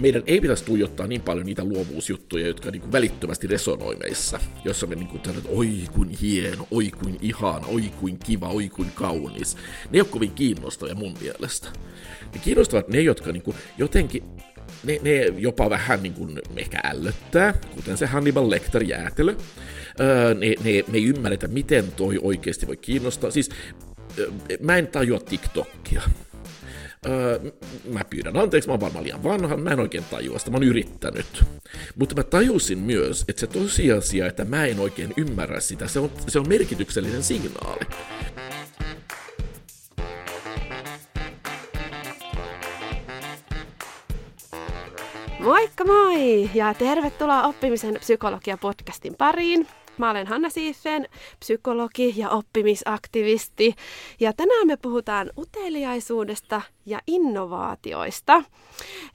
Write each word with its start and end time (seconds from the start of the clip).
meidän 0.00 0.22
ei 0.26 0.40
pitäisi 0.40 0.64
tuijottaa 0.64 1.06
niin 1.06 1.20
paljon 1.20 1.46
niitä 1.46 1.64
luovuusjuttuja, 1.64 2.46
jotka 2.46 2.70
niin 2.70 2.80
kuin 2.80 2.92
välittömästi 2.92 3.46
resonoi 3.46 3.96
meissä, 3.96 4.40
jossa 4.64 4.86
me 4.86 4.94
niin 4.94 5.08
kuin 5.08 5.20
että 5.28 5.48
oi 5.48 5.84
kuin 5.92 6.08
hieno, 6.08 6.66
oi 6.70 6.90
kuin 6.90 7.16
ihana, 7.22 7.66
oi 7.66 7.82
kuin 8.00 8.18
kiva, 8.18 8.48
oi 8.48 8.68
kuin 8.68 8.90
kaunis. 8.94 9.56
Ne 9.56 9.90
ei 9.92 10.00
ole 10.00 10.08
kovin 10.08 10.30
kiinnostavia 10.30 10.94
mun 10.94 11.16
mielestä. 11.20 11.68
Ne 12.34 12.40
kiinnostavat 12.44 12.88
ne, 12.88 13.00
jotka 13.00 13.32
niin 13.32 13.42
kuin 13.42 13.56
jotenkin 13.78 14.22
ne, 14.84 14.98
ne 15.02 15.24
jopa 15.24 15.70
vähän 15.70 16.02
niin 16.02 16.14
kuin 16.14 16.38
ehkä 16.56 16.80
ällöttää, 16.84 17.54
kuten 17.74 17.96
se 17.96 18.06
Hannibal 18.06 18.50
Lecter 18.50 18.82
jäätelö. 18.82 19.34
Öö, 20.00 20.34
ne, 20.34 20.46
ne, 20.46 20.84
me 20.88 20.98
ei 20.98 21.04
ymmärretä, 21.04 21.48
miten 21.48 21.92
toi 21.92 22.18
oikeasti 22.22 22.66
voi 22.66 22.76
kiinnostaa. 22.76 23.30
Siis 23.30 23.50
mä 24.60 24.76
en 24.76 24.86
tajua 24.86 25.18
TikTokia. 25.18 26.02
Öö, 27.06 27.40
mä 27.92 28.04
pyydän 28.10 28.36
anteeksi, 28.36 28.68
mä 28.68 28.72
oon 28.72 28.80
varmaan 28.80 29.04
liian 29.04 29.24
vanha, 29.24 29.56
mä 29.56 29.70
en 29.70 29.80
oikein 29.80 30.04
tajua 30.10 30.38
sitä, 30.38 30.50
mä 30.50 30.56
oon 30.56 30.62
yrittänyt. 30.62 31.44
Mutta 31.96 32.14
mä 32.14 32.22
tajusin 32.22 32.78
myös, 32.78 33.24
että 33.28 33.40
se 33.40 33.46
tosiasia, 33.46 34.26
että 34.26 34.44
mä 34.44 34.64
en 34.64 34.80
oikein 34.80 35.14
ymmärrä 35.16 35.60
sitä, 35.60 35.88
se 35.88 35.98
on, 35.98 36.10
se 36.28 36.38
on 36.38 36.48
merkityksellinen 36.48 37.22
signaali. 37.22 37.84
Moikka 45.40 45.84
moi 45.84 46.50
ja 46.54 46.74
tervetuloa 46.74 47.42
oppimisen 47.42 47.94
psykologia 47.94 48.56
podcastin 48.56 49.14
pariin. 49.14 49.66
Mä 50.00 50.10
olen 50.10 50.26
Hanna 50.26 50.50
Siifen, 50.50 51.08
psykologi 51.40 52.14
ja 52.16 52.30
oppimisaktivisti. 52.30 53.74
Ja 54.20 54.32
tänään 54.32 54.66
me 54.66 54.76
puhutaan 54.76 55.30
uteliaisuudesta 55.38 56.62
ja 56.86 57.00
innovaatioista. 57.06 58.42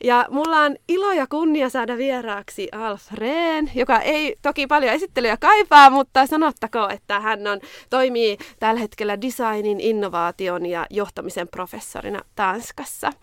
Ja 0.04 0.26
mulla 0.30 0.58
on 0.60 0.76
ilo 0.88 1.12
ja 1.12 1.28
kunnia 1.28 1.70
saada 1.70 1.98
vieraaksi 1.98 2.70
Alf 2.72 3.12
Rehn, 3.12 3.70
joka 3.76 4.00
ei 4.00 4.36
toki 4.42 4.68
paljon 4.68 4.94
esittelyä 4.94 5.38
kaipaa, 5.38 5.90
mutta 5.90 6.26
sanottako, 6.26 6.90
että 6.90 7.20
hän 7.20 7.48
on, 7.48 7.60
toimii 7.90 8.38
tällä 8.60 8.80
hetkellä 8.80 9.22
designin, 9.22 9.80
innovaation 9.80 10.66
ja 10.66 10.86
johtamisen 10.90 11.48
professorina 11.48 12.22
Tanskassa. 12.36 13.14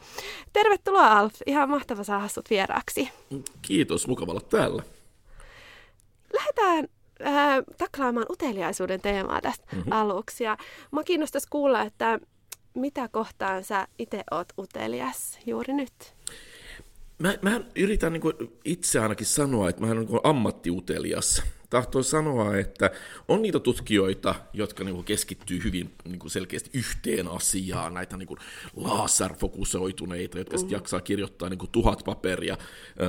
Tervetuloa 0.52 1.18
Alf, 1.18 1.34
ihan 1.46 1.70
mahtava 1.70 2.04
saada 2.04 2.28
sut 2.28 2.50
vieraaksi. 2.50 3.08
Kiitos, 3.62 4.08
mukava 4.08 4.32
olla 4.32 4.40
täällä. 4.40 4.82
Lähdetään 6.32 6.88
äh, 7.26 7.58
taklaamaan 7.78 8.26
uteliaisuuden 8.30 9.00
teemaa 9.00 9.40
tästä 9.40 9.66
mm-hmm. 9.72 9.92
aluksi. 9.92 10.44
Ja 10.44 10.56
mä 10.92 11.04
kiinnostaisi 11.04 11.46
kuulla, 11.50 11.82
että 11.82 12.18
mitä 12.74 13.08
kohtaan 13.08 13.64
sä 13.64 13.88
itse 13.98 14.24
oot 14.30 14.48
utelias 14.58 15.38
juuri 15.46 15.72
nyt? 15.72 16.14
Mä, 17.18 17.34
mä 17.42 17.60
yritän 17.76 18.12
niin 18.12 18.22
itse 18.64 19.00
ainakin 19.00 19.26
sanoa, 19.26 19.68
että 19.68 19.80
mä 19.80 19.92
olen 19.92 20.06
niin 20.06 20.20
ammattiutelias. 20.24 21.42
Tahtoo 21.70 22.02
sanoa, 22.02 22.56
että 22.56 22.90
on 23.28 23.42
niitä 23.42 23.60
tutkijoita, 23.60 24.34
jotka 24.52 24.84
niin 24.84 25.04
keskittyy 25.04 25.64
hyvin 25.64 25.94
niin 26.04 26.30
selkeästi 26.30 26.70
yhteen 26.74 27.28
asiaan, 27.28 27.94
näitä 27.94 28.16
niin 28.16 28.28
laserfokusoituneita, 28.76 30.38
jotka 30.38 30.56
mm. 30.56 30.70
jaksaa 30.70 31.00
kirjoittaa 31.00 31.48
niin 31.48 31.58
tuhat 31.72 32.02
paperia 32.04 32.58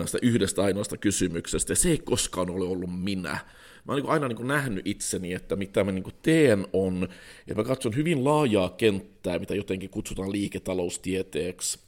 sitä 0.06 0.18
yhdestä 0.22 0.64
ainoasta 0.64 0.98
kysymyksestä, 0.98 1.72
ja 1.72 1.76
se 1.76 1.90
ei 1.90 1.98
koskaan 1.98 2.50
ole 2.50 2.66
ollut 2.66 3.02
minä 3.02 3.38
mä 3.86 3.94
oon 3.94 4.02
niin 4.02 4.12
aina 4.12 4.28
niin 4.28 4.48
nähnyt 4.48 4.88
itseni, 4.88 5.34
että 5.34 5.56
mitä 5.56 5.84
mä 5.84 5.92
niin 5.92 6.04
teen 6.22 6.68
on, 6.74 7.08
että 7.48 7.62
mä 7.62 7.64
katson 7.64 7.96
hyvin 7.96 8.24
laajaa 8.24 8.70
kenttää, 8.70 9.40
mitä 9.40 9.56
jotenkin 9.56 9.90
kutsutaan 9.90 10.32
liiketaloustieteeksi, 10.32 11.80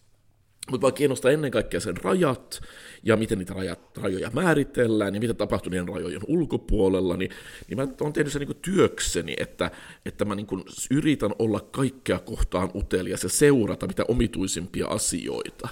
mutta 0.72 0.82
vaan 0.82 0.94
kiinnostaa 0.94 1.32
ennen 1.32 1.52
kaikkea 1.52 1.80
sen 1.80 1.98
rajat 1.98 2.62
ja 3.04 3.18
miten 3.18 3.38
niitä 3.38 3.54
rajat, 3.54 3.98
rajoja 3.98 4.30
määritellään 4.34 5.16
ja 5.16 5.22
mitä 5.22 5.34
tapahtuu 5.34 5.70
niiden 5.70 5.88
rajojen 5.88 6.22
ulkopuolella, 6.28 7.18
niin, 7.18 7.32
niin 7.68 7.78
mä 7.78 7.88
oon 8.02 8.14
tehnyt 8.14 8.34
sen 8.34 8.42
niin 8.42 8.62
työkseni, 8.62 9.34
että, 9.38 9.72
että 10.06 10.26
mä 10.26 10.36
niin 10.36 10.48
yritän 10.92 11.32
olla 11.40 11.60
kaikkea 11.60 12.20
kohtaan 12.20 12.72
utelias 12.76 13.24
ja 13.24 13.30
seurata 13.30 13.88
mitä 13.88 14.06
omituisimpia 14.08 14.88
asioita. 14.88 15.70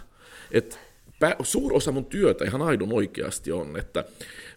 Et 0.51 0.79
suur 1.41 1.73
osa 1.73 1.91
mun 1.91 2.05
työtä 2.05 2.45
ihan 2.45 2.61
aidon 2.61 2.93
oikeasti 2.93 3.51
on, 3.51 3.77
että 3.77 4.05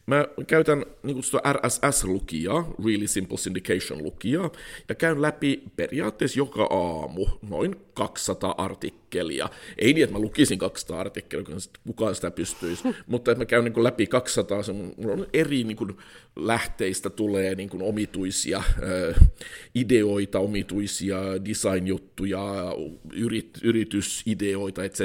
Mä 0.06 0.28
käytän 0.46 0.86
niin 1.02 1.16
RSS-lukijaa, 1.52 2.74
Really 2.84 3.06
Simple 3.06 3.38
Syndication-lukijaa, 3.38 4.50
ja 4.88 4.94
käyn 4.94 5.22
läpi 5.22 5.62
periaatteessa 5.76 6.38
joka 6.38 6.64
aamu 6.64 7.26
noin 7.48 7.76
200 7.94 8.54
artikkelia. 8.58 9.48
Ei 9.78 9.92
niin, 9.92 10.04
että 10.04 10.16
mä 10.16 10.22
lukisin 10.22 10.58
200 10.58 11.00
artikkelia, 11.00 11.44
kun 11.44 11.58
kukaan 11.86 12.14
sitä 12.14 12.30
pystyisi, 12.30 12.82
mutta 13.06 13.30
että 13.30 13.40
mä 13.40 13.46
käyn 13.46 13.64
niin 13.64 13.84
läpi 13.84 14.06
200, 14.06 14.62
se 14.62 14.72
on 14.72 15.26
eri 15.32 15.64
niin 15.64 15.76
kuin, 15.76 15.96
lähteistä 16.36 17.10
tulee 17.10 17.54
niin 17.54 17.68
kuin, 17.68 17.82
omituisia 17.82 18.58
äh, 18.58 19.28
ideoita, 19.74 20.38
omituisia 20.38 21.18
design-juttuja, 21.44 22.74
yrit, 23.12 23.50
yritysideoita, 23.62 24.84
etc. 24.84 25.00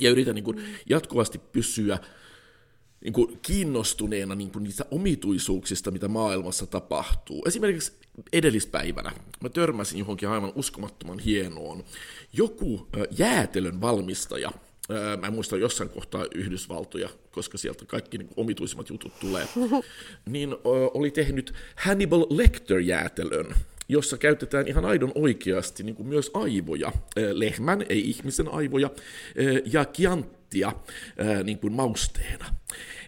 Ja 0.00 0.10
yritän 0.10 0.34
niin 0.34 0.44
kuin, 0.44 0.60
jatkuvasti 0.88 1.38
pysyä 1.52 1.98
niin 3.04 3.12
kuin 3.12 3.38
kiinnostuneena 3.42 4.34
niin 4.34 4.50
kuin 4.50 4.62
niistä 4.62 4.84
omituisuuksista, 4.90 5.90
mitä 5.90 6.08
maailmassa 6.08 6.66
tapahtuu. 6.66 7.42
Esimerkiksi 7.46 7.92
edellispäivänä 8.32 9.12
mä 9.40 9.48
törmäsin 9.48 9.98
johonkin 9.98 10.28
aivan 10.28 10.52
uskomattoman 10.54 11.18
hienoon. 11.18 11.84
Joku 12.32 12.88
jäätelön 13.18 13.80
valmistaja, 13.80 14.52
mä 15.20 15.26
en 15.26 15.32
muista 15.32 15.56
jossain 15.56 15.90
kohtaa 15.90 16.26
Yhdysvaltoja, 16.34 17.08
koska 17.30 17.58
sieltä 17.58 17.84
kaikki 17.86 18.18
niin 18.18 18.30
omituisimmat 18.36 18.88
jutut 18.88 19.20
tulee, 19.20 19.48
niin 20.26 20.56
oli 20.94 21.10
tehnyt 21.10 21.54
Hannibal 21.76 22.26
Lecter-jäätelön, 22.30 23.54
jossa 23.88 24.18
käytetään 24.18 24.68
ihan 24.68 24.84
aidon 24.84 25.12
oikeasti 25.14 25.82
niin 25.82 25.96
kuin 25.96 26.08
myös 26.08 26.30
aivoja, 26.34 26.92
lehmän, 27.32 27.84
ei 27.88 28.10
ihmisen 28.10 28.48
aivoja, 28.48 28.90
ja 29.72 29.84
kianttia 30.50 30.72
niin 31.44 31.58
kuin 31.58 31.72
mausteena. 31.72 32.54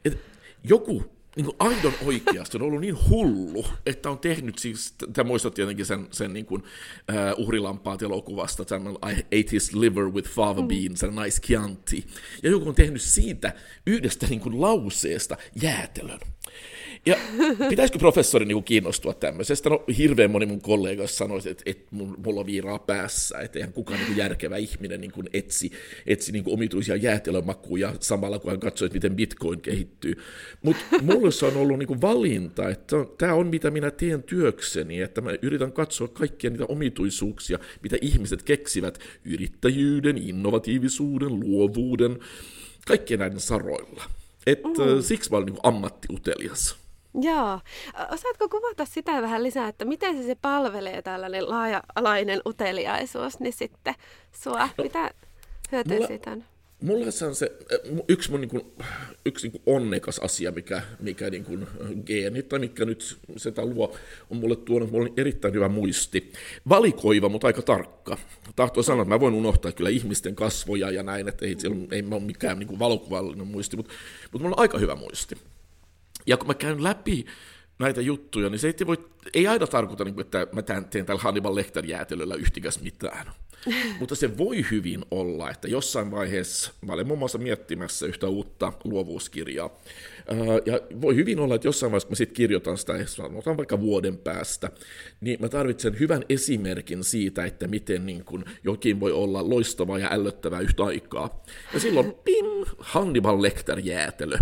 Et 0.05 0.19
joku 0.65 1.13
niin 1.37 1.45
kuin 1.45 1.57
aidon 1.59 1.95
oikeasti 2.07 2.57
on 2.57 2.63
ollut 2.63 2.81
niin 2.81 3.09
hullu, 3.09 3.67
että 3.87 4.11
on 4.11 4.19
tehnyt 4.19 4.59
siis, 4.59 4.95
tämä 5.13 5.27
muistat 5.27 5.55
tietenkin 5.55 5.87
sen, 5.87 6.09
sen 6.11 6.33
niin 6.33 6.47
kuin, 6.47 6.63
uh, 6.63 7.45
uhrilampaat 7.45 8.03
elokuvasta, 8.03 8.65
tämän 8.65 8.93
I 8.93 9.13
ate 9.13 9.53
his 9.53 9.75
liver 9.75 10.05
with 10.05 10.31
fava 10.31 10.63
mm. 10.63 10.69
beans 10.69 11.01
sen 11.01 11.15
nice 11.15 11.41
chianti, 11.41 12.07
ja 12.43 12.51
joku 12.51 12.69
on 12.69 12.75
tehnyt 12.75 13.03
siitä 13.03 13.53
yhdestä 13.87 14.27
niin 14.27 14.41
kuin 14.41 14.61
lauseesta 14.61 15.37
jäätelön. 15.63 16.21
Ja 17.07 17.17
pitäisikö 17.69 17.99
professori 17.99 18.45
niin 18.45 18.65
kiinnostua 18.65 19.15
tämmöisestä? 19.15 19.71
No 19.71 19.85
hirveän 19.99 20.31
moni 20.31 20.47
mun 20.47 20.61
kollegoista 20.61 21.17
sanoi, 21.17 21.41
että, 21.47 21.63
että 21.67 21.87
mulla 21.91 22.41
on 22.41 22.47
viiraa 22.47 22.79
päässä, 22.79 23.39
että 23.39 23.59
eihän 23.59 23.73
kukaan 23.73 24.01
niin 24.01 24.17
järkevä 24.17 24.57
ihminen 24.57 25.01
niin 25.01 25.13
kuin 25.13 25.29
etsi, 25.33 25.73
etsi 26.07 26.33
niin 26.33 26.45
kuin 26.45 26.55
omituisia 26.55 26.97
jäätelömakuja 26.97 27.95
samalla 28.01 28.39
kun 28.39 28.51
hän 28.51 28.61
katsoi, 28.61 28.87
että 28.87 28.97
miten 28.97 29.17
bitcoin 29.17 29.61
kehittyy. 29.61 30.15
Mutta 30.63 30.85
mulle 31.03 31.31
se 31.31 31.47
on 31.47 31.57
ollut 31.57 31.79
niin 31.79 31.87
kuin 31.87 32.01
valinta, 32.01 32.69
että 32.69 32.97
tämä 33.19 33.35
on 33.35 33.47
mitä 33.47 33.71
minä 33.71 33.91
teen 33.91 34.23
työkseni, 34.23 35.01
että 35.01 35.21
mä 35.21 35.31
yritän 35.43 35.73
katsoa 35.73 36.09
kaikkia 36.09 36.51
niitä 36.51 36.65
omituisuuksia, 36.65 37.59
mitä 37.83 37.97
ihmiset 38.01 38.43
keksivät 38.43 38.99
yrittäjyyden, 39.25 40.19
innovatiivisuuden, 40.19 41.41
luovuuden, 41.41 42.19
kaikkien 42.87 43.21
näiden 43.21 43.41
saroilla. 43.41 44.05
Että 44.47 44.69
mm. 44.69 45.03
siksi 45.03 45.31
mä 45.31 45.37
olen 45.37 45.47
niin 45.47 45.61
ammattiutelias. 45.63 46.82
Joo. 47.21 47.61
Osaatko 48.11 48.49
kuvata 48.49 48.85
sitä 48.85 49.23
vähän 49.23 49.43
lisää, 49.43 49.69
että 49.69 49.85
miten 49.85 50.17
se, 50.17 50.27
se 50.27 50.35
palvelee 50.35 51.03
tällainen 51.03 51.51
laaja-alainen 51.51 52.41
uteliaisuus, 52.47 53.41
niin 53.41 53.53
sitten 53.53 53.95
sua? 54.43 54.69
No, 54.79 54.85
Mitä 54.85 55.11
hyötyä 55.73 55.95
mulla, 55.95 56.07
siitä 56.07 56.31
on? 56.31 56.45
Mulla 56.83 57.11
se 57.11 57.27
on 57.27 57.35
se, 57.35 57.53
yksi 58.09 58.31
mun 58.31 58.41
niin 58.41 58.49
kuin, 58.49 58.63
yksi 59.27 59.49
niin 59.49 59.53
kuin 59.53 59.77
onnekas 59.77 60.19
asia, 60.19 60.53
mikä, 60.53 60.83
mikä 61.01 61.31
niin 61.31 61.45
kuin 61.45 61.67
geeni, 62.07 62.43
tai 62.43 62.59
mikä 62.59 62.85
nyt 62.85 63.19
sitä 63.37 63.67
luo, 63.67 63.97
on 64.31 64.37
mulle 64.37 64.57
tuonut, 64.57 64.91
mulla 64.91 65.09
on 65.09 65.15
erittäin 65.17 65.55
hyvä 65.55 65.69
muisti. 65.69 66.33
Valikoiva, 66.69 67.29
mutta 67.29 67.47
aika 67.47 67.63
tarkka. 67.63 68.19
Tahtoo 68.57 68.83
sanoa, 68.83 69.03
että 69.03 69.15
mä 69.15 69.21
voin 69.21 69.35
unohtaa 69.35 69.73
kyllä 69.73 69.91
ihmisten 69.91 70.35
kasvoja 70.35 70.91
ja 70.91 71.03
näin, 71.03 71.29
että 71.29 71.47
ei, 71.47 71.57
ei 71.93 72.05
ole 72.11 72.21
mikään 72.21 72.59
niin 72.59 72.69
kuin 72.69 72.79
valokuvallinen 72.79 73.47
muisti, 73.47 73.77
mutta, 73.77 73.93
mutta 74.33 74.45
mulla 74.45 74.57
on 74.57 74.63
aika 74.63 74.79
hyvä 74.79 74.95
muisti. 74.95 75.37
Ja 76.27 76.37
kun 76.37 76.47
mä 76.47 76.55
käyn 76.55 76.83
läpi 76.83 77.27
näitä 77.79 78.01
juttuja, 78.01 78.49
niin 78.49 78.59
se 78.59 78.67
ei, 78.67 78.87
voi, 78.87 78.99
ei 79.35 79.47
aina 79.47 79.67
tarkoita, 79.67 80.05
niin 80.05 80.21
että 80.21 80.47
mä 80.53 80.63
teen 80.63 81.07
tällä 81.07 81.23
Hannibal 81.23 81.55
Lecter-jäätelöllä 81.55 82.35
yhtikäs 82.35 82.81
mitään. 82.81 83.27
Mutta 84.01 84.15
se 84.15 84.39
voi 84.39 84.65
hyvin 84.71 85.05
olla, 85.11 85.51
että 85.51 85.69
jossain 85.69 86.11
vaiheessa, 86.11 86.73
mä 86.87 86.93
olen 86.93 87.07
muun 87.07 87.19
muassa 87.19 87.39
miettimässä 87.39 88.07
yhtä 88.07 88.27
uutta 88.27 88.73
luovuuskirjaa, 88.85 89.71
ja 90.67 90.81
voi 91.01 91.17
hyvin 91.17 91.41
olla, 91.41 91.55
että 91.55 91.69
jossain 91.69 91.93
vaiheessa, 91.93 92.07
kun 92.07 92.13
mä 92.13 92.17
sitten 92.17 92.37
kirjoitan 92.37 92.79
sitä, 92.79 93.07
sanotaan 93.07 93.57
vaikka 93.57 93.81
vuoden 93.81 94.19
päästä, 94.19 94.71
niin 95.21 95.41
mä 95.41 95.49
tarvitsen 95.49 95.99
hyvän 95.99 96.25
esimerkin 96.29 97.05
siitä, 97.05 97.45
että 97.45 97.67
miten 97.67 98.07
niin 98.07 98.25
kun 98.25 98.45
jokin 98.65 99.01
voi 99.01 99.13
olla 99.13 99.51
loistavaa 99.51 99.99
ja 99.99 100.13
ällöttävää 100.13 100.61
yhtä 100.61 100.85
aikaa. 100.85 101.43
Ja 101.75 101.81
silloin, 101.81 102.15
pin, 102.25 102.45
Hannibal 102.79 103.43
Lecter-jäätelö. 103.43 104.39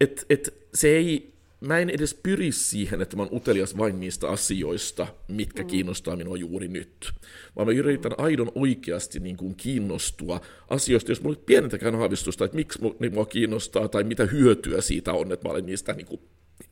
Et, 0.00 0.26
et, 0.30 0.54
se 0.74 0.88
ei 0.88 1.30
mä 1.60 1.78
en 1.78 1.90
edes 1.90 2.14
pyri 2.14 2.52
siihen, 2.52 3.02
että 3.02 3.16
mä 3.16 3.22
oon 3.22 3.34
utelias 3.34 3.78
vain 3.78 4.00
niistä 4.00 4.28
asioista, 4.28 5.06
mitkä 5.28 5.62
mm. 5.62 5.68
kiinnostaa 5.68 6.16
minua 6.16 6.36
juuri 6.36 6.68
nyt. 6.68 7.12
Vaan 7.56 7.68
mä 7.68 7.72
yritän 7.72 8.12
aidon 8.18 8.52
oikeasti 8.54 9.20
niin 9.20 9.36
kuin 9.36 9.54
kiinnostua 9.54 10.40
asioista, 10.70 11.10
jos 11.10 11.22
mulla 11.22 11.36
ei 11.38 11.44
pienentäkään 11.46 11.94
aavistusta, 11.94 12.44
että 12.44 12.56
miksi 12.56 12.78
niin 12.98 13.14
mua 13.14 13.26
kiinnostaa 13.26 13.88
tai 13.88 14.04
mitä 14.04 14.26
hyötyä 14.26 14.80
siitä 14.80 15.12
on, 15.12 15.32
että 15.32 15.48
mä 15.48 15.52
olen 15.52 15.66
niistä 15.66 15.92
niin 15.92 16.06
kuin 16.06 16.20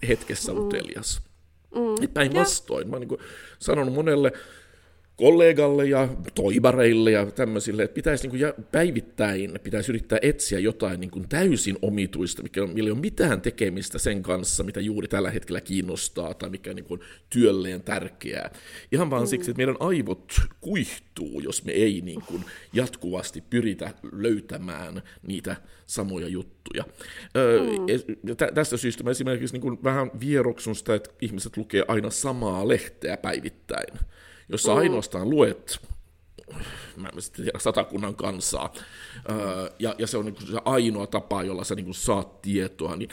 hetkessä 0.08 0.52
mm. 0.52 0.58
utelias. 0.58 1.22
Mm. 1.74 2.08
Päinvastoin. 2.14 2.88
Mä 2.88 2.96
oon 2.96 3.08
niin 3.08 3.20
sanonut 3.58 3.94
monelle 3.94 4.32
kollegalle 5.18 5.86
ja 5.86 6.08
toibareille 6.34 7.10
ja 7.10 7.26
tämmöisille, 7.26 7.82
että 7.82 7.94
pitäisi 7.94 8.28
niin 8.28 8.52
kuin 8.54 8.66
päivittäin 8.72 9.60
pitäisi 9.62 9.92
yrittää 9.92 10.18
etsiä 10.22 10.58
jotain 10.58 11.00
niin 11.00 11.10
kuin 11.10 11.28
täysin 11.28 11.76
omituista, 11.82 12.42
mikä 12.42 12.62
on, 12.62 12.70
millä 12.70 12.88
ei 12.88 12.92
ole 12.92 13.00
mitään 13.00 13.40
tekemistä 13.40 13.98
sen 13.98 14.22
kanssa, 14.22 14.64
mitä 14.64 14.80
juuri 14.80 15.08
tällä 15.08 15.30
hetkellä 15.30 15.60
kiinnostaa 15.60 16.34
tai 16.34 16.50
mikä 16.50 16.74
niin 16.74 16.84
kuin 16.84 17.00
työlleen 17.30 17.82
tärkeää. 17.82 18.50
Ihan 18.92 19.10
vaan 19.10 19.22
mm. 19.22 19.26
siksi, 19.26 19.50
että 19.50 19.58
meidän 19.58 19.76
aivot 19.80 20.32
kuihtuu, 20.60 21.40
jos 21.40 21.64
me 21.64 21.72
ei 21.72 22.00
niin 22.00 22.22
kuin 22.22 22.44
jatkuvasti 22.72 23.40
pyritä 23.50 23.90
löytämään 24.12 25.02
niitä 25.26 25.56
samoja 25.86 26.28
juttuja. 26.28 26.84
Mm. 27.34 28.36
Tä, 28.36 28.50
tästä 28.54 28.76
syystä 28.76 29.04
mä 29.04 29.10
esimerkiksi 29.10 29.54
niin 29.54 29.62
kuin 29.62 29.84
vähän 29.84 30.10
vieroksun 30.20 30.76
sitä, 30.76 30.94
että 30.94 31.10
ihmiset 31.20 31.56
lukee 31.56 31.84
aina 31.88 32.10
samaa 32.10 32.68
lehteä 32.68 33.16
päivittäin 33.16 33.98
jos 34.48 34.62
sä 34.62 34.72
mm. 34.72 34.78
ainoastaan 34.78 35.30
luet 35.30 35.80
mä 36.96 37.08
en 37.08 37.14
tiedä, 37.36 37.58
satakunnan 37.58 38.16
kansaa, 38.16 38.74
ja, 39.78 39.94
ja 39.98 40.06
se 40.06 40.18
on 40.18 40.24
niin 40.24 40.46
se 40.46 40.58
ainoa 40.64 41.06
tapa, 41.06 41.42
jolla 41.42 41.64
sä 41.64 41.74
niin 41.74 41.94
saat 41.94 42.42
tietoa, 42.42 42.96
niin 42.96 43.10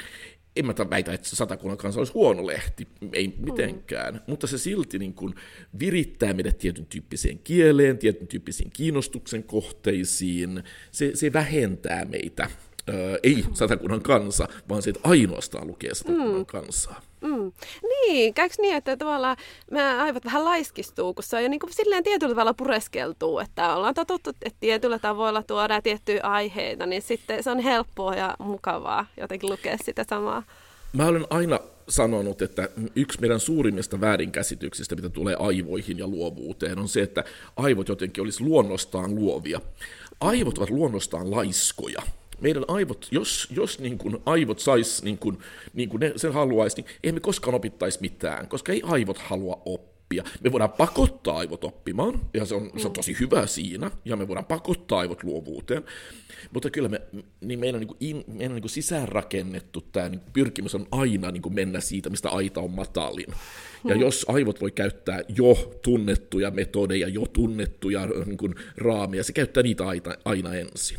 en 0.56 0.66
mä 0.66 0.74
väitä, 0.90 1.14
että 1.14 1.28
se 1.28 1.36
satakunnan 1.36 1.78
kanssa 1.78 2.02
olisi 2.02 2.14
huono 2.14 2.48
lehti, 2.48 2.88
ei 3.14 3.34
mitenkään, 3.38 4.14
mm. 4.14 4.20
mutta 4.28 4.48
se 4.48 4.58
silti 4.58 5.00
niin 5.00 5.14
kuin 5.14 5.36
virittää 5.80 6.34
meidät 6.34 6.58
tietyn 6.58 6.86
tyyppiseen 6.86 7.40
kieleen, 7.40 7.98
tietyn 7.98 8.28
tyyppisiin 8.28 8.72
kiinnostuksen 8.74 9.44
kohteisiin, 9.44 10.64
se, 10.92 11.12
se 11.14 11.34
vähentää 11.34 12.06
meitä 12.06 12.50
Öö, 12.90 13.20
ei 13.24 13.46
satakunnan 13.54 14.02
kansa, 14.02 14.48
vaan 14.70 14.82
se, 14.82 14.90
että 14.90 15.10
ainoastaan 15.10 15.68
lukee 15.68 15.94
satakunnan 15.94 16.38
mm. 16.38 16.46
kansaa. 16.46 17.02
Mm. 17.26 17.52
Niin, 17.84 18.34
käykö 18.34 18.56
niin, 18.62 18.76
että 18.76 18.98
tavallaan 18.98 19.38
mä 19.72 20.04
aivot 20.04 20.26
vähän 20.26 20.46
laiskistuu, 20.46 21.14
kun 21.14 21.24
se 21.24 21.36
on 21.36 21.44
jo 21.44 21.50
niin 21.50 21.60
kuin 21.60 21.74
silleen 21.74 22.04
tietyllä 22.04 22.34
tavalla 22.34 22.54
pureskeltuu, 22.54 23.40
että 23.40 23.76
ollaan 23.76 23.94
totuttu, 23.94 24.30
että 24.30 24.60
tietyllä 24.60 25.00
tavoilla 25.00 25.44
tuodaan 25.44 25.84
tiettyjä 25.84 26.22
aiheita, 26.24 26.86
niin 26.86 27.02
sitten 27.02 27.44
se 27.44 27.52
on 27.52 27.60
helppoa 27.60 28.16
ja 28.16 28.36
mukavaa 28.40 29.06
jotenkin 29.22 29.50
lukea 29.50 29.78
sitä 29.86 30.06
samaa. 30.10 30.44
Mä 30.94 31.08
olen 31.08 31.26
aina 31.30 31.60
sanonut, 31.90 32.42
että 32.42 32.70
yksi 32.96 33.22
meidän 33.22 33.40
suurimmista 33.40 34.02
väärinkäsityksistä, 34.02 34.96
mitä 34.96 35.10
tulee 35.10 35.36
aivoihin 35.40 35.98
ja 35.98 36.08
luovuuteen, 36.08 36.80
on 36.80 36.88
se, 36.88 37.02
että 37.02 37.24
aivot 37.56 37.88
jotenkin 37.88 38.24
olisi 38.24 38.44
luonnostaan 38.44 39.16
luovia. 39.16 39.62
Aivot 40.20 40.58
ovat 40.58 40.70
luonnostaan 40.70 41.32
laiskoja 41.32 42.02
meidän 42.46 42.66
aivot, 42.68 43.08
jos, 43.12 43.48
jos 43.56 43.80
niin 43.80 43.98
kuin 43.98 44.18
aivot 44.26 44.60
sais 44.60 45.04
niin 45.04 45.18
kuin, 45.18 45.38
niin 45.74 45.90
kuin 45.90 46.00
ne 46.00 46.14
sen 46.16 46.34
haluaisi, 46.34 46.82
niin 46.82 46.86
ei 47.04 47.12
me 47.12 47.20
koskaan 47.20 47.56
opittaisi 47.56 48.00
mitään, 48.02 48.48
koska 48.48 48.72
ei 48.72 48.82
aivot 48.86 49.18
halua 49.18 49.62
oppia. 49.66 50.24
Me 50.44 50.52
voidaan 50.52 50.72
pakottaa 50.72 51.38
aivot 51.38 51.64
oppimaan, 51.64 52.20
ja 52.34 52.46
se 52.46 52.56
on, 52.56 52.72
se 52.78 52.88
on 52.88 52.94
tosi 52.94 53.16
hyvä 53.20 53.48
siinä, 53.48 53.92
ja 54.06 54.16
me 54.16 54.28
voidaan 54.28 54.46
pakottaa 54.46 55.00
aivot 55.00 55.24
luovuuteen, 55.24 55.84
mutta 56.54 56.70
kyllä 56.70 56.90
me, 56.90 57.02
niin 57.42 57.60
meidän, 57.60 57.80
niin 57.80 57.88
kuin 57.88 57.98
in, 58.00 58.24
meidän 58.28 58.54
niin 58.54 58.62
kuin 58.62 58.72
sisäänrakennettu 58.72 59.82
tämä 59.82 60.10
niin 60.10 60.22
pyrkimys 60.34 60.76
on 60.76 60.88
aina 60.92 61.32
niin 61.32 61.42
kuin 61.42 61.56
mennä 61.56 61.80
siitä, 61.80 62.10
mistä 62.10 62.30
aita 62.30 62.62
on 62.62 62.72
matalin. 62.72 63.28
Ja 63.84 63.96
mm. 63.96 64.02
jos 64.02 64.26
aivot 64.28 64.62
voi 64.62 64.72
käyttää 64.72 65.22
jo 65.38 65.80
tunnettuja 65.82 66.52
metodeja, 66.52 67.08
jo 67.08 67.26
tunnettuja 67.34 68.08
niin 68.26 68.38
kuin 68.38 68.56
raameja, 68.78 69.24
se 69.24 69.34
käyttää 69.34 69.64
niitä 69.64 69.88
aina, 69.88 70.16
aina 70.26 70.56
ensin. 70.56 70.98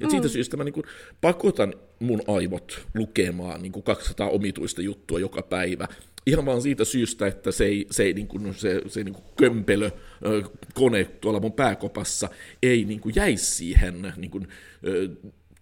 Ja 0.00 0.06
mm. 0.06 0.10
siitä 0.10 0.28
syystä 0.28 0.56
mä 0.56 0.64
niin 0.64 0.72
kuin 0.72 0.86
pakotan 1.20 1.74
mun 1.98 2.22
aivot 2.26 2.86
lukemaan 2.94 3.62
niin 3.62 3.72
kuin 3.72 3.82
200 3.82 4.28
omituista 4.28 4.82
juttua 4.82 5.18
joka 5.18 5.42
päivä. 5.42 5.88
Ihan 6.26 6.46
vaan 6.46 6.62
siitä 6.62 6.84
syystä, 6.84 7.26
että 7.26 7.52
se, 7.52 7.64
ei, 7.64 7.86
se, 7.90 8.02
ei, 8.02 8.12
niin 8.12 8.28
kuin, 8.28 8.54
se, 8.54 8.82
se 8.88 9.04
niin 9.04 9.14
kuin 9.14 9.24
kömpelö 9.36 9.90
kone 10.74 11.04
tuolla 11.04 11.40
mun 11.40 11.52
pääkopassa 11.52 12.28
ei 12.62 12.84
niin 12.84 13.00
kuin 13.00 13.14
jäisi 13.16 13.46
siihen 13.46 14.12
niin 14.16 14.30
kuin, 14.30 14.48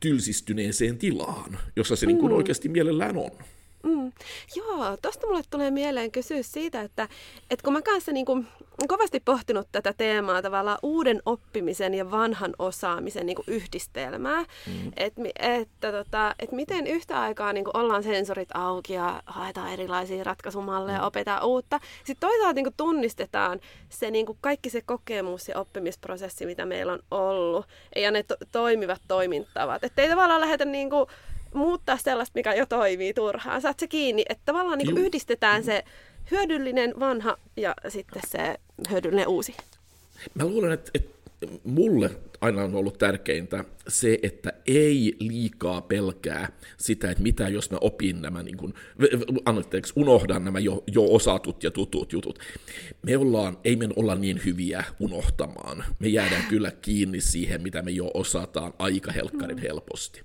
tylsistyneeseen 0.00 0.98
tilaan, 0.98 1.58
jossa 1.76 1.96
se 1.96 2.06
niin 2.06 2.18
kuin 2.18 2.32
mm. 2.32 2.36
oikeasti 2.36 2.68
mielellään 2.68 3.16
on. 3.16 3.30
Mm. 3.82 4.12
Joo, 4.56 4.96
tosta 5.02 5.26
mulle 5.26 5.42
tulee 5.50 5.70
mieleen 5.70 6.10
kysyä 6.10 6.42
siitä, 6.42 6.80
että, 6.80 7.08
että 7.50 7.64
kun 7.64 7.72
mä 7.72 7.82
kanssa 7.82 8.12
niin 8.12 8.26
kuin, 8.26 8.46
kovasti 8.86 9.20
pohtinut 9.20 9.68
tätä 9.72 9.94
teemaa 9.96 10.42
tavallaan 10.42 10.78
uuden 10.82 11.22
oppimisen 11.26 11.94
ja 11.94 12.10
vanhan 12.10 12.54
osaamisen 12.58 13.26
niin 13.26 13.36
kuin 13.36 13.44
yhdistelmää, 13.48 14.42
mm. 14.42 14.92
että 14.96 15.22
että 15.38 15.92
tota, 15.92 16.34
et 16.38 16.52
miten 16.52 16.86
yhtä 16.86 17.20
aikaa 17.20 17.52
niin 17.52 17.64
kuin 17.64 17.76
ollaan 17.76 18.02
sensorit 18.02 18.48
auki 18.54 18.92
ja 18.92 19.22
haetaan 19.26 19.72
erilaisia 19.72 20.24
ratkaisumalleja, 20.24 20.98
mm. 20.98 21.04
opetaan 21.04 21.44
uutta. 21.44 21.80
Sitten 22.04 22.28
toisaalta 22.28 22.52
niin 22.52 22.64
kuin 22.64 22.74
tunnistetaan 22.76 23.60
se 23.88 24.10
niin 24.10 24.26
kuin 24.26 24.38
kaikki 24.40 24.70
se 24.70 24.82
kokemus 24.82 25.48
ja 25.48 25.58
oppimisprosessi, 25.58 26.46
mitä 26.46 26.66
meillä 26.66 26.92
on 26.92 27.02
ollut, 27.10 27.66
ja 27.96 28.10
ne 28.10 28.22
to- 28.22 28.36
toimivat 28.52 29.02
toimintavat. 29.08 29.84
Että 29.84 30.02
ei 30.02 30.08
tavallaan 30.08 30.40
lähdetä 30.40 30.64
niin 30.64 30.90
kuin 30.90 31.06
muuttaa 31.54 31.96
sellaista, 31.96 32.38
mikä 32.38 32.54
jo 32.54 32.66
toimii 32.66 33.14
turhaan. 33.14 33.62
Saat 33.62 33.78
se 33.78 33.86
kiinni, 33.86 34.24
että 34.28 34.42
tavallaan 34.44 34.78
niin 34.78 34.98
yhdistetään 34.98 35.64
se 35.64 35.84
hyödyllinen 36.30 36.94
vanha 37.00 37.36
ja 37.56 37.74
sitten 37.88 38.22
se 38.26 38.56
hyödyllinen 38.90 39.28
uusi. 39.28 39.54
Mä 40.34 40.44
luulen, 40.44 40.72
että, 40.72 40.90
että 40.94 41.18
mulle 41.64 42.10
aina 42.40 42.64
on 42.64 42.74
ollut 42.74 42.98
tärkeintä 42.98 43.64
se, 43.88 44.18
että 44.22 44.52
ei 44.66 45.16
liikaa 45.18 45.80
pelkää 45.80 46.52
sitä, 46.76 47.10
että 47.10 47.22
mitä 47.22 47.48
jos 47.48 47.70
mä 47.70 47.78
opin 47.80 48.22
nämä, 48.22 48.42
niin 48.42 48.56
kuin, 48.56 48.74
anteeksi, 49.44 49.92
unohdan 49.96 50.44
nämä 50.44 50.58
jo, 50.58 50.84
jo 50.86 51.04
osatut 51.04 51.62
ja 51.62 51.70
tutut 51.70 52.12
jutut. 52.12 52.38
Me 53.02 53.16
ollaan, 53.16 53.58
ei 53.64 53.76
me 53.76 53.88
olla 53.96 54.14
niin 54.14 54.40
hyviä 54.44 54.84
unohtamaan. 55.00 55.84
Me 55.98 56.08
jäädään 56.08 56.44
kyllä 56.48 56.70
kiinni 56.70 57.20
siihen, 57.20 57.62
mitä 57.62 57.82
me 57.82 57.90
jo 57.90 58.10
osataan 58.14 58.72
aika 58.78 59.12
helkkarin 59.12 59.58
helposti. 59.58 60.22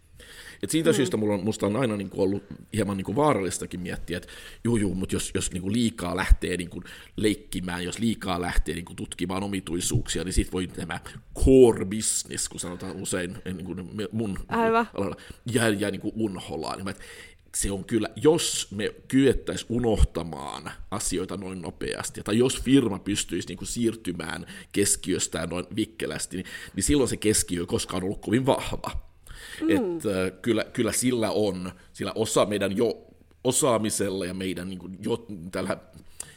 Et 0.63 0.69
siitä 0.69 0.89
mm. 0.89 0.95
syystä 0.95 1.17
mulla 1.17 1.33
on, 1.33 1.43
musta 1.43 1.65
on 1.65 1.75
aina 1.75 1.97
niin 1.97 2.09
kuin 2.09 2.21
ollut 2.21 2.43
hieman 2.73 2.97
niin 2.97 3.05
kuin 3.05 3.15
vaarallistakin 3.15 3.79
miettiä, 3.79 4.17
että 4.17 4.29
juu, 4.63 4.77
juu 4.77 4.95
mutta 4.95 5.15
jos, 5.15 5.31
jos 5.35 5.51
niin 5.51 5.61
kuin 5.61 5.73
liikaa 5.73 6.15
lähtee 6.15 6.57
niin 6.57 6.69
kuin 6.69 6.83
leikkimään, 7.15 7.83
jos 7.83 7.99
liikaa 7.99 8.41
lähtee 8.41 8.75
niin 8.75 8.85
kuin 8.85 8.95
tutkimaan 8.95 9.43
omituisuuksia, 9.43 10.23
niin 10.23 10.33
sitten 10.33 10.51
voi 10.51 10.67
tämä 10.67 10.99
core 11.45 11.85
business, 11.85 12.49
kun 12.49 12.59
sanotaan 12.59 12.95
usein 12.95 13.37
niin 13.45 13.65
kuin 13.65 14.07
mun 14.11 14.39
Aivan. 14.47 14.87
alalla, 14.93 15.15
jää, 15.53 15.69
jää 15.69 15.91
niin 15.91 16.01
kuin 16.01 16.13
unholaan. 16.15 16.85
Niin 16.85 16.95
se 17.55 17.71
on 17.71 17.85
kyllä, 17.85 18.09
jos 18.15 18.67
me 18.71 18.95
kyettäisiin 19.07 19.67
unohtamaan 19.69 20.71
asioita 20.91 21.37
noin 21.37 21.61
nopeasti, 21.61 22.23
tai 22.23 22.37
jos 22.37 22.61
firma 22.61 22.99
pystyisi 22.99 23.47
niin 23.47 23.57
kuin 23.57 23.67
siirtymään 23.67 24.45
keskiöstään 24.71 25.49
noin 25.49 25.65
vikkelästi, 25.75 26.37
niin, 26.37 26.45
niin 26.75 26.83
silloin 26.83 27.09
se 27.09 27.17
keskiö 27.17 27.61
ei 27.61 27.65
koskaan 27.65 28.03
ollut 28.03 28.21
kovin 28.21 28.45
vahva. 28.45 29.12
Mm. 29.61 29.69
Että 29.69 30.23
äh, 30.23 30.31
kyllä, 30.41 30.65
kyllä 30.73 30.91
sillä 30.91 31.31
on, 31.31 31.71
sillä 31.93 32.11
osa 32.15 32.45
meidän 32.45 32.77
jo 32.77 33.07
osaamisella 33.43 34.25
ja 34.25 34.33
meidän 34.33 34.69
niin 34.69 34.79
kuin, 34.79 34.97
jo 35.01 35.25
tällä 35.51 35.77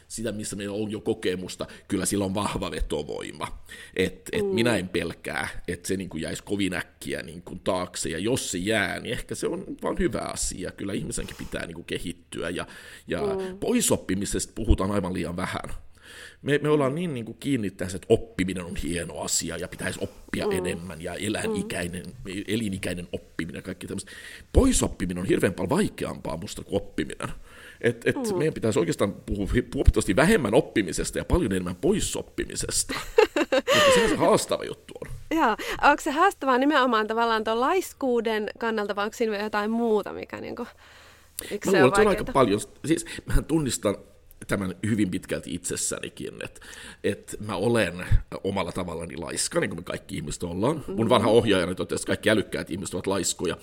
sitä, 0.07 0.31
missä 0.31 0.55
meillä 0.55 0.75
on 0.75 0.91
jo 0.91 1.01
kokemusta, 1.01 1.67
kyllä 1.87 2.05
sillä 2.05 2.25
on 2.25 2.33
vahva 2.33 2.71
vetovoima. 2.71 3.63
Et, 3.95 4.29
et 4.31 4.45
mm. 4.45 4.53
Minä 4.53 4.75
en 4.77 4.89
pelkää, 4.89 5.47
että 5.67 5.87
se 5.87 5.97
niin 5.97 6.09
kuin 6.09 6.21
jäisi 6.21 6.43
kovin 6.43 6.73
äkkiä 6.73 7.21
niin 7.21 7.41
kuin 7.41 7.59
taakse, 7.59 8.09
ja 8.09 8.17
jos 8.17 8.51
se 8.51 8.57
jää, 8.57 8.99
niin 8.99 9.13
ehkä 9.13 9.35
se 9.35 9.47
on 9.47 9.65
vaan 9.83 9.99
hyvä 9.99 10.19
asia. 10.19 10.71
Kyllä 10.71 10.93
ihmisenkin 10.93 11.35
pitää 11.37 11.65
niin 11.65 11.75
kuin 11.75 11.85
kehittyä, 11.85 12.49
ja, 12.49 12.67
ja 13.07 13.21
mm. 13.21 13.57
poisoppimisesta 13.59 14.53
puhutaan 14.55 14.91
aivan 14.91 15.13
liian 15.13 15.35
vähän 15.35 15.73
me, 16.41 16.59
me 16.63 16.69
ollaan 16.69 16.95
niin, 16.95 17.13
niin 17.13 17.25
kuin 17.25 17.37
kiinni 17.39 17.71
tässä, 17.71 17.95
että 17.95 18.07
oppiminen 18.09 18.65
on 18.65 18.75
hieno 18.75 19.19
asia 19.19 19.57
ja 19.57 19.67
pitäisi 19.67 19.99
oppia 20.03 20.45
mm. 20.47 20.51
enemmän 20.51 21.01
ja 21.01 21.13
elinikäinen, 21.13 22.05
mm. 22.05 22.43
elinikäinen 22.47 23.07
oppiminen 23.11 23.59
ja 23.59 23.61
kaikki 23.61 23.87
tämmöistä. 23.87 24.11
Poisoppiminen 24.53 25.21
on 25.21 25.27
hirveän 25.27 25.53
paljon 25.53 25.69
vaikeampaa 25.69 26.37
musta 26.37 26.63
kuin 26.63 26.75
oppiminen. 26.75 27.29
Että 27.81 28.09
et 28.09 28.15
mm. 28.15 28.37
meidän 28.37 28.53
pitäisi 28.53 28.79
oikeastaan 28.79 29.13
puhua 29.13 29.47
huomattavasti 29.73 30.15
vähemmän 30.15 30.53
oppimisesta 30.53 31.17
ja 31.17 31.25
paljon 31.25 31.51
enemmän 31.51 31.75
poissoppimisesta. 31.75 32.93
Se 33.95 34.03
on 34.03 34.09
se 34.09 34.15
haastava 34.15 34.63
juttu 34.63 34.93
on. 35.01 35.11
Joo. 35.37 35.57
Onko 35.81 36.01
se 36.01 36.11
haastavaa 36.11 36.57
nimenomaan 36.57 37.07
tavallaan 37.07 37.43
tuon 37.43 37.59
laiskuuden 37.59 38.49
kannalta, 38.59 38.95
vai 38.95 39.05
onko 39.05 39.17
siinä 39.17 39.43
jotain 39.43 39.71
muuta, 39.71 40.13
mikä 40.13 40.41
niinku, 40.41 40.67
Mä 41.65 41.71
luulen, 41.71 41.87
että 41.87 41.95
se 41.95 42.01
on 42.01 42.07
aika 42.07 42.23
paljon. 42.23 42.61
Siis 42.85 43.05
mähän 43.25 43.45
tunnistan 43.45 43.95
tämän 44.47 44.75
hyvin 44.85 45.11
pitkälti 45.11 45.53
itsessänikin, 45.53 46.33
että, 46.43 46.61
että 47.03 47.37
mä 47.39 47.55
olen 47.55 48.05
omalla 48.43 48.71
tavallani 48.71 49.17
laiska, 49.17 49.59
niin 49.59 49.69
kuin 49.69 49.79
me 49.79 49.83
kaikki 49.83 50.15
ihmiset 50.15 50.43
ollaan. 50.43 50.83
Mun 50.87 51.09
vanha 51.09 51.29
ohjaajani 51.29 51.75
totesi, 51.75 52.01
että 52.01 52.07
kaikki 52.07 52.29
älykkäät 52.29 52.69
ihmiset 52.69 52.93
ovat 52.93 53.07
laiskoja, 53.07 53.57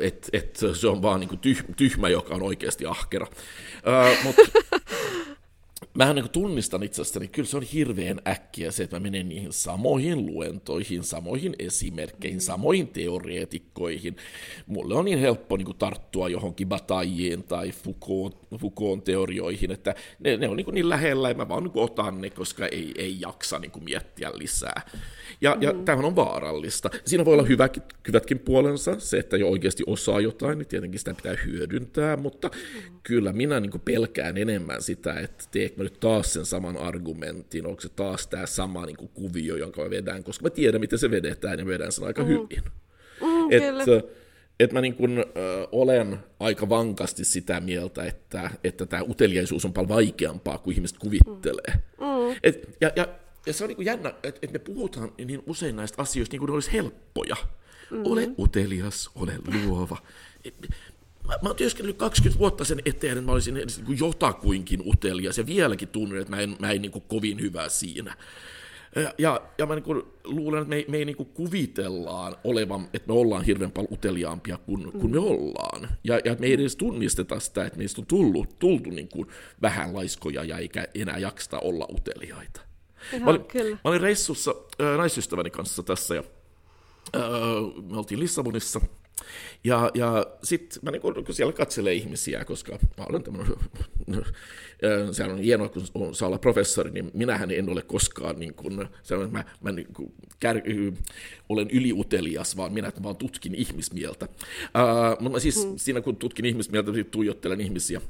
että 0.00 0.28
että 0.32 0.74
se 0.74 0.88
on 0.88 1.02
vaan 1.02 1.20
niin 1.20 1.38
tyh, 1.38 1.64
tyhmä, 1.76 2.08
joka 2.08 2.34
on 2.34 2.42
oikeasti 2.42 2.86
ahkera. 2.86 3.26
Mutta 4.24 4.42
mä 5.94 6.12
niin 6.12 6.30
tunnistan 6.30 6.82
itsestäni, 6.82 7.28
kyllä 7.28 7.48
se 7.48 7.56
on 7.56 7.62
hirveän 7.62 8.20
äkkiä 8.28 8.70
se, 8.70 8.82
että 8.82 8.96
mä 8.96 9.00
menen 9.00 9.28
niihin 9.28 9.52
samoihin 9.52 10.26
luentoihin, 10.26 11.04
samoihin 11.04 11.54
esimerkkeihin, 11.58 12.40
samoihin 12.40 12.88
teoreetikkoihin. 12.88 14.16
Mulle 14.66 14.94
on 14.94 15.04
niin 15.04 15.18
helppo 15.18 15.56
niin 15.56 15.78
tarttua 15.78 16.28
johonkin 16.28 16.68
Bataillien 16.68 17.42
tai 17.42 17.72
Foucault, 17.72 18.36
Foucault 18.60 19.04
teorioihin, 19.04 19.70
että 19.70 19.94
ne, 20.18 20.36
ne 20.36 20.48
on 20.48 20.56
niin, 20.56 20.74
niin 20.74 20.88
lähellä 20.88 21.28
ja 21.28 21.34
mä 21.34 21.48
vaan 21.48 21.64
niin 21.64 21.72
otan 21.74 22.20
ne, 22.20 22.30
koska 22.30 22.66
ei, 22.66 22.92
ei 22.98 23.16
jaksa 23.20 23.58
niin 23.58 23.72
miettiä 23.84 24.30
lisää. 24.34 24.82
Ja, 25.40 25.50
mm-hmm. 25.50 25.62
ja 25.62 25.74
tämähän 25.84 26.04
on 26.04 26.16
vaarallista. 26.16 26.90
Siinä 27.04 27.24
voi 27.24 27.34
olla 27.34 27.42
hyväkin, 27.42 27.82
hyvätkin 28.08 28.38
puolensa, 28.38 29.00
se, 29.00 29.18
että 29.18 29.36
jo 29.36 29.48
oikeasti 29.48 29.82
osaa 29.86 30.20
jotain, 30.20 30.58
niin 30.58 30.68
tietenkin 30.68 30.98
sitä 30.98 31.14
pitää 31.14 31.36
hyödyntää, 31.46 32.16
mutta 32.16 32.48
mm-hmm. 32.48 32.98
kyllä 33.02 33.32
minä 33.32 33.60
niin 33.60 33.80
pelkään 33.84 34.36
enemmän 34.36 34.82
sitä, 34.82 35.20
että 35.20 35.44
teekö 35.50 35.82
nyt 35.82 36.00
taas 36.00 36.32
sen 36.32 36.46
saman 36.46 36.76
argumentin, 36.76 37.66
onko 37.66 37.80
se 37.80 37.88
taas 37.88 38.26
tämä 38.26 38.46
sama 38.46 38.86
niin 38.86 38.96
kuin 38.96 39.10
kuvio, 39.14 39.56
jonka 39.56 39.82
mä 39.82 39.90
vedän, 39.90 40.24
koska 40.24 40.42
mä 40.42 40.50
tiedän, 40.50 40.80
miten 40.80 40.98
se 40.98 41.10
vedetään 41.10 41.58
ja 41.58 41.66
vedän 41.66 41.92
sen 41.92 42.04
aika 42.04 42.22
mm. 42.22 42.28
hyvin. 42.28 42.62
Mm, 43.20 43.50
että 43.50 44.02
et 44.60 44.72
mä 44.72 44.80
niin 44.80 44.94
kun, 44.94 45.18
ö, 45.18 45.24
olen 45.72 46.18
aika 46.40 46.68
vankasti 46.68 47.24
sitä 47.24 47.60
mieltä, 47.60 48.04
että, 48.04 48.50
että 48.64 48.86
tämä 48.86 49.02
uteliaisuus 49.02 49.64
on 49.64 49.72
paljon 49.72 49.88
vaikeampaa 49.88 50.58
kuin 50.58 50.74
ihmiset 50.74 50.98
kuvittelee. 50.98 51.74
Mm. 52.00 52.06
mm. 52.06 52.36
Et, 52.42 52.76
ja, 52.80 52.90
ja, 52.96 53.08
ja 53.48 53.54
se 53.54 53.64
on 53.64 53.70
niin 53.70 53.84
jännä, 53.84 54.14
että 54.22 54.38
et 54.42 54.52
me 54.52 54.58
puhutaan 54.58 55.12
niin 55.24 55.42
usein 55.46 55.76
näistä 55.76 56.02
asioista 56.02 56.34
niin 56.34 56.40
kuin 56.40 56.48
ne 56.48 56.54
olisi 56.54 56.72
helppoja. 56.72 57.36
Mm. 57.90 58.02
Ole 58.04 58.28
utelias, 58.38 59.10
ole 59.14 59.38
luova 59.66 59.96
mä, 61.28 61.34
mä 61.42 61.48
oon 61.48 61.56
työskennellyt 61.56 61.98
20 61.98 62.38
vuotta 62.38 62.64
sen 62.64 62.82
eteen, 62.84 63.12
että 63.12 63.24
mä 63.24 63.32
olisin 63.32 63.56
edes 63.56 63.82
niin 63.86 63.98
jotakuinkin 63.98 64.82
utelias 64.86 65.38
ja 65.38 65.46
vieläkin 65.46 65.88
tunnen, 65.88 66.20
että 66.20 66.36
mä 66.36 66.42
en, 66.42 66.56
mä 66.58 66.70
en 66.70 66.82
niin 66.82 66.92
kuin 66.92 67.04
kovin 67.08 67.40
hyvä 67.40 67.68
siinä. 67.68 68.16
Ja, 69.18 69.40
ja, 69.58 69.66
mä 69.66 69.74
niin 69.74 70.02
luulen, 70.24 70.62
että 70.62 70.68
me, 70.68 70.84
me 70.88 70.96
ei 70.96 71.04
niin 71.04 71.16
kuin 71.16 71.28
kuvitellaan 71.28 72.36
olevan, 72.44 72.88
että 72.92 73.08
me 73.08 73.18
ollaan 73.18 73.44
hirveän 73.44 73.72
paljon 73.72 73.92
uteliaampia 73.92 74.58
kuin, 74.58 74.84
mm. 74.84 75.00
kuin 75.00 75.12
me 75.12 75.18
ollaan. 75.18 75.88
Ja, 76.04 76.20
ja 76.24 76.36
me 76.38 76.46
ei 76.46 76.52
edes 76.52 76.76
tunnisteta 76.76 77.40
sitä, 77.40 77.64
että 77.64 77.78
meistä 77.78 78.00
on 78.00 78.06
tullut, 78.06 78.58
tultu 78.58 78.90
niin 78.90 79.08
kuin 79.08 79.28
vähän 79.62 79.94
laiskoja 79.94 80.44
ja 80.44 80.58
eikä 80.58 80.86
enää 80.94 81.18
jaksta 81.18 81.58
olla 81.58 81.86
uteliaita. 81.92 82.67
Ihan, 83.12 83.22
mä, 83.24 83.30
olin, 83.30 83.44
kyllä. 83.44 83.70
mä 83.70 83.80
olin 83.84 84.00
reissussa 84.00 84.54
äh, 84.80 84.96
naisystäväni 84.96 85.50
kanssa 85.50 85.82
tässä 85.82 86.14
ja 86.14 86.22
äh, 87.16 87.22
me 87.90 87.98
oltiin 87.98 88.20
Lissabonissa– 88.20 88.80
ja, 89.64 89.90
ja 89.94 90.26
sitten 90.42 90.78
mä 90.82 90.90
niin 90.90 91.02
kun, 91.02 91.24
siellä 91.30 91.52
katselee 91.52 91.94
ihmisiä, 91.94 92.44
koska 92.44 92.78
mä 92.98 93.04
olen 93.08 93.22
tämmöinen, 93.22 93.56
se 95.12 95.24
on 95.24 95.38
hienoa, 95.38 95.68
kun 95.68 95.82
on, 95.94 96.14
saa 96.14 96.26
olla 96.26 96.38
professori, 96.38 96.90
niin 96.90 97.10
minähän 97.14 97.50
en 97.50 97.70
ole 97.70 97.82
koskaan 97.82 98.38
niin 98.38 98.54
kun, 98.54 98.88
että 99.02 99.28
mä, 99.30 99.44
mä 99.60 99.72
niin 99.72 99.86
kun, 99.92 100.12
kär, 100.40 100.56
olen 101.48 101.70
yliutelias, 101.70 102.56
vaan 102.56 102.72
minä 102.72 102.92
vaan 103.02 103.16
tutkin 103.16 103.54
ihmismieltä. 103.54 104.28
Uh, 104.62 105.22
mutta 105.22 105.40
siis 105.40 105.64
hmm. 105.64 105.74
siinä 105.76 106.00
kun 106.00 106.16
tutkin 106.16 106.44
ihmismieltä, 106.44 106.92
niin 106.92 107.06
tuijottelen 107.06 107.60
ihmisiä. 107.60 108.00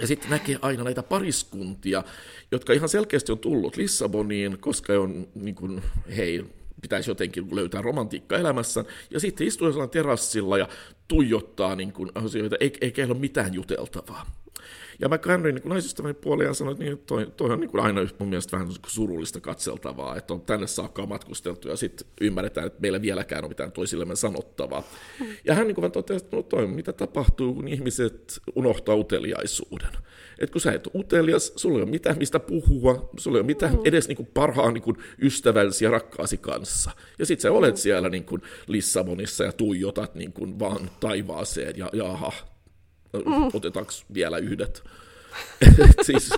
Ja 0.00 0.06
sitten 0.06 0.30
näkee 0.30 0.58
aina 0.62 0.84
näitä 0.84 1.02
pariskuntia, 1.02 2.04
jotka 2.52 2.72
ihan 2.72 2.88
selkeästi 2.88 3.32
on 3.32 3.38
tullut 3.38 3.76
Lissaboniin, 3.76 4.58
koska 4.58 4.92
on 4.92 5.28
niin 5.34 5.54
kuin, 5.54 5.82
hei, 6.16 6.44
pitäisi 6.82 7.10
jotenkin 7.10 7.56
löytää 7.56 7.82
romantiikka 7.82 8.38
elämässä, 8.38 8.84
ja 9.10 9.20
sitten 9.20 9.46
istuu 9.46 9.86
terassilla 9.86 10.58
ja 10.58 10.68
tuijottaa 11.08 11.76
niin 11.76 11.92
kuin 11.92 12.10
asioita, 12.14 12.56
eikä, 12.60 12.78
eikä 12.80 13.06
ole 13.06 13.14
mitään 13.14 13.54
juteltavaa. 13.54 14.26
Ja 15.00 15.08
mä 15.08 15.18
käännyin 15.18 15.54
niin 15.54 15.68
naisystäväni 15.68 16.14
puoleen 16.14 16.48
ja 16.48 16.54
sanoin, 16.54 16.72
että 16.72 16.84
niin, 16.84 16.98
toi, 16.98 17.26
toi 17.36 17.50
on 17.50 17.60
niin 17.60 17.80
aina 17.80 18.00
mun 18.18 18.28
mielestä 18.28 18.56
vähän 18.56 18.72
surullista 18.86 19.40
katseltavaa, 19.40 20.16
että 20.16 20.34
on 20.34 20.40
tänne 20.40 20.66
saakka 20.66 21.06
matkusteltu 21.06 21.68
ja 21.68 21.76
sitten 21.76 22.06
ymmärretään, 22.20 22.66
että 22.66 22.80
meillä 22.80 23.02
vieläkään 23.02 23.44
on 23.44 23.50
mitään 23.50 23.72
toisillemme 23.72 24.16
sanottavaa. 24.16 24.82
Hmm. 25.18 25.26
Ja 25.44 25.54
hän 25.54 25.66
niin 25.66 25.92
totesi, 25.92 26.24
että 26.24 26.36
no 26.36 26.42
toi, 26.42 26.66
mitä 26.66 26.92
tapahtuu, 26.92 27.54
kun 27.54 27.68
ihmiset 27.68 28.40
unohtaa 28.54 28.94
uteliaisuuden. 28.94 29.90
Että 30.38 30.52
kun 30.52 30.60
sä 30.60 30.72
et 30.72 30.86
ole 30.86 31.00
utelias, 31.00 31.52
sulla 31.56 31.78
ei 31.78 31.82
ole 31.82 31.90
mitään 31.90 32.18
mistä 32.18 32.40
puhua, 32.40 33.10
sulla 33.18 33.36
ei 33.36 33.40
ole 33.40 33.46
mitään 33.46 33.74
mm. 33.74 33.80
edes 33.84 34.08
niin 34.08 34.16
kuin 34.16 34.28
parhaan 34.34 34.74
niin 34.74 34.82
kuin 34.82 34.96
ystävällisi 35.22 35.84
ja 35.84 35.90
rakkaasi 35.90 36.36
kanssa. 36.36 36.90
Ja 37.18 37.26
sit 37.26 37.40
sä 37.40 37.52
olet 37.52 37.74
mm. 37.74 37.78
siellä 37.78 38.08
niin 38.08 38.24
kuin 38.24 38.42
Lissabonissa 38.66 39.44
ja 39.44 39.52
tuijotat 39.52 40.14
niin 40.14 40.32
kuin 40.32 40.58
vaan 40.58 40.90
taivaaseen 41.00 41.78
ja 41.78 41.90
jaha, 41.92 42.32
mm. 43.24 43.50
otetaanko 43.54 43.92
vielä 44.14 44.38
yhdet? 44.38 44.82
siis... 46.06 46.30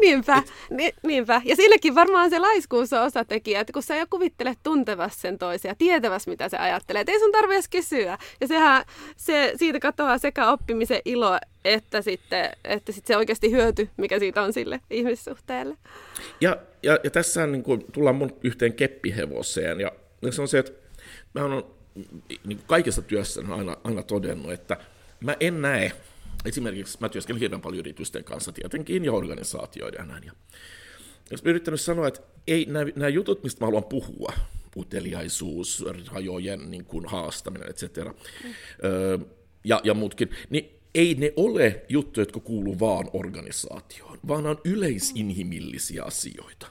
niinpä, 0.00 0.42
ni, 0.70 0.92
niinpä. 1.02 1.42
Ja 1.44 1.56
sillekin 1.56 1.94
varmaan 1.94 2.30
se 2.30 2.38
laiskuus 2.38 2.92
on 2.92 3.02
osatekijä, 3.02 3.60
että 3.60 3.72
kun 3.72 3.82
sä 3.82 3.96
jo 3.96 4.06
kuvittelet 4.10 4.58
tuntevas 4.62 5.20
sen 5.20 5.38
toisen 5.38 5.68
ja 5.68 5.74
tietäväs, 5.74 6.26
mitä 6.26 6.48
se 6.48 6.56
ajattelee, 6.56 7.04
ei 7.06 7.18
sun 7.18 7.32
tarvitse 7.32 7.70
kysyä. 7.70 8.18
Ja 8.40 8.48
sehän, 8.48 8.84
se, 9.16 9.52
siitä 9.56 9.78
katoaa 9.78 10.18
sekä 10.18 10.50
oppimisen 10.50 11.00
ilo, 11.04 11.38
että 11.64 12.02
sitten, 12.02 12.50
että 12.64 12.92
sitten 12.92 13.14
se 13.14 13.16
oikeasti 13.16 13.50
hyöty, 13.50 13.88
mikä 13.96 14.18
siitä 14.18 14.42
on 14.42 14.52
sille 14.52 14.80
ihmissuhteelle. 14.90 15.76
Ja, 16.40 16.56
ja, 16.82 16.98
ja 17.04 17.10
tässä 17.10 17.46
niin 17.46 17.62
kuin, 17.62 17.84
tullaan 17.92 18.16
mun 18.16 18.32
yhteen 18.42 18.72
keppihevoseen, 18.72 19.80
ja 19.80 19.92
se 20.30 20.42
on 20.42 20.48
se, 20.48 20.58
että 20.58 20.72
mä 21.34 21.42
oon 21.42 21.64
niin 22.44 22.60
kaikessa 22.66 23.02
työssä 23.02 23.40
aina, 23.50 23.76
aina 23.84 24.02
todennut, 24.02 24.52
että 24.52 24.76
mä 25.20 25.36
en 25.40 25.62
näe 25.62 25.92
esimerkiksi 26.44 26.98
mä 27.00 27.08
työskentelen 27.08 27.40
hirveän 27.40 27.60
paljon 27.60 27.80
yritysten 27.80 28.24
kanssa 28.24 28.52
tietenkin 28.52 29.04
ja 29.04 29.12
organisaatioiden 29.12 29.98
ja 29.98 30.06
näin. 30.06 30.24
Ja 30.24 30.32
jos 31.30 31.44
mä 31.44 31.50
yrittänyt 31.50 31.80
sanoa, 31.80 32.08
että 32.08 32.20
ei 32.46 32.66
nämä, 32.68 32.90
nämä 32.96 33.08
jutut, 33.08 33.42
mistä 33.42 33.60
mä 33.60 33.66
haluan 33.66 33.84
puhua, 33.84 34.32
uteliaisuus, 34.76 35.84
rajojen 36.12 36.70
niin 36.70 36.84
kuin 36.84 37.06
haastaminen, 37.06 37.70
etc. 37.70 37.82
Mm. 38.04 38.54
Öö, 38.84 39.18
ja, 39.64 39.80
ja 39.84 39.94
muutkin, 39.94 40.30
niin 40.50 40.70
ei 40.94 41.14
ne 41.14 41.32
ole 41.36 41.84
juttuja, 41.88 42.22
jotka 42.22 42.40
kuuluu 42.40 42.80
vaan 42.80 43.10
organisaatioon, 43.12 44.18
vaan 44.28 44.46
on 44.46 44.60
yleisinhimillisiä 44.64 46.04
asioita. 46.04 46.66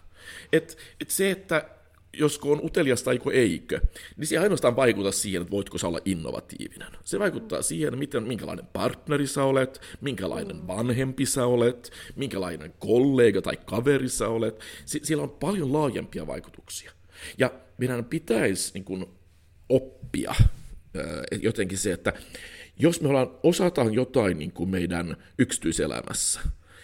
Et, 0.53 0.77
et 1.01 1.09
se, 1.09 1.31
että 1.31 1.69
josko 2.13 2.51
on 2.51 2.65
utelias 2.65 3.03
tai 3.03 3.19
eikö, 3.33 3.81
niin 4.17 4.27
se 4.27 4.35
ei 4.35 4.39
ainoastaan 4.39 4.75
vaikuta 4.75 5.11
siihen, 5.11 5.41
että 5.41 5.51
voitko 5.51 5.77
sä 5.77 5.87
olla 5.87 5.99
innovatiivinen. 6.05 6.91
Se 7.03 7.19
vaikuttaa 7.19 7.61
siihen, 7.61 7.97
miten, 7.97 8.23
minkälainen 8.23 8.65
partneri 8.73 9.27
sä 9.27 9.43
olet, 9.43 9.81
minkälainen 10.01 10.67
vanhempi 10.67 11.25
sä 11.25 11.45
olet, 11.45 11.91
minkälainen 12.15 12.73
kollega 12.79 13.41
tai 13.41 13.57
kaveri 13.65 14.09
sä 14.09 14.27
olet. 14.27 14.59
Sillä 14.85 15.23
on 15.23 15.29
paljon 15.29 15.73
laajempia 15.73 16.27
vaikutuksia. 16.27 16.91
Ja 17.37 17.51
meidän 17.77 18.05
pitäisi 18.05 18.73
niin 18.73 18.83
kuin, 18.83 19.05
oppia 19.69 20.35
jotenkin 21.41 21.77
se, 21.77 21.91
että 21.91 22.13
jos 22.79 23.01
me 23.01 23.09
ollaan, 23.09 23.31
osataan 23.43 23.93
jotain 23.93 24.37
niin 24.37 24.51
kuin 24.51 24.69
meidän 24.69 25.17
yksityiselämässä, 25.39 26.41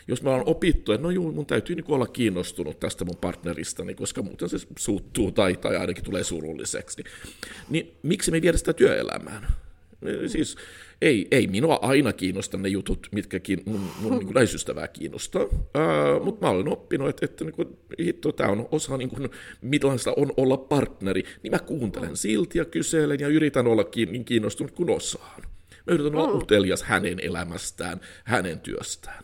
jos 0.08 0.24
mä 0.24 0.30
oon 0.30 0.44
opittu, 0.46 0.92
että 0.92 1.04
no 1.04 1.12
juu, 1.12 1.32
mun 1.32 1.46
täytyy 1.46 1.76
niin 1.76 1.86
olla 1.88 2.08
kiinnostunut 2.08 2.80
tästä 2.80 3.06
mun 3.06 3.18
partneristani, 3.22 3.96
koska 3.96 4.22
muuten 4.22 4.50
se 4.50 4.58
suuttuu 4.78 5.32
tai, 5.32 5.56
tai 5.56 5.78
ainakin 5.78 6.04
tulee 6.04 6.24
surulliseksi, 6.24 7.04
niin, 7.04 7.12
niin 7.70 7.98
miksi 8.04 8.32
me 8.32 8.38
ei 8.38 8.42
viedä 8.42 8.58
sitä 8.58 8.74
työelämään? 8.74 9.48
Siis 10.28 10.56
ei, 11.02 11.28
ei 11.32 11.48
minua 11.48 11.80
aina 11.82 12.14
kiinnosta 12.14 12.58
ne 12.58 12.70
jutut, 12.70 13.08
mitkä 13.12 13.40
kiin, 13.40 13.62
mun, 13.66 13.82
mun 14.02 14.18
niin 14.18 14.36
läheisystävää 14.36 14.88
kiinnostaa, 14.88 15.46
mutta 16.24 16.46
mä 16.46 16.52
olen 16.52 16.68
oppinut, 16.68 17.10
että, 17.10 17.26
että 17.26 17.44
niin 17.44 17.56
kuin, 17.56 17.78
hitto, 18.00 18.32
tämä 18.32 18.50
on 18.50 18.68
osa, 18.72 18.98
niin 18.98 19.10
kuin, 19.10 19.30
millaista 19.62 20.14
on 20.18 20.34
olla 20.38 20.58
partneri, 20.58 21.24
niin 21.44 21.52
mä 21.52 21.60
kuuntelen 21.60 22.18
silti 22.18 22.58
ja 22.58 22.66
kyselen 22.66 23.20
ja 23.20 23.28
yritän 23.28 23.68
olla 23.68 23.86
niin 23.96 24.26
kiinnostunut 24.26 24.72
kuin 24.72 24.90
osaan. 24.90 25.42
Mä 25.88 25.94
yritän 25.94 26.16
olla 26.16 26.38
utelias 26.38 26.84
hänen 26.84 27.20
elämästään, 27.20 28.02
hänen 28.24 28.60
työstään. 28.60 29.24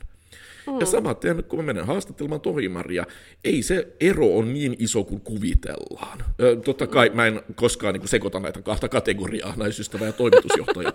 Mm. 0.67 0.79
Ja 0.79 0.85
samaten, 0.85 1.43
kun 1.43 1.59
mä 1.59 1.63
menen 1.63 1.85
haastattelemaan 1.85 2.41
Tohimaria, 2.41 3.05
ei 3.43 3.63
se 3.63 3.87
ero 3.99 4.27
ole 4.27 4.45
niin 4.45 4.75
iso 4.79 5.03
kuin 5.03 5.21
kuvitellaan. 5.21 6.23
Totta 6.65 6.87
kai 6.87 7.11
mä 7.13 7.27
en 7.27 7.41
koskaan 7.55 7.93
niin 7.93 8.07
sekoita 8.07 8.39
näitä 8.39 8.61
kahta 8.61 8.89
kategoriaa, 8.89 9.53
naisystävä 9.57 10.05
ja 10.05 10.11
toimitusjohtaja. 10.11 10.93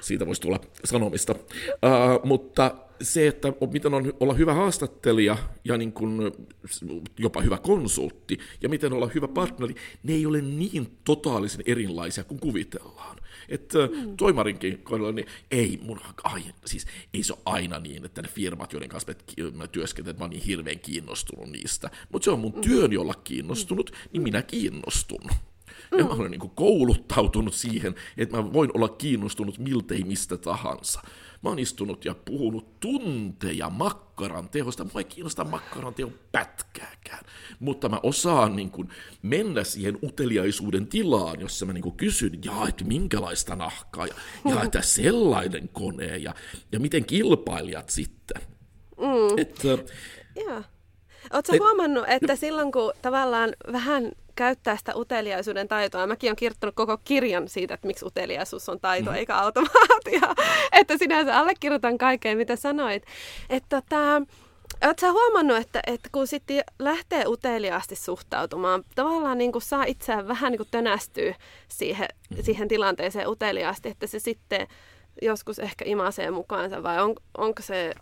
Siitä 0.00 0.26
voisi 0.26 0.40
tulla 0.40 0.60
sanomista. 0.84 1.32
Uh, 1.32 2.24
mutta 2.24 2.74
se, 3.02 3.26
että 3.26 3.52
miten 3.72 3.94
on 3.94 4.12
olla 4.20 4.34
hyvä 4.34 4.54
haastattelija 4.54 5.36
ja 5.64 5.76
niin 5.76 5.92
kuin 5.92 6.32
jopa 7.18 7.40
hyvä 7.40 7.58
konsultti 7.58 8.38
ja 8.62 8.68
miten 8.68 8.92
olla 8.92 9.10
hyvä 9.14 9.28
partneri, 9.28 9.74
ne 10.02 10.14
ei 10.14 10.26
ole 10.26 10.40
niin 10.40 10.98
totaalisen 11.04 11.62
erilaisia 11.66 12.24
kuin 12.24 12.40
kuvitellaan. 12.40 13.16
Että 13.50 13.78
mm. 13.78 14.16
toimarinkin 14.16 14.78
kohdalla, 14.78 15.12
niin 15.12 15.26
ei 15.50 15.78
mun, 15.82 16.00
ai, 16.24 16.42
siis 16.64 16.86
ei 17.14 17.22
se 17.22 17.32
ole 17.32 17.42
aina 17.44 17.78
niin, 17.78 18.04
että 18.04 18.22
ne 18.22 18.28
firmat, 18.28 18.72
joiden 18.72 18.88
kanssa 18.88 19.12
mä 19.54 19.66
työskentelen, 19.66 20.18
mä 20.18 20.24
oon 20.24 20.30
niin 20.30 20.42
hirveän 20.42 20.78
kiinnostunut 20.78 21.50
niistä. 21.50 21.90
Mutta 22.12 22.24
se 22.24 22.30
on 22.30 22.40
mun 22.40 22.52
mm. 22.54 22.60
työn, 22.60 22.92
jolla 22.92 23.14
kiinnostunut, 23.14 23.92
niin 24.12 24.22
minä 24.22 24.42
kiinnostun. 24.42 25.30
Ja 25.98 26.04
mä 26.04 26.10
olen 26.10 26.30
niin 26.30 26.50
kouluttautunut 26.54 27.54
siihen, 27.54 27.94
että 28.16 28.36
mä 28.36 28.52
voin 28.52 28.70
olla 28.74 28.88
kiinnostunut 28.88 29.58
miltei 29.58 30.04
mistä 30.04 30.36
tahansa. 30.36 31.00
Mä 31.42 31.48
oon 31.48 31.58
istunut 31.58 32.04
ja 32.04 32.14
puhunut 32.14 32.80
tunteja 32.80 33.70
makkaran 33.70 34.48
tehosta. 34.48 34.84
Mua 34.84 35.00
ei 35.00 35.04
kiinnosta 35.04 35.44
makkaran 35.44 35.94
teon 35.94 36.12
pätkääkään. 36.32 37.24
Mutta 37.60 37.88
mä 37.88 38.00
osaan 38.02 38.56
niin 38.56 38.70
kuin 38.70 38.88
mennä 39.22 39.64
siihen 39.64 39.98
uteliaisuuden 40.02 40.86
tilaan, 40.86 41.40
jossa 41.40 41.66
mä 41.66 41.72
niin 41.72 41.82
kuin 41.82 41.96
kysyn, 41.96 42.38
ja 42.44 42.52
että 42.68 42.84
minkälaista 42.84 43.56
nahkaa, 43.56 44.06
ja, 44.06 44.14
ja 44.44 44.62
että 44.62 44.82
sellainen 44.82 45.68
kone, 45.68 46.16
ja, 46.16 46.34
ja 46.72 46.80
miten 46.80 47.04
kilpailijat 47.04 47.90
sitten. 47.90 48.42
Mm. 48.98 49.38
Että, 49.38 49.68
yeah. 50.36 50.64
Oletko 51.32 51.56
huomannut, 51.58 52.04
että 52.08 52.36
silloin 52.36 52.72
kun 52.72 52.92
tavallaan 53.02 53.50
vähän 53.72 54.12
käyttää 54.40 54.76
sitä 54.76 54.92
uteliaisuuden 54.96 55.68
taitoa. 55.68 56.06
Mäkin 56.06 56.28
olen 56.28 56.36
kirjoittanut 56.36 56.74
koko 56.74 56.98
kirjan 57.04 57.48
siitä, 57.48 57.74
että 57.74 57.86
miksi 57.86 58.04
uteliaisuus 58.06 58.68
on 58.68 58.80
taito 58.80 59.10
mm. 59.10 59.16
eikä 59.16 59.36
automaatio. 59.36 60.34
että 60.80 60.98
sinänsä 60.98 61.38
allekirjoitan 61.38 61.98
kaikkea, 61.98 62.36
mitä 62.36 62.56
sanoit. 62.56 63.04
Että 63.50 63.80
tota, 63.80 64.22
Oletko 64.84 65.12
huomannut, 65.12 65.56
että, 65.56 65.80
että 65.86 66.08
kun 66.12 66.26
sitten 66.26 66.64
lähtee 66.78 67.24
uteliaasti 67.26 67.96
suhtautumaan, 67.96 68.84
tavallaan 68.94 69.38
niin 69.38 69.52
kuin 69.52 69.62
saa 69.62 69.84
itseään 69.84 70.28
vähän 70.28 70.52
niin 70.52 70.58
kuin 70.58 70.68
tönästyä 70.70 71.34
siihen, 71.68 72.08
mm. 72.30 72.42
siihen 72.42 72.68
tilanteeseen 72.68 73.28
uteliaasti, 73.28 73.88
että 73.88 74.06
se 74.06 74.18
sitten 74.18 74.66
joskus 75.22 75.58
ehkä 75.58 75.84
imasee 75.84 76.30
mukaansa 76.30 76.82
vai 76.82 77.02
on, 77.02 77.14
onko 77.38 77.62
se 77.62 77.94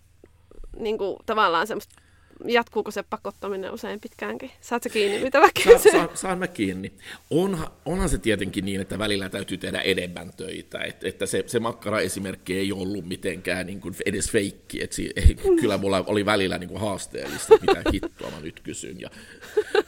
niin 0.77 0.99
kuin, 0.99 1.17
tavallaan 1.27 1.67
semmoista 1.67 2.03
jatkuuko 2.45 2.91
se 2.91 3.03
pakottaminen 3.03 3.73
usein 3.73 4.01
pitkäänkin? 4.01 4.51
Saatko 4.61 4.89
kiinni, 4.89 5.19
mitä 5.19 5.41
mä 5.41 5.49
Sa, 5.79 5.91
saan, 5.91 6.09
saan 6.15 6.39
mä 6.39 6.47
kiinni. 6.47 6.93
Onhan, 7.31 7.69
onhan 7.85 8.09
se 8.09 8.19
tietenkin 8.19 8.65
niin, 8.65 8.81
että 8.81 8.99
välillä 8.99 9.29
täytyy 9.29 9.59
tehdä 9.59 9.81
enemmän 9.81 10.33
töitä. 10.37 10.79
Et, 10.79 11.05
että 11.05 11.27
se, 11.27 11.45
se 11.47 11.59
makkara-esimerkki 11.59 12.59
ei 12.59 12.73
ollut 12.73 13.09
mitenkään 13.09 13.67
niin 13.67 13.81
kuin 13.81 13.95
edes 14.07 14.31
feikki. 14.31 14.83
Et 14.83 14.93
si, 14.93 15.11
ei, 15.17 15.35
kyllä 15.61 15.79
mulla 15.79 16.05
oli 16.07 16.27
välillä 16.27 16.59
niin 16.59 16.69
kuin 16.69 16.81
haasteellista, 16.81 17.55
mitä 17.61 17.83
hittoa 17.93 18.31
mä 18.31 18.41
nyt 18.41 18.61
kysyn. 18.61 19.01
Ja, 19.01 19.11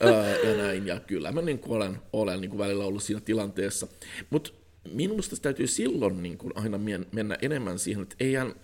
ää, 0.01 0.37
ja 0.37 0.57
näin, 0.57 0.87
ja 0.87 1.01
kyllä 1.01 1.33
mä 1.33 1.43
niin 1.43 1.59
kuin 1.59 1.77
olen, 1.77 1.97
olen 2.13 2.41
niin 2.41 2.51
kuin 2.51 2.59
välillä 2.59 2.85
ollut 2.85 3.03
siinä 3.03 3.21
tilanteessa. 3.21 3.87
Mutta 4.31 4.51
minusta 4.93 5.37
täytyy 5.43 5.67
silloin 5.67 6.23
niin 6.23 6.39
kuin 6.39 6.53
aina 6.57 6.81
mennä 7.13 7.39
enemmän 7.43 7.79
siihen, 7.79 8.03
että 8.03 8.17
eihän, 8.21 8.55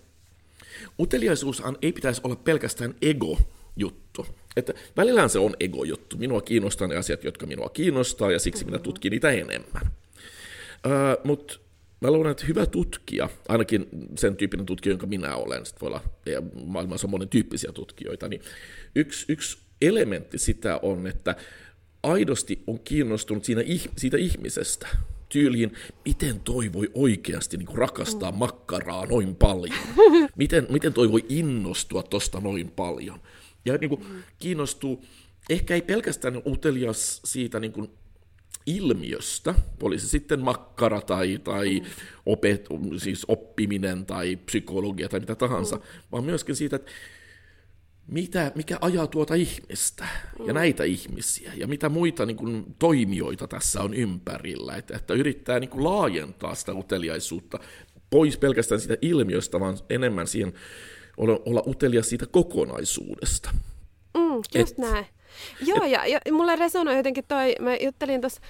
uteliaisuushan 0.99 1.77
ei 1.81 1.91
pitäisi 1.91 2.21
olla 2.23 2.35
pelkästään 2.35 2.95
ego, 3.01 3.37
juttu. 3.77 4.25
Että 4.55 4.73
välillähän 4.97 5.29
se 5.29 5.39
on 5.39 5.55
ego-juttu. 5.59 6.17
Minua 6.17 6.41
kiinnostaa 6.41 6.87
ne 6.87 6.95
asiat, 6.95 7.23
jotka 7.23 7.45
minua 7.45 7.69
kiinnostaa, 7.69 8.31
ja 8.31 8.39
siksi 8.39 8.65
minä 8.65 8.79
tutkin 8.79 9.11
niitä 9.11 9.29
enemmän. 9.29 9.81
Uh, 10.85 11.23
Mutta 11.23 11.59
mä 12.01 12.11
luulen, 12.11 12.31
että 12.31 12.45
hyvä 12.45 12.65
tutkija, 12.65 13.29
ainakin 13.47 13.87
sen 14.15 14.35
tyyppinen 14.35 14.65
tutkija, 14.65 14.91
jonka 14.91 15.07
minä 15.07 15.35
olen, 15.35 15.65
sitten 15.65 15.81
voi 15.81 15.87
olla, 15.87 16.03
ja 16.25 16.41
maailmassa 16.65 17.07
on 17.07 17.11
monen 17.11 17.29
tyyppisiä 17.29 17.71
tutkijoita, 17.71 18.27
niin 18.27 18.41
yksi, 18.95 19.25
yksi 19.29 19.57
elementti 19.81 20.37
sitä 20.37 20.79
on, 20.81 21.07
että 21.07 21.35
aidosti 22.03 22.63
on 22.67 22.79
kiinnostunut 22.79 23.45
siinä, 23.45 23.61
siitä 23.97 24.17
ihmisestä, 24.17 24.87
tyyliin, 25.29 25.73
miten 26.05 26.39
toi 26.39 26.73
voi 26.73 26.91
oikeasti 26.93 27.57
niin 27.57 27.65
kuin 27.65 27.77
rakastaa 27.77 28.31
makkaraa 28.31 29.05
noin 29.05 29.35
paljon? 29.35 29.79
Miten, 30.35 30.67
miten 30.69 30.93
toi 30.93 31.11
voi 31.11 31.25
innostua 31.29 32.03
tosta 32.03 32.39
noin 32.39 32.71
paljon? 32.71 33.19
Ja 33.67 33.77
niin 33.77 33.89
kuin 33.89 34.05
kiinnostuu, 34.39 35.05
ehkä 35.49 35.73
ei 35.75 35.81
pelkästään 35.81 36.41
utelias 36.45 37.21
siitä 37.25 37.59
niin 37.59 37.71
kuin 37.71 37.89
ilmiöstä, 38.65 39.55
oli 39.81 39.99
se 39.99 40.07
sitten 40.07 40.39
makkara 40.39 41.01
tai, 41.01 41.39
tai 41.43 41.79
mm. 41.79 41.85
opet, 42.25 42.67
siis 42.97 43.25
oppiminen 43.27 44.05
tai 44.05 44.35
psykologia 44.35 45.09
tai 45.09 45.19
mitä 45.19 45.35
tahansa, 45.35 45.75
mm. 45.75 45.81
vaan 46.11 46.23
myöskin 46.23 46.55
siitä, 46.55 46.75
että 46.75 46.91
mitä, 48.07 48.51
mikä 48.55 48.77
ajaa 48.81 49.07
tuota 49.07 49.35
ihmistä 49.35 50.07
ja 50.39 50.45
mm. 50.45 50.53
näitä 50.53 50.83
ihmisiä 50.83 51.51
ja 51.55 51.67
mitä 51.67 51.89
muita 51.89 52.25
niin 52.25 52.37
kuin, 52.37 52.75
toimijoita 52.79 53.47
tässä 53.47 53.81
on 53.81 53.93
ympärillä, 53.93 54.75
että, 54.75 54.95
että 54.95 55.13
yrittää 55.13 55.59
niin 55.59 55.69
kuin, 55.69 55.83
laajentaa 55.83 56.55
sitä 56.55 56.73
uteliaisuutta 56.73 57.59
pois 58.09 58.37
pelkästään 58.37 58.81
siitä 58.81 58.97
ilmiöstä, 59.01 59.59
vaan 59.59 59.77
enemmän 59.89 60.27
siihen 60.27 60.53
olla, 61.17 61.39
olla 61.45 61.63
utelias 61.67 62.09
siitä 62.09 62.25
kokonaisuudesta. 62.25 63.49
Mm, 64.17 64.35
just 64.35 64.71
Et, 64.71 64.77
näin. 64.77 65.05
Joo, 65.65 65.83
et, 65.83 65.91
ja, 65.91 66.07
ja 66.07 66.19
mulle 66.31 66.55
resonoi 66.55 66.97
jotenkin 66.97 67.23
toi, 67.27 67.55
mä 67.59 67.75
juttelin 67.75 68.21
tuossa 68.21 68.41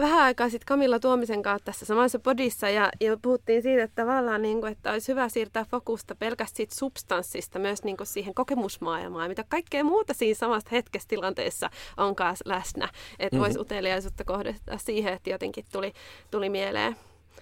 vähän 0.00 0.22
aikaa 0.22 0.48
sitten 0.48 0.66
Kamilla 0.66 0.98
Tuomisen 1.00 1.42
kanssa 1.42 1.64
tässä 1.64 1.86
samassa 1.86 2.18
podissa 2.18 2.68
ja, 2.68 2.90
ja 3.00 3.16
puhuttiin 3.22 3.62
siitä, 3.62 3.82
että 3.82 4.02
tavallaan 4.02 4.42
niin 4.42 4.60
kuin, 4.60 4.72
että 4.72 4.92
olisi 4.92 5.08
hyvä 5.12 5.28
siirtää 5.28 5.64
fokusta 5.70 6.14
pelkästään 6.14 6.56
siitä 6.56 6.74
substanssista 6.74 7.58
myös 7.58 7.84
niin 7.84 7.96
kuin 7.96 8.06
siihen 8.06 8.34
kokemusmaailmaan, 8.34 9.28
mitä 9.28 9.44
kaikkea 9.48 9.84
muuta 9.84 10.14
siinä 10.14 10.34
samasta 10.34 10.70
hetkessä 10.72 11.08
tilanteessa 11.08 11.70
onkaan 11.96 12.36
läsnä. 12.44 12.88
Että 13.18 13.36
mm-hmm. 13.36 13.38
voisi 13.38 13.58
uteliaisuutta 13.58 14.24
kohdistaa 14.24 14.78
siihen, 14.78 15.12
että 15.12 15.30
jotenkin 15.30 15.64
tuli, 15.72 15.92
tuli 16.30 16.48
mieleen 16.48 16.96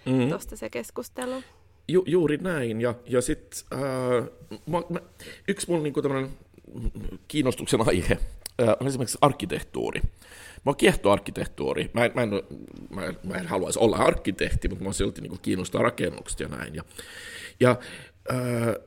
mm-hmm. 0.07 0.29
tuosta 0.29 0.57
se 0.57 0.71
keskustelu. 0.71 1.43
Ju, 1.89 2.05
juuri 2.07 2.37
näin. 2.37 2.81
Ja, 2.81 2.95
ja 3.07 3.21
sitten 3.21 3.61
äh, 3.73 4.91
yksi 5.49 5.71
mun 5.71 5.83
niinku 5.83 6.03
kiinnostuksen 7.29 7.81
aihe 7.87 8.19
äh, 8.63 8.69
on 8.81 8.87
esimerkiksi 8.87 9.19
arkkitehtuuri. 9.21 10.03
Mä 10.67 10.75
kiehtoo 10.75 11.13
arkkitehtuuri. 11.13 11.91
Mä 11.95 12.05
en, 12.05 12.13
mä, 12.15 12.23
en, 12.23 12.31
mä, 12.91 13.05
en, 13.05 13.19
mä 13.23 13.35
en 13.35 13.47
haluaisi 13.47 13.79
olla 13.79 13.97
arkkitehti, 13.97 14.69
mutta 14.69 14.85
mä 14.85 14.93
silti 14.93 15.21
niin 15.21 15.41
kiinnostaa 15.43 15.83
rakennukset 15.83 16.41
ja 16.41 16.49
näin. 16.49 16.75
Ja, 16.75 16.85
ja 17.61 17.71
äh, 18.31 18.39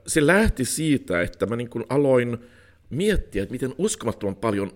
se 0.08 0.27
lähti 0.27 0.65
siitä, 0.65 1.21
että 1.21 1.45
mä 1.45 1.56
niin 1.56 1.69
kuin 1.69 1.86
aloin 1.89 2.38
miettiä, 2.89 3.43
että 3.43 3.53
miten 3.53 3.75
uskomattoman 3.77 4.36
paljon 4.36 4.71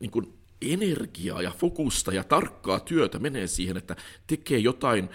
niin 0.00 0.10
kuin 0.10 0.34
energiaa 0.62 1.42
ja 1.42 1.52
fokusta 1.58 2.12
ja 2.12 2.24
tarkkaa 2.24 2.80
työtä 2.80 3.18
menee 3.18 3.46
siihen, 3.46 3.76
että 3.76 3.96
tekee 4.26 4.58
jotain 4.58 5.08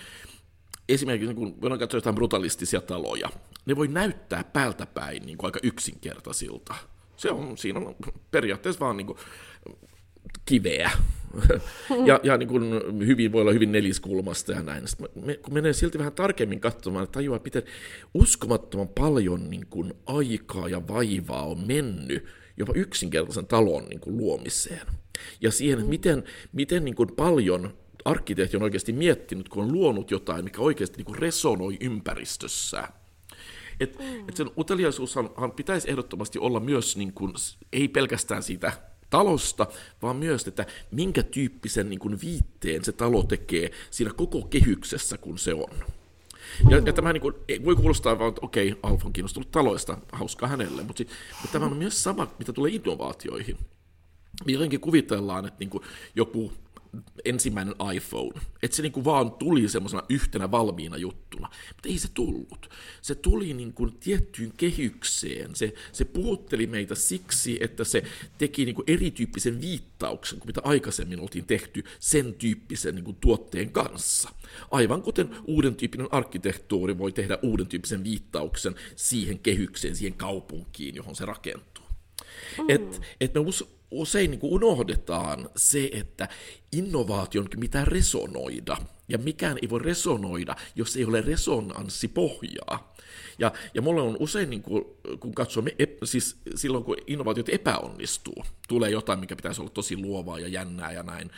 esimerkiksi 0.90 1.36
kun 1.36 1.62
voidaan 1.62 1.80
katsoa 1.80 1.98
jotain 1.98 2.16
brutalistisia 2.16 2.82
taloja, 2.82 3.30
ne 3.66 3.76
voi 3.76 3.88
näyttää 3.88 4.44
päältä 4.44 4.86
päin 4.86 5.26
niin 5.26 5.38
kuin 5.38 5.48
aika 5.48 5.60
yksinkertaisilta. 5.64 6.76
Se 7.16 7.32
on, 7.32 7.58
siinä 7.58 7.80
on 7.80 7.96
periaatteessa 8.32 8.80
vaan 8.80 8.98
niin 8.98 9.08
kuin 9.08 9.18
kiveä. 10.46 10.92
ja 12.06 12.20
ja 12.24 12.38
niin 12.38 12.50
kuin 12.50 12.64
hyvin 13.08 13.32
voi 13.32 13.42
olla 13.42 13.52
hyvin 13.52 13.72
neliskulmasta 13.72 14.52
ja 14.52 14.62
näin. 14.62 14.88
Sitten 14.88 15.26
me, 15.26 15.38
kun 15.38 15.54
menee 15.54 15.74
silti 15.74 15.98
vähän 15.98 16.14
tarkemmin 16.14 16.60
katsomaan, 16.60 17.04
että 17.04 17.14
tajuaa, 17.14 17.40
miten 17.44 17.64
uskomattoman 18.14 18.88
paljon 18.88 19.50
niin 19.50 19.66
kuin 19.70 19.94
aikaa 20.06 20.70
ja 20.70 20.88
vaivaa 20.88 21.46
on 21.46 21.68
mennyt 21.68 22.26
jopa 22.58 22.74
yksinkertaisen 22.76 23.48
talon 23.48 23.86
niin 23.86 24.00
kuin 24.00 24.18
luomiseen. 24.18 24.88
Ja 25.42 25.52
siihen, 25.52 25.86
miten, 25.86 26.24
miten 26.52 26.86
niin 26.86 26.96
kuin 26.96 27.10
paljon 27.16 27.74
arkkitehti 28.06 28.58
on 28.58 28.64
oikeasti 28.64 28.94
miettinyt, 28.94 29.50
kun 29.50 29.64
on 29.64 29.74
luonut 29.74 30.12
jotain, 30.12 30.44
mikä 30.44 30.62
oikeasti 30.62 30.98
niin 30.98 31.06
kuin 31.06 31.20
resonoi 31.20 31.78
ympäristössä. 31.80 32.88
Et, 33.80 34.00
mm. 34.00 34.30
et 34.30 34.36
sen 34.36 34.52
uteliaisuushan 34.58 35.52
pitäisi 35.56 35.90
ehdottomasti 35.90 36.40
olla 36.40 36.60
myös, 36.60 36.98
niin 36.98 37.14
kuin, 37.14 37.34
ei 37.74 37.88
pelkästään 37.88 38.44
siitä 38.44 38.72
talosta, 39.10 39.68
vaan 40.02 40.16
myös, 40.16 40.48
että 40.48 40.66
minkä 40.92 41.24
tyyppisen 41.24 41.90
niin 41.90 42.00
kuin 42.00 42.22
viitteen 42.22 42.86
se 42.86 42.92
talo 42.92 43.24
tekee 43.24 43.72
siinä 43.92 44.14
koko 44.14 44.42
kehyksessä, 44.42 45.18
kun 45.18 45.38
se 45.38 45.54
on. 45.54 45.76
Ja, 46.70 46.78
ja 46.86 46.94
tämä 46.94 47.14
niin 47.14 47.22
kuin, 47.22 47.36
voi 47.66 47.76
kuulostaa 47.76 48.20
vaan, 48.20 48.30
että 48.30 48.46
okei, 48.46 48.76
Alf 48.84 49.06
on 49.06 49.14
kiinnostunut 49.14 49.52
taloista, 49.52 49.98
hauskaa 50.12 50.50
hänelle, 50.50 50.84
mutta, 50.84 51.04
mutta 51.32 51.52
tämä 51.52 51.66
on 51.66 51.78
myös 51.78 52.04
sama, 52.04 52.28
mitä 52.40 52.54
tulee 52.54 52.72
innovaatioihin. 52.72 53.58
Jotenkin 54.46 54.80
kuvitellaan, 54.80 55.46
että 55.46 55.60
niin 55.60 55.70
kuin 55.70 55.84
joku 56.16 56.54
ensimmäinen 57.26 57.76
iPhone. 57.94 58.42
Että 58.64 58.78
se 58.78 58.82
niin 58.82 58.92
kuin 58.92 59.06
vaan 59.06 59.32
tuli 59.32 59.70
semmoisena 59.70 60.04
yhtenä 60.10 60.52
valmiina 60.52 60.98
juttuna. 60.98 61.50
Mutta 61.68 61.90
ei 61.90 61.98
se 61.98 62.08
tullut. 62.14 62.70
Se 63.02 63.16
tuli 63.16 63.54
niin 63.54 63.74
kuin 63.74 63.98
tiettyyn 64.00 64.54
kehykseen. 64.58 65.56
Se, 65.56 65.74
se 65.92 66.06
puhutteli 66.06 66.68
meitä 66.68 66.96
siksi, 66.96 67.58
että 67.62 67.84
se 67.84 68.04
teki 68.38 68.66
niin 68.66 68.76
kuin 68.76 68.86
erityyppisen 68.88 69.62
viittauksen 69.62 70.40
kuin 70.40 70.48
mitä 70.48 70.62
aikaisemmin 70.64 71.20
oltiin 71.20 71.46
tehty 71.46 71.84
sen 72.00 72.34
tyyppisen 72.34 72.96
niin 72.96 73.06
kuin 73.06 73.18
tuotteen 73.22 73.72
kanssa. 73.72 74.30
Aivan 74.72 75.02
kuten 75.02 75.30
uuden 75.46 75.76
tyyppinen 75.76 76.08
arkkitehtuuri 76.12 76.98
voi 76.98 77.12
tehdä 77.12 77.38
uuden 77.42 77.68
tyyppisen 77.68 78.04
viittauksen 78.04 78.76
siihen 78.96 79.40
kehykseen, 79.40 79.96
siihen 79.96 80.18
kaupunkiin, 80.18 80.96
johon 80.96 81.16
se 81.16 81.26
rakentuu. 81.26 81.86
Mm. 82.58 82.66
Et, 82.70 83.02
et 83.22 83.34
me 83.34 83.40
usein 83.92 84.32
niin 84.32 84.40
kuin 84.40 84.54
unohdetaan 84.54 85.50
se, 85.56 85.90
että 85.94 86.28
innovaation 86.72 87.48
pitää 87.60 87.86
resonoida, 87.86 88.78
ja 89.10 89.18
mikään 89.18 89.58
ei 89.62 89.70
voi 89.70 89.80
resonoida, 89.80 90.56
jos 90.76 90.98
ei 90.98 91.06
ole 91.06 91.22
resonanssipohjaa. 91.22 92.94
Ja, 93.40 93.52
ja 93.74 93.82
mulle 93.82 94.02
on 94.02 94.18
usein, 94.20 94.50
niin 94.50 94.62
kuin, 94.62 94.86
kun 95.20 95.36
katsoo, 95.36 95.64
siis 96.04 96.38
silloin 96.56 96.84
kun 96.84 96.98
innovaatiot 97.08 97.50
epäonnistuu, 97.50 98.44
tulee 98.68 98.90
jotain, 98.90 99.20
mikä 99.20 99.36
pitäisi 99.36 99.62
olla 99.62 99.70
tosi 99.70 99.98
luovaa 99.98 100.40
ja 100.40 100.48
jännää 100.48 100.92
ja 100.92 101.04
näin, 101.04 101.32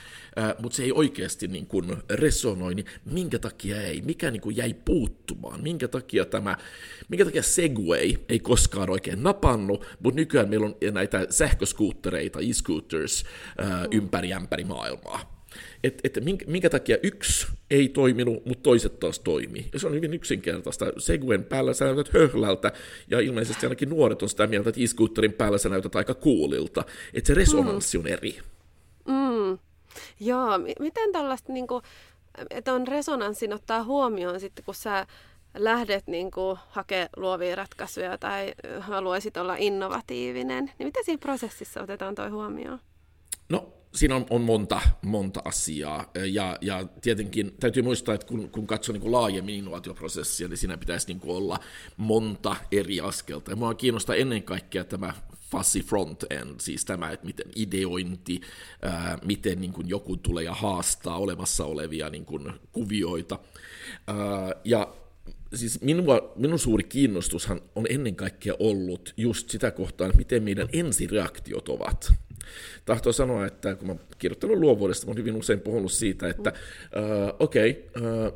mutta 0.61 0.75
se 0.75 0.83
ei 0.83 0.91
oikeasti 0.91 1.47
niin 1.47 1.67
kuin 1.67 1.97
resonoi, 2.09 2.75
niin 2.75 2.85
minkä 3.05 3.39
takia 3.39 3.81
ei? 3.81 4.01
Mikä 4.01 4.31
niin 4.31 4.41
kuin 4.41 4.57
jäi 4.57 4.73
puuttumaan? 4.73 5.63
Minkä 5.63 5.87
takia 5.87 6.25
tämä, 6.25 6.57
minkä 7.09 7.25
takia 7.25 7.43
Segway 7.43 8.13
ei 8.29 8.39
koskaan 8.39 8.89
oikein 8.89 9.23
napannut, 9.23 9.85
mutta 9.99 10.19
nykyään 10.19 10.49
meillä 10.49 10.65
on 10.65 10.75
näitä 10.91 11.27
sähköskuuttereita, 11.29 12.39
e-scooters, 12.39 13.25
ää, 13.57 13.85
ympäri 13.91 14.33
ämpäri 14.33 14.63
maailmaa 14.63 15.40
että 15.83 16.01
et 16.03 16.25
minkä, 16.25 16.45
minkä 16.47 16.69
takia 16.69 16.97
yksi 17.03 17.47
ei 17.71 17.89
toiminut, 17.89 18.45
mutta 18.45 18.63
toiset 18.63 18.99
taas 18.99 19.19
toimii. 19.19 19.65
Ja 19.73 19.79
se 19.79 19.87
on 19.87 19.93
hyvin 19.93 20.13
yksinkertaista. 20.13 20.85
Segwen 20.97 21.43
päällä 21.43 21.73
sä 21.73 21.85
näytät 21.85 22.13
höhlältä, 22.13 22.71
ja 23.09 23.19
ilmeisesti 23.19 23.65
ainakin 23.65 23.89
nuoret 23.89 24.21
on 24.21 24.29
sitä 24.29 24.47
mieltä, 24.47 24.69
että 24.69 24.81
e-scooterin 24.81 25.33
päällä 25.33 25.57
sä 25.57 25.69
näytät 25.69 25.95
aika 25.95 26.13
kuulilta. 26.13 26.83
Että 27.13 27.27
se 27.27 27.33
resonanssi 27.33 27.97
mm. 27.97 28.01
on 28.01 28.07
eri. 28.11 28.39
Mm. 29.07 29.59
Joo, 30.19 30.57
miten 30.79 31.11
tällaista, 31.11 31.53
niin 31.53 31.67
kuin, 31.67 31.83
että 32.49 32.73
on 32.73 32.87
resonanssin 32.87 33.53
ottaa 33.53 33.83
huomioon 33.83 34.39
sitten, 34.39 34.65
kun 34.65 34.75
sä 34.75 35.07
lähdet 35.57 36.07
niin 36.07 36.31
kuin, 36.31 36.57
hakemaan 36.69 37.09
luovia 37.17 37.55
ratkaisuja 37.55 38.17
tai 38.17 38.53
haluaisit 38.79 39.37
olla 39.37 39.55
innovatiivinen, 39.55 40.71
niin 40.79 40.87
miten 40.87 41.05
siinä 41.05 41.19
prosessissa 41.19 41.81
otetaan 41.81 42.15
toi 42.15 42.29
huomioon? 42.29 42.79
No 43.49 43.73
siinä 43.95 44.15
on, 44.15 44.25
on 44.29 44.41
monta, 44.41 44.81
monta 45.01 45.41
asiaa, 45.45 46.11
ja, 46.31 46.57
ja 46.61 46.87
tietenkin 47.01 47.55
täytyy 47.59 47.83
muistaa, 47.83 48.15
että 48.15 48.27
kun, 48.27 48.49
kun 48.49 48.67
katsoo 48.67 48.93
niin 48.93 49.01
kuin 49.01 49.11
laajemmin 49.11 49.55
innovaatioprosessia, 49.55 50.47
niin 50.47 50.57
siinä 50.57 50.77
pitäisi 50.77 51.07
niin 51.07 51.19
kuin 51.19 51.37
olla 51.37 51.59
monta 51.97 52.55
eri 52.71 53.01
askelta. 53.01 53.51
Ja 53.51 53.55
mua 53.55 53.73
kiinnostaa 53.73 54.15
ennen 54.15 54.43
kaikkea 54.43 54.83
tämä 54.83 55.13
fuzzy 55.51 55.79
front-end, 55.79 56.59
siis 56.59 56.85
tämä, 56.85 57.11
että 57.11 57.25
miten 57.25 57.47
ideointi, 57.55 58.41
ää, 58.81 59.17
miten 59.25 59.61
niin 59.61 59.73
kuin 59.73 59.89
joku 59.89 60.17
tulee 60.17 60.43
ja 60.43 60.53
haastaa 60.53 61.17
olemassa 61.17 61.65
olevia 61.65 62.09
niin 62.09 62.25
kuin 62.25 62.51
kuvioita. 62.71 63.39
Ää, 64.07 64.15
ja 64.63 64.93
siis 65.53 65.81
minua, 65.81 66.33
minun 66.35 66.59
suuri 66.59 66.83
kiinnostushan 66.83 67.61
on 67.75 67.85
ennen 67.89 68.15
kaikkea 68.15 68.53
ollut 68.59 69.13
just 69.17 69.49
sitä 69.49 69.71
kohtaa, 69.71 70.11
miten 70.17 70.43
meidän 70.43 70.67
ensireaktiot 70.73 71.69
ovat 71.69 72.13
tahtoo 72.85 73.13
sanoa, 73.13 73.45
että 73.45 73.75
kun 73.75 73.87
mä 73.87 73.95
kirjoittanut 74.19 74.57
luovuudesta, 74.57 75.05
mä 75.05 75.11
olen 75.11 75.19
hyvin 75.19 75.35
usein 75.35 75.59
puhunut 75.59 75.91
siitä, 75.91 76.29
että 76.29 76.53
uh, 76.95 77.35
okei, 77.39 77.89
okay, 77.95 78.27
uh, 78.27 78.33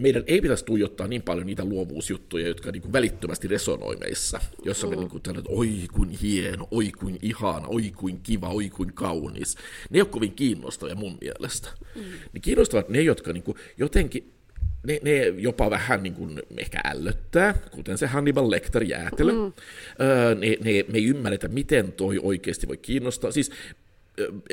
meidän 0.00 0.24
ei 0.26 0.40
pitäisi 0.40 0.64
tuijottaa 0.64 1.06
niin 1.06 1.22
paljon 1.22 1.46
niitä 1.46 1.64
luovuusjuttuja, 1.64 2.48
jotka 2.48 2.72
niin 2.72 2.82
kuin 2.82 2.92
välittömästi 2.92 3.48
resonoi 3.48 3.96
meissä, 3.96 4.40
jossa 4.64 4.86
me 4.86 4.94
mm. 4.94 5.00
niin 5.00 5.10
kuin 5.10 5.22
tällainen, 5.22 5.52
oi 5.56 5.88
kuin 5.92 6.10
hieno, 6.10 6.68
oi 6.70 6.90
kuin 6.90 7.18
ihana, 7.22 7.66
oi 7.68 7.92
kuin 7.96 8.20
kiva, 8.22 8.48
oi 8.48 8.70
kuin 8.70 8.92
kaunis. 8.92 9.56
Ne 9.90 9.96
ei 9.98 10.00
ole 10.00 10.08
kovin 10.08 10.32
kiinnostavia 10.32 10.94
mun 10.94 11.18
mielestä. 11.20 11.68
Mm. 11.94 12.02
Ne 12.32 12.40
kiinnostavat 12.40 12.88
ne, 12.88 13.00
jotka 13.00 13.32
niin 13.32 13.42
kuin 13.42 13.56
jotenkin 13.76 14.32
ne, 14.86 15.00
ne 15.02 15.26
jopa 15.26 15.70
vähän 15.70 16.02
niin 16.02 16.14
kuin 16.14 16.42
ehkä 16.56 16.80
ällöttää, 16.84 17.54
kuten 17.70 17.98
se 17.98 18.06
Hannibal 18.06 18.50
Lecter 18.50 18.82
jäätelö. 18.82 19.32
Mm. 19.32 19.52
Öö, 20.00 20.34
ne, 20.34 20.56
ne, 20.64 20.84
me 20.92 20.98
ei 20.98 21.06
ymmärretä, 21.06 21.48
miten 21.48 21.92
toi 21.92 22.18
oikeasti 22.22 22.68
voi 22.68 22.76
kiinnostaa. 22.76 23.32
Siis 23.32 23.52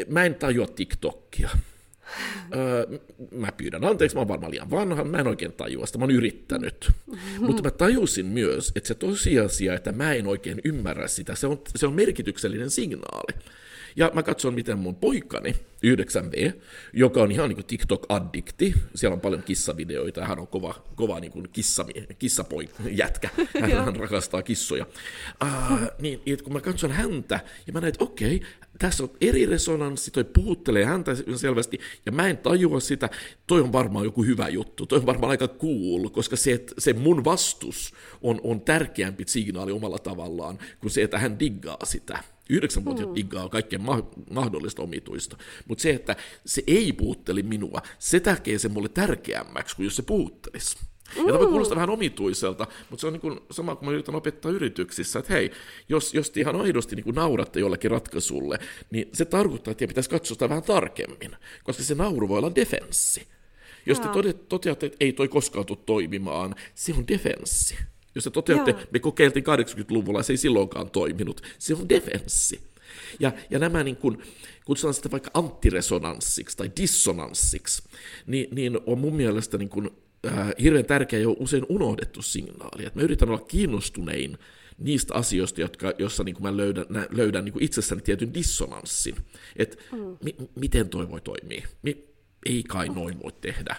mä 0.10 0.26
en 0.26 0.36
tajua 0.36 0.68
TikTokia. 0.68 1.50
Öö, 2.56 3.00
mä 3.32 3.52
pyydän 3.52 3.84
anteeksi, 3.84 4.16
mä 4.16 4.22
oon 4.22 4.28
varmaan 4.28 4.52
liian 4.52 4.72
vanha, 4.72 5.04
mä 5.04 5.18
en 5.18 5.28
oikein 5.28 5.54
tajua 5.54 5.86
sitä, 5.86 5.98
mä 5.98 6.04
oon 6.04 6.12
yrittänyt. 6.12 6.92
Mm-hmm. 7.08 7.46
Mutta 7.46 7.64
mä 7.64 7.72
tajusin 7.72 8.26
myös, 8.26 8.72
että 8.76 8.88
se 8.88 8.96
tosiasia, 8.96 9.74
että 9.74 9.92
mä 9.92 10.14
en 10.14 10.28
oikein 10.28 10.62
ymmärrä 10.64 11.08
sitä, 11.08 11.36
se 11.36 11.48
on, 11.48 11.62
se 11.76 11.88
on 11.88 11.94
merkityksellinen 11.94 12.70
signaali. 12.70 13.34
Ja 13.98 14.12
mä 14.14 14.24
katson, 14.24 14.54
miten 14.54 14.78
mun 14.78 14.96
poikani, 14.96 15.56
9V, 15.86 16.54
joka 16.94 17.22
on 17.22 17.32
ihan 17.32 17.50
niin 17.50 17.56
kuin 17.56 17.66
TikTok-addikti, 17.66 18.76
siellä 18.96 19.14
on 19.14 19.22
paljon 19.22 19.44
kissavideoita, 19.44 20.26
hän 20.26 20.40
on 20.40 20.48
kova, 20.48 20.76
kova 20.96 21.20
niin 21.20 21.32
kuin 21.32 21.50
kissa, 21.54 21.86
kissapoik, 22.20 22.70
jätkä, 22.90 23.30
hän, 23.62 23.86
hän 23.86 23.96
rakastaa 23.96 24.42
kissoja. 24.42 24.86
Uh, 25.44 25.80
niin, 26.00 26.22
että 26.26 26.44
kun 26.44 26.54
mä 26.54 26.62
katson 26.62 26.92
häntä, 26.92 27.40
ja 27.68 27.74
mä 27.74 27.82
näen, 27.82 27.90
että 27.90 28.04
okei, 28.04 28.36
okay, 28.36 28.50
tässä 28.80 29.04
on 29.04 29.10
eri 29.22 29.46
resonanssi, 29.46 30.12
toi 30.12 30.24
puhuttelee 30.24 30.86
häntä 30.86 31.12
selvästi, 31.36 31.80
ja 32.06 32.12
mä 32.12 32.28
en 32.28 32.38
tajua 32.38 32.80
sitä, 32.80 33.10
toi 33.48 33.62
on 33.62 33.72
varmaan 33.72 34.06
joku 34.06 34.24
hyvä 34.24 34.50
juttu, 34.50 34.86
toi 34.86 35.00
on 35.00 35.06
varmaan 35.06 35.32
aika 35.32 35.48
cool, 35.48 36.10
koska 36.10 36.36
se, 36.36 36.52
että 36.52 36.74
se 36.78 36.94
mun 36.94 37.26
vastus 37.26 37.94
on, 38.22 38.42
on 38.44 38.62
tärkeämpi 38.62 39.24
signaali 39.28 39.72
omalla 39.72 40.00
tavallaan, 40.00 40.60
kuin 40.80 40.92
se, 40.92 41.04
että 41.04 41.20
hän 41.20 41.40
diggaa 41.40 41.86
sitä. 41.86 42.37
Yhdeksänvuotiaat 42.50 43.10
mm. 43.10 43.16
diggaa 43.16 43.50
kaikkea 43.50 43.80
ma- 43.80 44.10
mahdollista 44.32 44.82
omituista. 44.82 45.38
Mutta 45.68 45.82
se, 45.82 45.90
että 45.90 46.16
se 46.46 46.64
ei 46.68 46.94
puutteli 46.94 47.44
minua, 47.44 47.82
se 48.00 48.20
tekee 48.20 48.60
sen 48.60 48.72
mulle 48.72 48.90
tärkeämmäksi 48.90 49.76
kuin 49.76 49.84
jos 49.84 49.96
se 49.96 50.02
puuttelisi. 50.02 50.78
Ja 51.16 51.24
tämä 51.24 51.40
mm. 51.40 51.50
kuulostaa 51.50 51.76
vähän 51.76 51.90
omituiselta, 51.90 52.68
mutta 52.90 53.02
se 53.02 53.08
on 53.08 53.14
niin 53.14 53.22
kuin 53.22 53.40
sama 53.52 53.76
kuin 53.76 53.90
mä 53.90 53.94
yritän 53.94 54.16
opettaa 54.16 54.52
yrityksissä, 54.52 55.20
että 55.20 55.34
hei, 55.34 55.52
jos, 55.90 56.14
jos 56.14 56.30
te 56.30 56.40
ihan 56.40 56.62
aidosti 56.62 56.96
niin 56.96 57.04
kuin 57.04 57.16
nauratte 57.16 57.60
jollekin 57.60 57.92
ratkaisulle, 57.92 58.60
niin 58.92 59.10
se 59.14 59.26
tarkoittaa, 59.26 59.72
että 59.72 59.88
pitäisi 59.88 60.10
katsoa 60.10 60.36
sitä 60.36 60.50
vähän 60.50 60.64
tarkemmin, 60.64 61.32
koska 61.64 61.84
se 61.84 61.96
nauru 61.96 62.28
voi 62.28 62.38
olla 62.38 62.56
defenssi. 62.56 63.28
Jos 63.86 64.00
te 64.00 64.08
toteatte, 64.50 64.86
että 64.86 64.98
ei 65.00 65.14
toi 65.14 65.28
koskaan 65.28 65.66
tule 65.66 65.78
toimimaan, 65.86 66.56
se 66.76 66.94
on 66.94 67.08
defenssi. 67.08 67.78
Jos 68.18 68.24
te 68.24 68.30
toteatte, 68.30 68.72
Joo. 68.72 68.82
me 68.92 69.00
kokeiltiin 69.00 69.46
80-luvulla, 69.46 70.24
se 70.24 70.34
ei 70.34 70.38
silloinkaan 70.38 70.90
toiminut. 70.90 71.42
Se 71.60 71.74
on 71.74 71.90
defenssi. 71.90 72.62
Ja, 73.20 73.32
ja 73.50 73.60
nämä 73.60 73.84
niin 73.84 73.96
kuin, 73.96 74.18
kutsutaan 74.66 74.94
sitä 74.94 75.12
vaikka 75.12 75.32
anttiresonanssiksi 75.34 76.58
tai 76.58 76.72
dissonanssiksi, 76.82 77.84
niin, 78.28 78.48
niin 78.56 78.80
on 78.86 79.00
mun 79.00 79.16
mielestä 79.16 79.58
niin 79.58 79.70
kuin, 79.70 79.90
äh, 80.28 80.54
hirveän 80.62 80.86
tärkeä 80.86 81.20
ja 81.20 81.30
usein 81.30 81.66
unohdettu 81.70 82.22
signaali. 82.22 82.86
Että 82.86 83.00
mä 83.00 83.04
yritän 83.04 83.30
olla 83.30 83.46
kiinnostunein 83.48 84.38
niistä 84.78 85.14
asioista, 85.14 85.62
jotka, 85.62 85.94
jossa 85.98 86.24
niin 86.24 86.36
kuin 86.36 86.44
mä 86.44 86.58
löydän, 86.58 86.86
löydän 87.10 87.46
niin 87.46 87.54
kuin 87.54 87.64
itsessäni 87.64 88.02
tietyn 88.02 88.34
dissonanssin. 88.34 89.16
Että 89.56 89.78
mm. 89.92 90.18
mi, 90.24 90.36
miten 90.56 90.90
toi 90.90 91.10
voi 91.10 91.22
toimia? 91.22 91.68
Mi, 91.82 92.08
ei 92.46 92.64
kai 92.64 92.90
noin 92.90 93.24
voi 93.24 93.32
tehdä. 93.42 93.76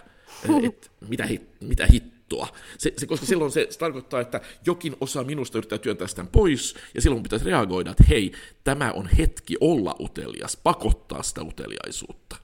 Et, 0.63 0.91
mitä, 1.09 1.25
hit, 1.25 1.41
mitä 1.61 1.85
hittoa? 1.85 2.18
Juttua. 2.29 2.47
Se, 2.77 2.93
se, 2.97 3.05
koska 3.05 3.25
silloin 3.25 3.51
se, 3.51 3.67
se 3.69 3.79
tarkoittaa, 3.79 4.21
että 4.21 4.41
jokin 4.65 4.95
osa 5.01 5.23
minusta 5.23 5.57
yrittää 5.57 5.77
työntää 5.77 6.07
sitä 6.07 6.25
pois, 6.31 6.75
ja 6.95 7.01
silloin 7.01 7.23
pitäisi 7.23 7.45
reagoida, 7.45 7.91
että 7.91 8.03
hei, 8.09 8.31
tämä 8.63 8.91
on 8.91 9.09
hetki 9.17 9.55
olla 9.61 9.95
utelias, 9.99 10.57
pakottaa 10.57 11.23
sitä 11.23 11.41
uteliaisuutta. 11.41 12.35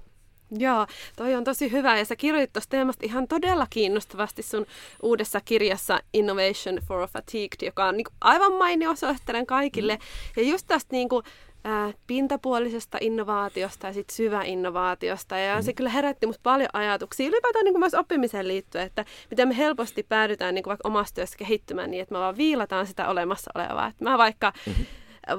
Joo, 0.57 0.87
toi 1.15 1.35
on 1.35 1.43
tosi 1.43 1.71
hyvä 1.71 1.97
ja 1.97 2.05
sä 2.05 2.15
kirjoitit 2.15 2.53
tuosta 2.53 2.69
teemasta 2.69 3.05
ihan 3.05 3.27
todella 3.27 3.67
kiinnostavasti 3.69 4.43
sun 4.43 4.65
uudessa 5.03 5.41
kirjassa 5.41 5.99
Innovation 6.13 6.79
for 6.87 7.01
a 7.01 7.07
Fatigued, 7.07 7.65
joka 7.65 7.85
on 7.85 7.97
niin 7.97 8.07
aivan 8.21 8.53
mainio, 8.53 8.95
suosittelen 8.95 9.45
kaikille. 9.45 9.95
Mm. 9.95 10.43
Ja 10.43 10.49
just 10.49 10.67
tästä 10.67 10.95
niin 10.95 11.09
kuin, 11.09 11.23
ää, 11.65 11.93
pintapuolisesta 12.07 12.97
innovaatiosta 13.01 13.87
ja 13.87 13.93
sit 13.93 14.09
syväinnovaatiosta. 14.09 15.37
Ja 15.37 15.55
mm. 15.55 15.63
se 15.63 15.73
kyllä 15.73 15.89
herätti 15.89 16.27
musta 16.27 16.43
paljon 16.43 16.69
ajatuksia 16.73 17.27
ylipäätään 17.27 17.65
niin 17.65 17.73
kuin 17.73 17.79
myös 17.79 17.93
oppimiseen 17.93 18.47
liittyen, 18.47 18.85
että 18.85 19.05
miten 19.29 19.47
me 19.47 19.57
helposti 19.57 20.03
päädytään 20.03 20.55
niin 20.55 20.63
kuin 20.63 20.71
vaikka 20.71 20.87
omassa 20.87 21.15
työssä 21.15 21.37
kehittymään 21.37 21.91
niin, 21.91 22.01
että 22.01 22.15
me 22.15 22.19
vaan 22.19 22.37
viilataan 22.37 22.87
sitä 22.87 23.09
olemassa 23.09 23.51
olevaa. 23.55 23.87
Että 23.87 24.03
mä 24.03 24.17
vaikka 24.17 24.53
mm-hmm. 24.65 24.85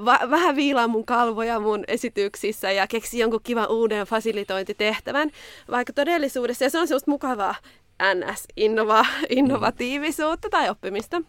Va- 0.05 0.29
vähän 0.29 0.55
viilaan 0.55 0.89
mun 0.89 1.05
kalvoja 1.05 1.59
mun 1.59 1.83
esityksissä 1.87 2.71
ja 2.71 2.87
keksi 2.87 3.19
jonkun 3.19 3.39
kivan 3.43 3.69
uuden 3.69 4.07
fasilitointitehtävän, 4.07 5.31
vaikka 5.71 5.93
todellisuudessa, 5.93 6.63
ja 6.63 6.69
se 6.69 6.79
on 6.79 6.87
semmoista 6.87 7.11
mukavaa 7.11 7.55
NS-innovatiivisuutta 8.03 10.49
tai 10.49 10.69
oppimista. 10.69 11.21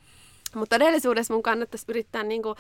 Mutta 0.54 0.78
todellisuudessa 0.78 1.34
mun 1.34 1.42
kannattaisi 1.42 1.84
yrittää 1.88 2.22
niin 2.22 2.42
kuin 2.42 2.56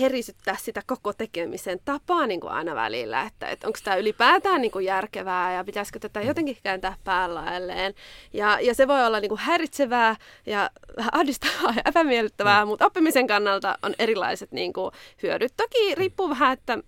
herisyttää 0.00 0.56
sitä 0.60 0.82
koko 0.86 1.12
tekemisen 1.12 1.80
tapaa 1.84 2.26
niin 2.26 2.40
kuin 2.40 2.52
aina 2.52 2.74
välillä, 2.74 3.22
että, 3.22 3.48
että 3.48 3.66
onko 3.66 3.78
tämä 3.84 3.96
ylipäätään 3.96 4.60
niin 4.60 4.70
kuin 4.70 4.84
järkevää 4.84 5.54
ja 5.54 5.64
pitäisikö 5.64 5.98
tätä 5.98 6.20
jotenkin 6.20 6.56
kääntää 6.62 6.96
päällailleen. 7.04 7.94
Ja, 8.32 8.60
ja 8.60 8.74
se 8.74 8.88
voi 8.88 9.06
olla 9.06 9.20
niin 9.20 9.28
kuin 9.28 9.38
häiritsevää 9.38 10.16
ja 10.46 10.70
vähän 10.96 11.10
ahdistavaa 11.14 11.72
ja 11.76 11.82
epämiellyttävää, 11.84 12.64
mm. 12.64 12.68
mutta 12.68 12.86
oppimisen 12.86 13.26
kannalta 13.26 13.78
on 13.82 13.94
erilaiset 13.98 14.52
niin 14.52 14.72
kuin 14.72 14.90
hyödyt. 15.22 15.52
Toki 15.56 15.94
riippuu 15.94 16.28
vähän, 16.28 16.52
että 16.52 16.78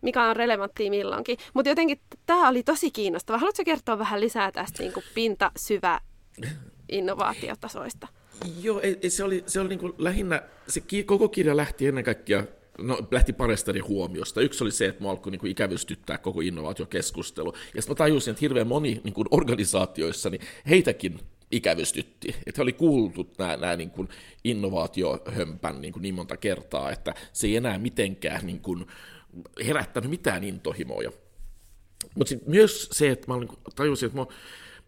mikä 0.00 0.22
on 0.22 0.36
relevanttia 0.36 0.90
milloinkin. 0.90 1.38
Mutta 1.54 1.68
jotenkin 1.68 2.00
tämä 2.26 2.48
oli 2.48 2.62
tosi 2.62 2.90
kiinnostava. 2.90 3.38
Haluatko 3.38 3.64
kertoa 3.64 3.98
vähän 3.98 4.20
lisää 4.20 4.52
tästä 4.52 4.82
niin 4.82 4.92
kuin 4.92 5.04
pinta-syvä 5.14 6.00
innovaatiotasoista? 6.88 8.08
Joo, 8.62 8.80
ei, 8.80 9.10
se 9.10 9.24
oli, 9.24 9.44
se 9.46 9.60
oli 9.60 9.68
niin 9.68 9.78
kuin 9.78 9.92
lähinnä, 9.98 10.42
se 10.68 10.82
koko 11.06 11.28
kirja 11.28 11.56
lähti 11.56 11.86
ennen 11.86 12.04
kaikkea 12.04 12.44
no, 12.78 12.98
lähti 13.10 13.32
parista 13.32 13.70
eri 13.70 13.80
huomiosta. 13.80 14.40
Yksi 14.40 14.64
oli 14.64 14.70
se, 14.72 14.86
että 14.86 15.02
mä 15.02 15.10
alkoi 15.10 15.30
niin 15.30 15.40
kuin 15.40 15.50
ikävystyttää 15.50 16.18
koko 16.18 16.40
innovaatiokeskustelu. 16.40 17.54
Ja 17.74 17.82
sitten 17.82 17.94
mä 17.94 17.98
tajusin, 17.98 18.30
että 18.30 18.40
hirveän 18.40 18.66
moni 18.66 19.00
niin 19.04 19.14
kuin 19.14 19.28
organisaatioissa, 19.30 20.30
niin 20.30 20.40
heitäkin 20.68 21.18
ikävystytti. 21.50 22.28
Että 22.28 22.52
he 22.58 22.62
oli 22.62 22.72
kuultu 22.72 23.30
nämä, 23.38 23.56
nämä 23.56 23.76
niin 23.76 23.90
kuin 23.90 24.08
innovaatiohömpän 24.44 25.80
niin, 25.80 25.92
kuin 25.92 26.02
niin 26.02 26.14
monta 26.14 26.36
kertaa, 26.36 26.90
että 26.90 27.14
se 27.32 27.46
ei 27.46 27.56
enää 27.56 27.78
mitenkään 27.78 28.46
niin 28.46 28.60
kuin 28.60 28.86
herättänyt 29.66 30.10
mitään 30.10 30.44
intohimoja. 30.44 31.12
Mutta 32.14 32.34
myös 32.46 32.88
se, 32.92 33.10
että 33.10 33.32
mä 33.32 33.34
tajusin, 33.76 34.06
että 34.06 34.18
mä 34.18 34.26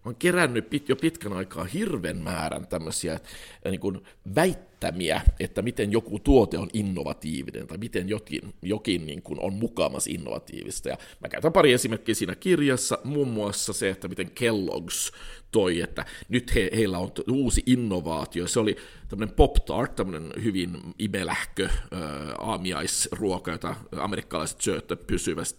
oon 0.04 0.16
kerännyt 0.16 0.70
pit, 0.70 0.88
jo 0.88 0.96
pitkän 0.96 1.32
aikaa 1.32 1.64
hirven 1.64 2.16
määrän 2.16 2.66
tämmöisiä 2.66 3.20
niin 3.64 3.80
kuin 3.80 4.00
väittämiä, 4.34 5.20
että 5.40 5.62
miten 5.62 5.92
joku 5.92 6.18
tuote 6.18 6.58
on 6.58 6.68
innovatiivinen 6.72 7.66
tai 7.66 7.78
miten 7.78 8.08
jokin, 8.08 8.54
jokin 8.62 9.06
niin 9.06 9.22
kuin 9.22 9.40
on 9.40 9.52
mukamas 9.52 10.06
innovatiivista. 10.06 10.88
Ja 10.88 10.96
mä 11.20 11.28
käytän 11.28 11.52
pari 11.52 11.72
esimerkkiä 11.72 12.14
siinä 12.14 12.34
kirjassa, 12.34 12.98
muun 13.04 13.28
muassa 13.28 13.72
se, 13.72 13.90
että 13.90 14.08
miten 14.08 14.30
Kellogg's 14.30 15.12
toi, 15.52 15.80
että 15.80 16.04
nyt 16.28 16.54
he, 16.54 16.70
heillä 16.74 16.98
on 16.98 17.10
uusi 17.30 17.62
innovaatio. 17.66 18.48
Se 18.48 18.60
oli 18.60 18.76
tämmöinen 19.08 19.34
Pop-Tart, 19.34 19.96
tämmöinen 19.96 20.32
hyvin 20.42 20.76
imelähkö 20.98 21.64
äh, 21.64 22.00
aamiaisruoka, 22.38 23.50
jota 23.50 23.76
amerikkalaiset 23.96 24.60
syö, 24.60 24.78
että 24.78 24.96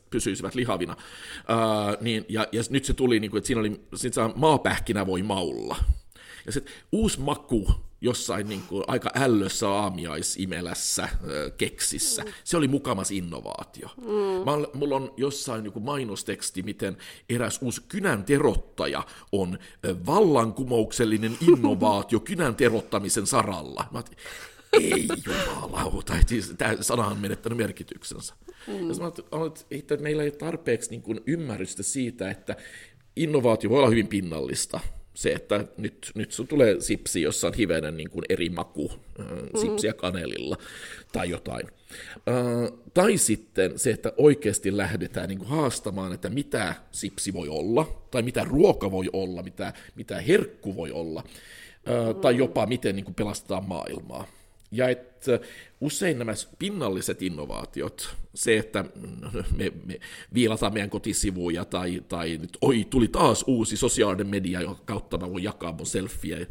pysyisivät, 0.09 0.55
lihavina. 0.55 0.95
Äh, 1.37 1.97
niin, 2.01 2.25
ja, 2.29 2.47
ja 2.51 2.63
nyt 2.69 2.85
se 2.85 2.93
tuli, 2.93 3.19
niin 3.19 3.31
kuin, 3.31 3.37
että 3.37 3.47
siinä 3.47 3.59
oli, 3.59 3.81
siinä 3.95 4.29
maapähkinä 4.35 5.07
voi 5.07 5.23
maulla. 5.23 5.75
Ja 6.45 6.51
sitten 6.51 6.73
uusi 6.91 7.19
maku 7.19 7.90
jossain 8.01 8.49
niin 8.49 8.61
kuin 8.61 8.83
aika 8.87 9.11
ällössä 9.15 9.69
aamiaisimelässä 9.69 11.09
keksissä. 11.57 12.23
Se 12.43 12.57
oli 12.57 12.67
mukamas 12.67 13.11
innovaatio. 13.11 13.89
Mm. 13.97 14.73
Mulla 14.73 14.95
on 14.95 15.13
jossain 15.17 15.65
joku 15.65 15.79
mainosteksti, 15.79 16.63
miten 16.63 16.97
eräs 17.29 17.59
uusi 17.61 17.81
kynän 17.87 18.23
terottaja 18.23 19.03
on 19.31 19.59
vallankumouksellinen 20.05 21.37
innovaatio 21.47 22.19
kynän 22.19 22.55
terottamisen 22.55 23.27
saralla. 23.27 23.85
Mä 23.91 24.03
ei 24.73 25.07
jumalauta, 25.25 26.13
siis 26.27 26.53
tämä 26.57 26.77
sana 26.81 27.07
on 27.07 27.17
menettänyt 27.17 27.57
merkityksensä. 27.57 28.33
Mm. 28.67 28.89
Ja 28.89 28.95
mä 28.99 29.11
että 29.71 29.97
meillä 29.97 30.23
ei 30.23 30.29
ole 30.29 30.37
tarpeeksi 30.37 30.89
niin 30.89 31.01
kuin 31.01 31.21
ymmärrystä 31.27 31.83
siitä, 31.83 32.31
että 32.31 32.55
innovaatio 33.15 33.69
voi 33.69 33.79
olla 33.79 33.89
hyvin 33.89 34.07
pinnallista– 34.07 34.79
se, 35.13 35.31
että 35.31 35.65
nyt, 35.77 36.11
nyt 36.15 36.31
sun 36.31 36.47
tulee 36.47 36.79
sipsi, 36.79 37.21
jossa 37.21 37.47
on 37.47 37.53
hivenen 37.53 37.97
niin 37.97 38.09
kuin 38.09 38.25
eri 38.29 38.49
maku, 38.49 38.91
äh, 39.19 39.25
sipsiä 39.61 39.93
kanelilla 39.93 40.57
tai 41.11 41.29
jotain. 41.29 41.67
Äh, 42.29 42.79
tai 42.93 43.17
sitten 43.17 43.79
se, 43.79 43.91
että 43.91 44.13
oikeasti 44.17 44.77
lähdetään 44.77 45.29
niin 45.29 45.39
kuin 45.39 45.49
haastamaan, 45.49 46.13
että 46.13 46.29
mitä 46.29 46.75
sipsi 46.91 47.33
voi 47.33 47.49
olla, 47.49 48.03
tai 48.11 48.21
mitä 48.21 48.43
ruoka 48.43 48.91
voi 48.91 49.09
olla, 49.13 49.43
mitä, 49.43 49.73
mitä 49.95 50.21
herkku 50.21 50.75
voi 50.75 50.91
olla, 50.91 51.23
äh, 51.89 52.15
tai 52.21 52.37
jopa 52.37 52.65
miten 52.65 52.95
niin 52.95 53.05
kuin 53.05 53.15
pelastetaan 53.15 53.67
maailmaa. 53.67 54.27
Ja 54.71 54.89
että 54.89 55.39
usein 55.81 56.19
nämä 56.19 56.33
pinnalliset 56.59 57.21
innovaatiot, 57.21 58.15
se, 58.35 58.57
että 58.57 58.85
me, 59.57 59.71
me 59.85 59.99
viilataan 60.33 60.73
meidän 60.73 60.89
kotisivuja 60.89 61.65
tai, 61.65 62.03
tai 62.07 62.37
nyt, 62.37 62.57
oi, 62.61 62.87
tuli 62.89 63.07
taas 63.07 63.43
uusi 63.47 63.77
sosiaalinen 63.77 64.27
media, 64.27 64.61
jonka 64.61 64.81
kautta 64.85 65.17
mä 65.17 65.29
voin 65.29 65.43
jakaa 65.43 65.71
mun 65.71 65.85
selfieä, 65.85 66.37
ää, 66.37 66.45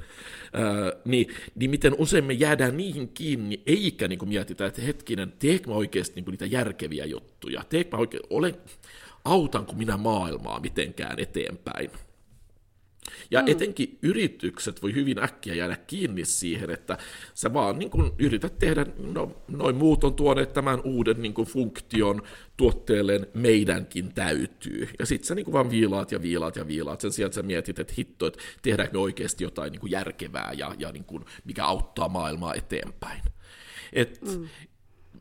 niin, 1.05 1.27
niin 1.55 1.71
miten 1.71 1.95
usein 1.99 2.25
me 2.25 2.33
jäädään 2.33 2.77
niihin 2.77 3.09
kiinni, 3.09 3.63
eikä 3.67 4.09
niin 4.09 4.29
mietitä, 4.29 4.67
että 4.67 4.83
hetkinen, 4.83 5.33
teekö 5.39 5.69
mä 5.69 5.75
oikeasti 5.75 6.21
niin 6.21 6.31
niitä 6.31 6.47
järkeviä 6.47 7.05
juttuja, 7.05 7.65
teekö 7.69 7.97
mä 7.97 8.01
oikein, 8.01 8.23
olen, 8.31 8.55
autanko 9.25 9.73
minä 9.73 9.97
maailmaa 9.97 10.61
mitenkään 10.61 11.19
eteenpäin. 11.19 11.91
Ja 13.31 13.43
mm. 13.43 13.49
etenkin 13.49 13.99
yritykset 14.03 14.83
voi 14.83 14.95
hyvin 14.95 15.19
äkkiä 15.19 15.55
jäädä 15.55 15.77
kiinni 15.77 16.25
siihen, 16.25 16.71
että 16.71 16.99
sä 17.35 17.53
vaan 17.53 17.79
niin 17.79 17.91
kun 17.91 18.15
yrität 18.19 18.59
tehdä, 18.59 18.87
no 18.99 19.43
noin 19.49 19.77
muut 19.77 20.05
on 20.05 20.15
tuoneet 20.15 20.53
tämän 20.53 20.81
uuden 20.85 21.23
niin 21.23 21.35
kun 21.35 21.47
funktion 21.47 22.23
tuotteelleen, 22.57 23.27
meidänkin 23.35 24.15
täytyy. 24.15 24.89
Ja 24.99 25.07
sit 25.07 25.25
sä 25.25 25.35
niin 25.35 25.45
kun 25.45 25.55
vaan 25.55 25.71
viilaat 25.71 26.13
ja 26.13 26.23
viilaat 26.23 26.57
ja 26.57 26.67
viilaat 26.67 27.01
sen 27.01 27.13
sijaan, 27.13 27.27
että 27.27 27.35
sä 27.35 27.43
mietit, 27.43 27.79
että 27.79 27.95
hitto, 27.99 28.27
että 28.27 28.43
tehdäänkö 28.63 28.95
me 28.95 29.01
oikeasti 29.01 29.45
jotain 29.45 29.73
niin 29.73 29.91
järkevää 29.91 30.53
ja, 30.57 30.75
ja 30.79 30.93
niin 30.93 31.05
kun, 31.05 31.25
mikä 31.45 31.65
auttaa 31.65 32.09
maailmaa 32.09 32.55
eteenpäin. 32.55 33.23
Et, 33.93 34.21
mm 34.23 34.49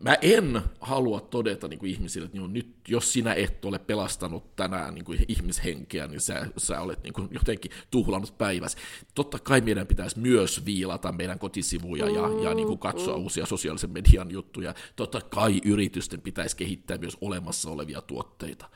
mä 0.01 0.17
en 0.21 0.61
halua 0.79 1.19
todeta 1.19 1.67
niin 1.67 1.79
kuin 1.79 1.91
ihmisille, 1.91 2.25
että 2.25 2.37
niin 2.37 2.53
nyt 2.53 2.75
jos 2.87 3.13
sinä 3.13 3.33
et 3.33 3.65
ole 3.65 3.79
pelastanut 3.79 4.55
tänään 4.55 4.93
niin 4.93 5.05
kuin 5.05 5.25
ihmishenkeä, 5.27 6.07
niin 6.07 6.21
sä, 6.21 6.47
sä 6.57 6.81
olet 6.81 7.03
niin 7.03 7.13
kuin 7.13 7.27
jotenkin 7.31 7.71
tuhlannut 7.91 8.37
päiväsi. 8.37 8.77
Totta 9.15 9.39
kai 9.39 9.61
meidän 9.61 9.87
pitäisi 9.87 10.19
myös 10.19 10.65
viilata 10.65 11.11
meidän 11.11 11.39
kotisivuja 11.39 12.09
ja, 12.09 12.27
mm, 12.27 12.43
ja 12.43 12.53
niin 12.53 12.67
kuin 12.67 12.79
katsoa 12.79 13.17
mm. 13.17 13.23
uusia 13.23 13.45
sosiaalisen 13.45 13.91
median 13.91 14.31
juttuja. 14.31 14.73
Totta 14.95 15.21
kai 15.21 15.61
yritysten 15.65 16.21
pitäisi 16.21 16.55
kehittää 16.55 16.97
myös 16.97 17.17
olemassa 17.21 17.69
olevia 17.69 18.01
tuotteita. 18.01 18.69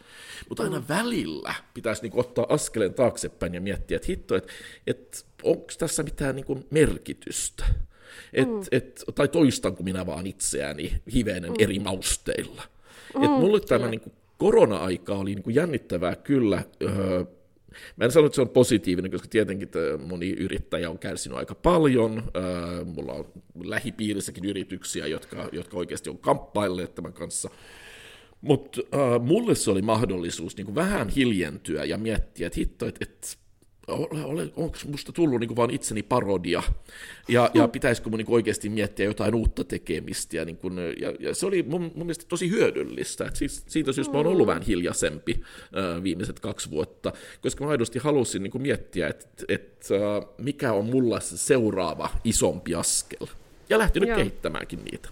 Mutta 0.49 0.63
aina 0.63 0.79
mm. 0.79 0.85
välillä 0.89 1.55
pitäisi 1.73 2.01
niin 2.01 2.11
kuin 2.11 2.25
ottaa 2.25 2.45
askeleen 2.49 2.93
taaksepäin 2.93 3.53
ja 3.53 3.61
miettiä, 3.61 3.95
että 3.95 4.07
hitto, 4.07 4.35
että, 4.35 4.53
että 4.87 5.17
onko 5.43 5.67
tässä 5.77 6.03
mitään 6.03 6.35
niin 6.35 6.45
kuin 6.45 6.65
merkitystä. 6.71 7.65
Et, 8.33 8.47
mm. 8.47 8.61
et, 8.71 9.03
tai 9.15 9.27
toistanko 9.27 9.83
minä 9.83 10.05
vaan 10.05 10.27
itseäni 10.27 11.01
hivenen 11.13 11.49
mm. 11.49 11.55
eri 11.59 11.79
mausteilla. 11.79 12.63
Mm, 13.15 13.23
et 13.23 13.29
mulle 13.29 13.59
tämä 13.59 13.87
niin 13.87 14.01
kuin, 14.01 14.13
korona-aika 14.37 15.15
oli 15.15 15.35
niin 15.35 15.43
kuin 15.43 15.55
jännittävää 15.55 16.15
kyllä. 16.15 16.63
Öö, 16.83 17.25
Mä 17.95 18.05
en 18.05 18.11
sano, 18.11 18.25
että 18.25 18.35
se 18.35 18.41
on 18.41 18.49
positiivinen, 18.49 19.11
koska 19.11 19.27
tietenkin 19.27 19.69
moni 20.05 20.29
yrittäjä 20.29 20.89
on 20.89 20.99
kärsinyt 20.99 21.37
aika 21.37 21.55
paljon. 21.55 22.23
Öö, 22.35 22.83
mulla 22.83 23.13
on 23.13 23.25
lähipiirissäkin 23.63 24.45
yrityksiä, 24.45 25.07
jotka, 25.07 25.49
jotka 25.51 25.77
oikeasti 25.77 26.09
on 26.09 26.17
kamppailleet 26.17 26.95
tämän 26.95 27.13
kanssa. 27.13 27.49
Mutta 28.43 28.81
äh, 28.93 29.21
mulle 29.21 29.55
se 29.55 29.71
oli 29.71 29.81
mahdollisuus 29.81 30.57
niin 30.57 30.65
kuin 30.65 30.75
vähän 30.75 31.09
hiljentyä 31.09 31.85
ja 31.85 31.97
miettiä, 31.97 32.47
että 32.47 32.59
hitto, 32.59 32.85
että 32.87 33.05
et, 33.05 33.37
onko 34.55 34.77
musta 34.87 35.11
tullut 35.11 35.39
niin 35.39 35.55
vaan 35.55 35.69
itseni 35.69 36.03
parodia, 36.03 36.63
ja, 37.27 37.51
ja 37.53 37.67
pitäisikö 37.67 38.09
mun 38.09 38.17
niin 38.17 38.29
oikeasti 38.29 38.69
miettiä 38.69 39.05
jotain 39.05 39.35
uutta 39.35 39.63
tekemistä, 39.63 40.37
ja, 40.37 40.45
niin 40.45 40.57
kuin, 40.57 40.77
ja, 40.77 41.13
ja 41.19 41.35
se 41.35 41.45
oli 41.45 41.63
mun, 41.63 41.81
mun 41.81 42.05
mielestä 42.05 42.25
tosi 42.27 42.49
hyödyllistä, 42.49 43.25
että 43.25 43.39
siis, 43.39 43.63
siitä 43.67 43.91
syystä 43.91 44.13
mä 44.13 44.17
oon 44.17 44.27
ollut 44.27 44.47
vähän 44.47 44.63
hiljaisempi 44.63 45.41
äh, 45.41 46.03
viimeiset 46.03 46.39
kaksi 46.39 46.69
vuotta, 46.69 47.13
koska 47.41 47.63
mä 47.63 47.71
aidosti 47.71 47.99
halusin 47.99 48.43
niin 48.43 48.61
miettiä, 48.61 49.07
että 49.07 49.27
et, 49.47 49.87
äh, 49.91 50.29
mikä 50.37 50.73
on 50.73 50.85
mulla 50.85 51.19
se 51.19 51.37
seuraava 51.37 52.09
isompi 52.23 52.75
askel, 52.75 53.27
ja 53.69 53.77
lähtenyt 53.77 54.09
Joo. 54.09 54.17
kehittämäänkin 54.17 54.79
niitä. 54.91 55.09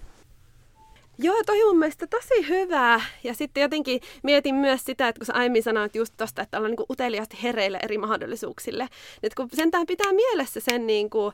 Joo, 1.21 1.43
toi 1.45 1.63
on 1.63 1.69
mun 1.69 1.79
mielestä 1.79 2.07
tosi 2.07 2.47
hyvää. 2.49 3.01
Ja 3.23 3.33
sitten 3.33 3.61
jotenkin 3.61 4.01
mietin 4.23 4.55
myös 4.55 4.81
sitä, 4.85 5.07
että 5.07 5.19
kun 5.19 5.25
sä 5.25 5.33
aiemmin 5.33 5.63
sanoit 5.63 5.95
just 5.95 6.13
tosta, 6.17 6.41
että 6.41 6.57
ollaan 6.57 6.71
niin 6.71 6.85
uteliaasti 6.89 7.37
hereillä 7.43 7.79
eri 7.83 7.97
mahdollisuuksille. 7.97 8.87
Nyt 9.21 9.35
kun 9.35 9.49
sentään 9.53 9.87
pitää 9.87 10.13
mielessä 10.13 10.59
sen 10.59 10.87
niin 10.87 11.09
kuin, 11.09 11.33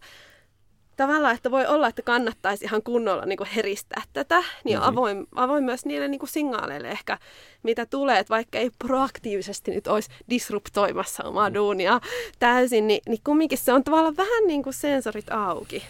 tavallaan, 0.97 1.35
että 1.35 1.51
voi 1.51 1.65
olla, 1.65 1.87
että 1.87 2.01
kannattaisi 2.01 2.65
ihan 2.65 2.83
kunnolla 2.83 3.25
niin 3.25 3.37
kuin 3.37 3.49
heristää 3.55 4.03
tätä, 4.13 4.43
niin 4.63 4.77
mm-hmm. 4.77 4.89
avoin, 4.89 5.27
avoin 5.35 5.63
myös 5.63 5.85
niille 5.85 6.07
niin 6.07 6.19
kuin 6.19 6.29
signaaleille 6.29 6.87
ehkä, 6.87 7.17
mitä 7.63 7.85
tulee, 7.85 8.19
että 8.19 8.33
vaikka 8.33 8.57
ei 8.57 8.69
proaktiivisesti 8.79 9.71
nyt 9.71 9.87
olisi 9.87 10.09
disruptoimassa 10.29 11.23
omaa 11.23 11.49
mm. 11.49 11.53
duunia 11.53 12.01
täysin, 12.39 12.87
niin, 12.87 13.01
niin 13.07 13.21
kumminkin 13.23 13.57
se 13.57 13.73
on 13.73 13.83
tavallaan 13.83 14.17
vähän 14.17 14.47
niin 14.47 14.63
kuin 14.63 14.73
sensorit 14.73 15.31
auki 15.31 15.83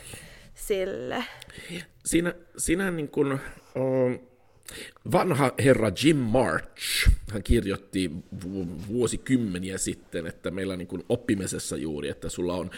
sille. 0.56 1.24
Siinä, 2.06 2.34
siinä 2.58 2.92
niin 2.92 3.10
kuin, 3.10 3.40
vanha 5.12 5.52
herra 5.64 5.92
Jim 6.04 6.18
March, 6.18 7.10
hän 7.32 7.44
kirjoitti 7.44 8.12
vuosikymmeniä 8.88 9.78
sitten, 9.78 10.28
että 10.28 10.52
meillä 10.52 10.78
niin 10.78 10.88
kuin 10.88 11.04
oppimisessa 11.10 11.78
juuri, 11.78 12.10
että 12.10 12.30
sulla 12.30 12.54
on 12.54 12.72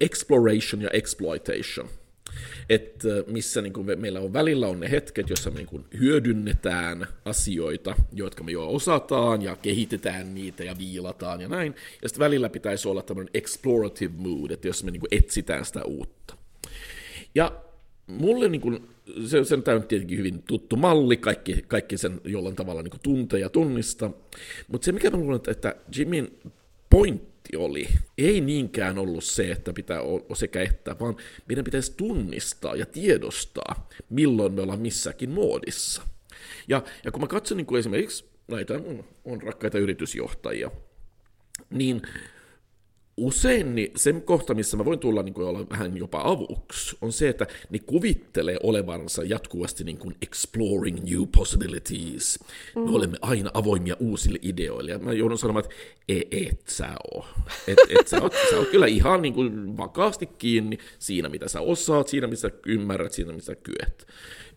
exploration 0.00 0.82
ja 0.82 0.90
exploitation. 0.92 1.88
että 2.68 3.08
missä 3.26 3.62
niin 3.62 3.72
kuin 3.72 4.00
meillä 4.00 4.20
on 4.20 4.32
välillä 4.32 4.66
on 4.66 4.80
ne 4.80 4.90
hetket, 4.90 5.30
jossa 5.30 5.50
me 5.50 5.56
niin 5.56 5.66
kuin 5.66 5.84
hyödynnetään 5.98 7.06
asioita, 7.24 7.94
jotka 8.12 8.44
me 8.44 8.52
jo 8.52 8.68
osataan 8.68 9.42
ja 9.42 9.56
kehitetään 9.56 10.34
niitä 10.34 10.64
ja 10.64 10.78
viilataan 10.78 11.40
ja 11.40 11.48
näin. 11.48 11.74
Ja 12.02 12.08
sitten 12.08 12.24
välillä 12.24 12.48
pitäisi 12.48 12.88
olla 12.88 13.02
tämmöinen 13.02 13.30
explorative 13.34 14.14
mood, 14.16 14.50
että 14.50 14.68
jos 14.68 14.84
me 14.84 14.90
niin 14.90 15.00
kuin 15.00 15.14
etsitään 15.18 15.64
sitä 15.64 15.84
uutta. 15.84 16.36
Ja 17.34 17.61
mulle 18.06 18.48
niin 18.48 18.60
kuin, 18.60 18.88
se, 19.26 19.44
se 19.44 19.54
on 19.54 19.82
tietenkin 19.88 20.18
hyvin 20.18 20.42
tuttu 20.42 20.76
malli, 20.76 21.16
kaikki, 21.16 21.64
kaikki 21.68 21.98
sen 21.98 22.20
jollain 22.24 22.56
tavalla 22.56 22.82
niin 22.82 22.90
kuin 22.90 23.00
tuntee 23.00 23.40
ja 23.40 23.48
tunnista, 23.48 24.10
mutta 24.68 24.84
se 24.84 24.92
mikä 24.92 25.10
mä 25.10 25.16
luulen, 25.16 25.40
että 25.48 25.76
Jimin 25.96 26.38
pointti 26.90 27.56
oli, 27.56 27.88
ei 28.18 28.40
niinkään 28.40 28.98
ollut 28.98 29.24
se, 29.24 29.50
että 29.50 29.72
pitää 29.72 30.02
olla 30.02 30.34
sekä 30.34 30.62
että, 30.62 30.96
vaan 31.00 31.16
meidän 31.48 31.64
pitäisi 31.64 31.92
tunnistaa 31.96 32.76
ja 32.76 32.86
tiedostaa, 32.86 33.88
milloin 34.10 34.52
me 34.52 34.62
ollaan 34.62 34.80
missäkin 34.80 35.30
muodissa. 35.30 36.02
Ja, 36.68 36.82
ja 37.04 37.12
kun 37.12 37.20
mä 37.20 37.26
katson 37.26 37.56
niin 37.56 37.66
kuin 37.66 37.78
esimerkiksi 37.78 38.24
näitä 38.48 38.74
on, 38.74 39.04
on 39.24 39.42
rakkaita 39.42 39.78
yritysjohtajia, 39.78 40.70
niin 41.70 42.02
usein 43.22 43.74
niin 43.74 43.90
se 43.96 44.12
kohta, 44.12 44.54
missä 44.54 44.76
mä 44.76 44.84
voin 44.84 44.98
tulla 44.98 45.22
niin 45.22 45.34
kuin 45.34 45.46
olla 45.46 45.68
vähän 45.70 45.96
jopa 45.96 46.20
avuksi, 46.24 46.96
on 47.00 47.12
se, 47.12 47.28
että 47.28 47.46
ne 47.70 47.78
kuvittelee 47.78 48.56
olevansa 48.62 49.22
jatkuvasti 49.22 49.84
niin 49.84 49.98
kuin 49.98 50.14
exploring 50.22 50.98
new 51.10 51.22
possibilities. 51.36 52.38
Mm. 52.76 52.82
Me 52.82 52.90
olemme 52.90 53.18
aina 53.20 53.50
avoimia 53.54 53.96
uusille 54.00 54.38
ideoille. 54.42 54.90
Ja 54.90 54.98
mä 54.98 55.12
joudun 55.12 55.38
sanomaan, 55.38 55.64
että 55.64 55.76
e, 56.08 56.20
et 56.48 56.62
sä 56.68 56.88
oo. 57.14 57.26
Et, 57.68 57.78
et 58.00 58.08
sä, 58.08 58.22
oot, 58.22 58.32
sä 58.50 58.56
oot 58.58 58.68
kyllä 58.68 58.86
ihan 58.86 59.22
niin 59.22 59.34
kuin 59.34 59.76
vakaasti 59.76 60.26
kiinni 60.26 60.78
siinä, 60.98 61.28
mitä 61.28 61.48
sä 61.48 61.60
osaat, 61.60 62.08
siinä, 62.08 62.26
missä 62.26 62.50
ymmärrät, 62.66 63.12
siinä, 63.12 63.32
missä 63.32 63.54
kyet. 63.54 64.06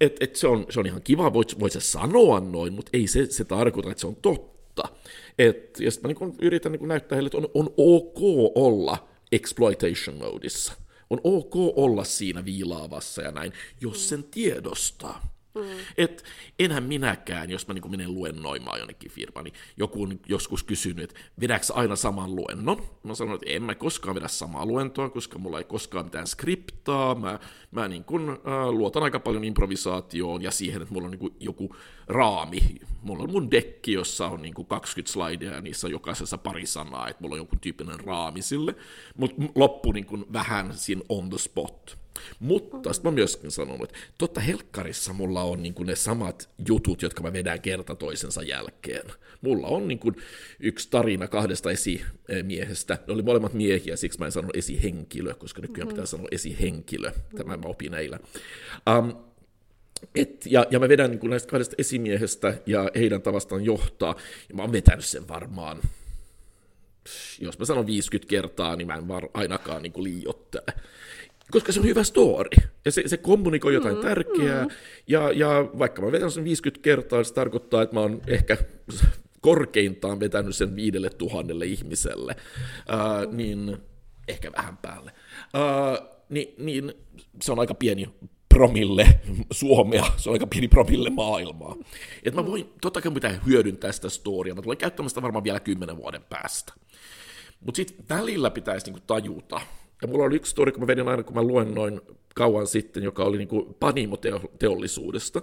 Et, 0.01 0.17
et 0.19 0.35
se, 0.35 0.47
on, 0.47 0.65
se 0.69 0.79
on 0.79 0.85
ihan 0.85 1.01
kiva, 1.01 1.33
voit, 1.33 1.59
voit 1.59 1.73
sä 1.73 1.79
sanoa 1.79 2.39
noin, 2.39 2.73
mutta 2.73 2.89
ei 2.93 3.07
se, 3.07 3.25
se 3.25 3.43
tarkoita, 3.43 3.91
että 3.91 4.01
se 4.01 4.07
on 4.07 4.15
totta 4.15 4.54
totta. 4.75 4.95
Et, 5.39 5.79
ja 5.79 5.91
sitten 5.91 6.11
mä 6.11 6.15
niin 6.19 6.35
yritän 6.41 6.71
niin 6.71 6.87
näyttää 6.87 7.15
heille, 7.15 7.27
että 7.27 7.37
on, 7.37 7.49
on 7.53 7.73
ok 7.77 8.19
olla 8.55 9.07
exploitation 9.31 10.17
modissa. 10.17 10.73
On 11.09 11.21
ok 11.23 11.55
olla 11.55 12.03
siinä 12.03 12.45
viilaavassa 12.45 13.21
ja 13.21 13.31
näin, 13.31 13.53
jos 13.81 14.09
sen 14.09 14.23
tiedostaa. 14.23 15.35
Mm. 15.55 15.63
Et 15.97 16.23
enhän 16.59 16.83
minäkään, 16.83 17.49
jos 17.49 17.67
mä 17.67 17.73
niin 17.73 17.91
menen 17.91 18.13
luennoimaan 18.13 18.79
jonnekin 18.79 19.11
firmaan, 19.11 19.43
niin 19.43 19.53
joku 19.77 20.03
on 20.03 20.19
joskus 20.27 20.63
kysynyt, 20.63 21.03
että 21.03 21.19
vedäks 21.41 21.71
aina 21.71 21.95
saman 21.95 22.35
luennon? 22.35 22.81
Mä 23.03 23.15
sanon, 23.15 23.35
että 23.35 23.49
en 23.49 23.63
mä 23.63 23.75
koskaan 23.75 24.15
vedä 24.15 24.27
samaa 24.27 24.65
luentoa, 24.65 25.09
koska 25.09 25.39
mulla 25.39 25.57
ei 25.57 25.63
koskaan 25.63 26.05
mitään 26.05 26.27
skriptaa. 26.27 27.15
Mä, 27.15 27.39
mä 27.71 27.87
niin 27.87 28.03
kun, 28.03 28.29
äh, 28.29 28.69
luotan 28.69 29.03
aika 29.03 29.19
paljon 29.19 29.43
improvisaatioon 29.43 30.41
ja 30.41 30.51
siihen, 30.51 30.81
että 30.81 30.93
mulla 30.93 31.07
on 31.07 31.11
niin 31.11 31.35
joku 31.39 31.75
raami. 32.07 32.59
Mulla 33.01 33.23
on 33.23 33.31
mun 33.31 33.51
dekki, 33.51 33.93
jossa 33.93 34.27
on 34.27 34.41
niin 34.41 34.53
20 34.67 35.13
slidea 35.13 35.53
ja 35.53 35.61
niissä 35.61 35.87
on 35.87 35.91
jokaisessa 35.91 36.37
pari 36.37 36.65
sanaa, 36.65 37.07
että 37.07 37.21
mulla 37.23 37.33
on 37.33 37.39
joku 37.39 37.55
tyyppinen 37.61 37.99
raami 37.99 38.41
sille. 38.41 38.75
Mutta 39.17 39.43
loppu 39.55 39.91
niin 39.91 40.25
vähän 40.33 40.73
siinä 40.73 41.01
on 41.09 41.29
the 41.29 41.37
spot. 41.37 41.97
Mutta 42.39 42.93
sitten 42.93 43.11
mä 43.11 43.15
myöskin 43.15 43.51
sanonut, 43.51 43.83
että 43.83 43.99
totta 44.17 44.41
helkkarissa 44.41 45.13
mulla 45.13 45.43
on 45.43 45.63
niin 45.63 45.75
ne 45.85 45.95
samat 45.95 46.49
jutut, 46.67 47.01
jotka 47.01 47.23
mä 47.23 47.33
vedän 47.33 47.61
kerta 47.61 47.95
toisensa 47.95 48.43
jälkeen. 48.43 49.05
Mulla 49.41 49.67
on 49.67 49.87
niin 49.87 49.99
yksi 50.59 50.89
tarina 50.91 51.27
kahdesta 51.27 51.71
esimiehestä. 51.71 52.97
Ne 53.07 53.13
oli 53.13 53.21
molemmat 53.21 53.53
miehiä, 53.53 53.95
siksi 53.95 54.19
mä 54.19 54.25
en 54.25 54.31
sanonut 54.31 54.55
esihenkilö, 54.55 55.33
koska 55.35 55.61
nykyään 55.61 55.87
mm-hmm. 55.87 55.95
pitää 55.95 56.05
sanoa 56.05 56.27
esihenkilö. 56.31 57.11
Tämä 57.37 57.57
mä 57.57 57.67
opin 57.67 57.93
eilen. 57.93 58.19
Um, 58.99 59.13
et, 60.15 60.45
ja, 60.45 60.65
ja 60.71 60.79
mä 60.79 60.89
vedän 60.89 61.11
niin 61.11 61.19
kuin 61.19 61.29
näistä 61.29 61.49
kahdesta 61.49 61.75
esimiehestä 61.77 62.53
ja 62.65 62.89
heidän 62.95 63.21
tavastaan 63.21 63.65
johtaa, 63.65 64.15
ja 64.49 64.55
mä 64.55 64.61
oon 64.61 64.71
vetänyt 64.71 65.05
sen 65.05 65.27
varmaan 65.27 65.81
jos 67.39 67.59
mä 67.59 67.65
sanon 67.65 67.87
50 67.87 68.29
kertaa, 68.29 68.75
niin 68.75 68.87
mä 68.87 68.95
en 68.95 69.07
var, 69.07 69.29
ainakaan 69.33 69.83
niin 69.83 70.03
liiottele 70.03 70.73
koska 71.51 71.71
se 71.71 71.79
on 71.79 71.85
hyvä 71.85 72.03
story. 72.03 72.49
Ja 72.85 72.91
se, 72.91 73.03
se 73.05 73.17
kommunikoi 73.17 73.73
jotain 73.73 73.95
mm, 73.95 74.01
tärkeää. 74.01 74.63
Mm. 74.63 74.71
Ja, 75.07 75.31
ja 75.31 75.69
vaikka 75.79 76.01
mä 76.01 76.11
vedän 76.11 76.31
sen 76.31 76.43
50 76.43 76.83
kertaa, 76.83 77.23
se 77.23 77.33
tarkoittaa, 77.33 77.81
että 77.81 77.95
mä 77.95 77.99
oon 77.99 78.21
ehkä 78.27 78.57
korkeintaan 79.41 80.19
vetänyt 80.19 80.55
sen 80.55 80.75
viidelle 80.75 81.09
tuhannelle 81.09 81.65
ihmiselle. 81.65 82.35
Uh, 82.89 83.33
niin 83.33 83.77
ehkä 84.27 84.51
vähän 84.51 84.77
päälle. 84.77 85.11
Uh, 85.53 86.07
niin, 86.29 86.53
niin 86.57 86.93
se 87.41 87.51
on 87.51 87.59
aika 87.59 87.73
pieni 87.73 88.09
promille 88.55 89.19
Suomea, 89.51 90.05
se 90.17 90.29
on 90.29 90.33
aika 90.33 90.47
pieni 90.47 90.67
promille 90.67 91.09
maailmaa. 91.09 91.75
Että 92.23 92.41
mä 92.41 92.47
voin, 92.47 92.69
totta 92.81 93.01
kai 93.01 93.11
pitää 93.11 93.39
hyödyntää 93.45 93.91
sitä 93.91 94.09
storia, 94.09 94.55
mä 94.55 94.61
tulen 94.61 94.77
käyttämään 94.77 95.09
sitä 95.09 95.21
varmaan 95.21 95.43
vielä 95.43 95.59
kymmenen 95.59 95.97
vuoden 95.97 96.21
päästä. 96.29 96.73
Mutta 97.59 97.75
sitten 97.75 98.05
välillä 98.09 98.51
pitäisi 98.51 98.85
niinku 98.85 99.03
tajuta, 99.07 99.61
ja 100.01 100.07
mulla 100.07 100.23
oli 100.23 100.35
yksi 100.35 100.51
story, 100.51 100.71
kun 100.71 100.81
mä 100.81 100.87
vedin 100.87 101.07
aina, 101.07 101.23
kun 101.23 101.35
mä 101.35 101.43
luen 101.43 101.73
noin 101.75 102.01
kauan 102.35 102.67
sitten, 102.67 103.03
joka 103.03 103.23
oli 103.23 103.37
niin 103.37 103.47
kuin 103.47 103.73
panimoteollisuudesta. 103.73 105.41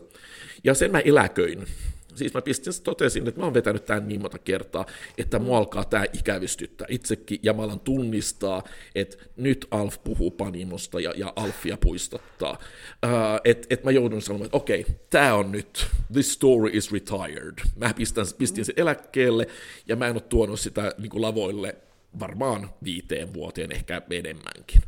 Ja 0.65 0.75
sen 0.75 0.91
mä 0.91 1.01
eläköin. 1.01 1.67
Siis 2.15 2.35
mä 2.35 2.43
pistin, 2.43 2.73
totesin, 2.85 3.29
että 3.29 3.41
mä 3.41 3.47
oon 3.47 3.55
vetänyt 3.55 3.85
tämän 3.85 4.09
niin 4.09 4.21
monta 4.23 4.39
kertaa, 4.39 4.87
että 5.19 5.39
mua 5.39 5.59
alkaa 5.59 5.85
tämä 5.85 6.05
ikävystyttää 6.13 6.87
itsekin, 6.91 7.39
ja 7.43 7.53
mä 7.53 7.63
alan 7.63 7.81
tunnistaa, 7.81 8.63
että 8.95 9.17
nyt 9.37 9.67
Alf 9.71 9.97
puhuu 10.05 10.31
panimosta 10.31 11.01
ja, 11.01 11.13
ja 11.17 11.33
Alfia 11.37 11.77
puistattaa. 11.77 12.59
Uh, 13.07 13.11
että 13.45 13.67
et 13.71 13.85
mä 13.85 13.91
joudun 13.91 14.23
sanomaan, 14.23 14.47
että 14.47 14.57
okei, 14.57 14.81
okay, 14.81 14.95
tämä 15.11 15.35
on 15.35 15.53
nyt, 15.53 15.87
this 16.13 16.33
story 16.33 16.71
is 16.73 16.93
retired. 16.93 17.59
Mä 17.77 17.95
pistän, 17.95 18.27
pistin 18.39 18.65
sen 18.65 18.75
eläkkeelle, 18.79 19.47
ja 19.89 19.97
mä 19.97 20.07
en 20.07 20.15
ole 20.15 20.21
tuonut 20.21 20.61
sitä 20.61 20.95
niin 20.99 21.11
kuin 21.11 21.23
lavoille 21.23 21.77
varmaan 22.21 22.71
viiteen 22.85 23.35
vuoteen, 23.35 23.73
ehkä 23.73 24.03
enemmänkin. 24.11 24.83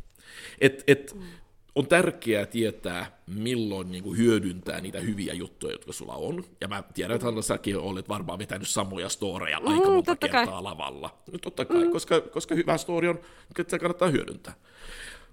Et, 0.61 0.83
et, 0.87 1.15
on 1.75 1.87
tärkeää 1.87 2.45
tietää, 2.45 3.19
milloin 3.27 3.91
niin 3.91 4.03
kuin 4.03 4.17
hyödyntää 4.17 4.81
niitä 4.81 4.99
hyviä 4.99 5.33
juttuja, 5.33 5.73
jotka 5.73 5.93
sulla 5.93 6.13
on. 6.13 6.43
Ja 6.61 6.67
mä 6.67 6.83
tiedän, 6.93 7.15
että 7.15 7.25
Hanna, 7.25 7.41
säkin 7.41 7.77
olet 7.77 8.09
varmaan 8.09 8.39
vetänyt 8.39 8.67
samoja 8.67 9.09
storeja 9.09 9.59
mm, 9.59 9.67
aika 9.67 9.89
monta 9.89 10.15
kertaa 10.15 10.45
kai. 10.45 10.61
lavalla. 10.63 11.17
No 11.31 11.37
totta 11.37 11.65
kai, 11.65 11.85
mm. 11.85 11.91
koska, 11.91 12.21
koska 12.21 12.55
hyvä 12.55 12.77
story 12.77 13.07
on, 13.07 13.19
että 13.59 13.71
se 13.71 13.79
kannattaa 13.79 14.07
hyödyntää. 14.09 14.53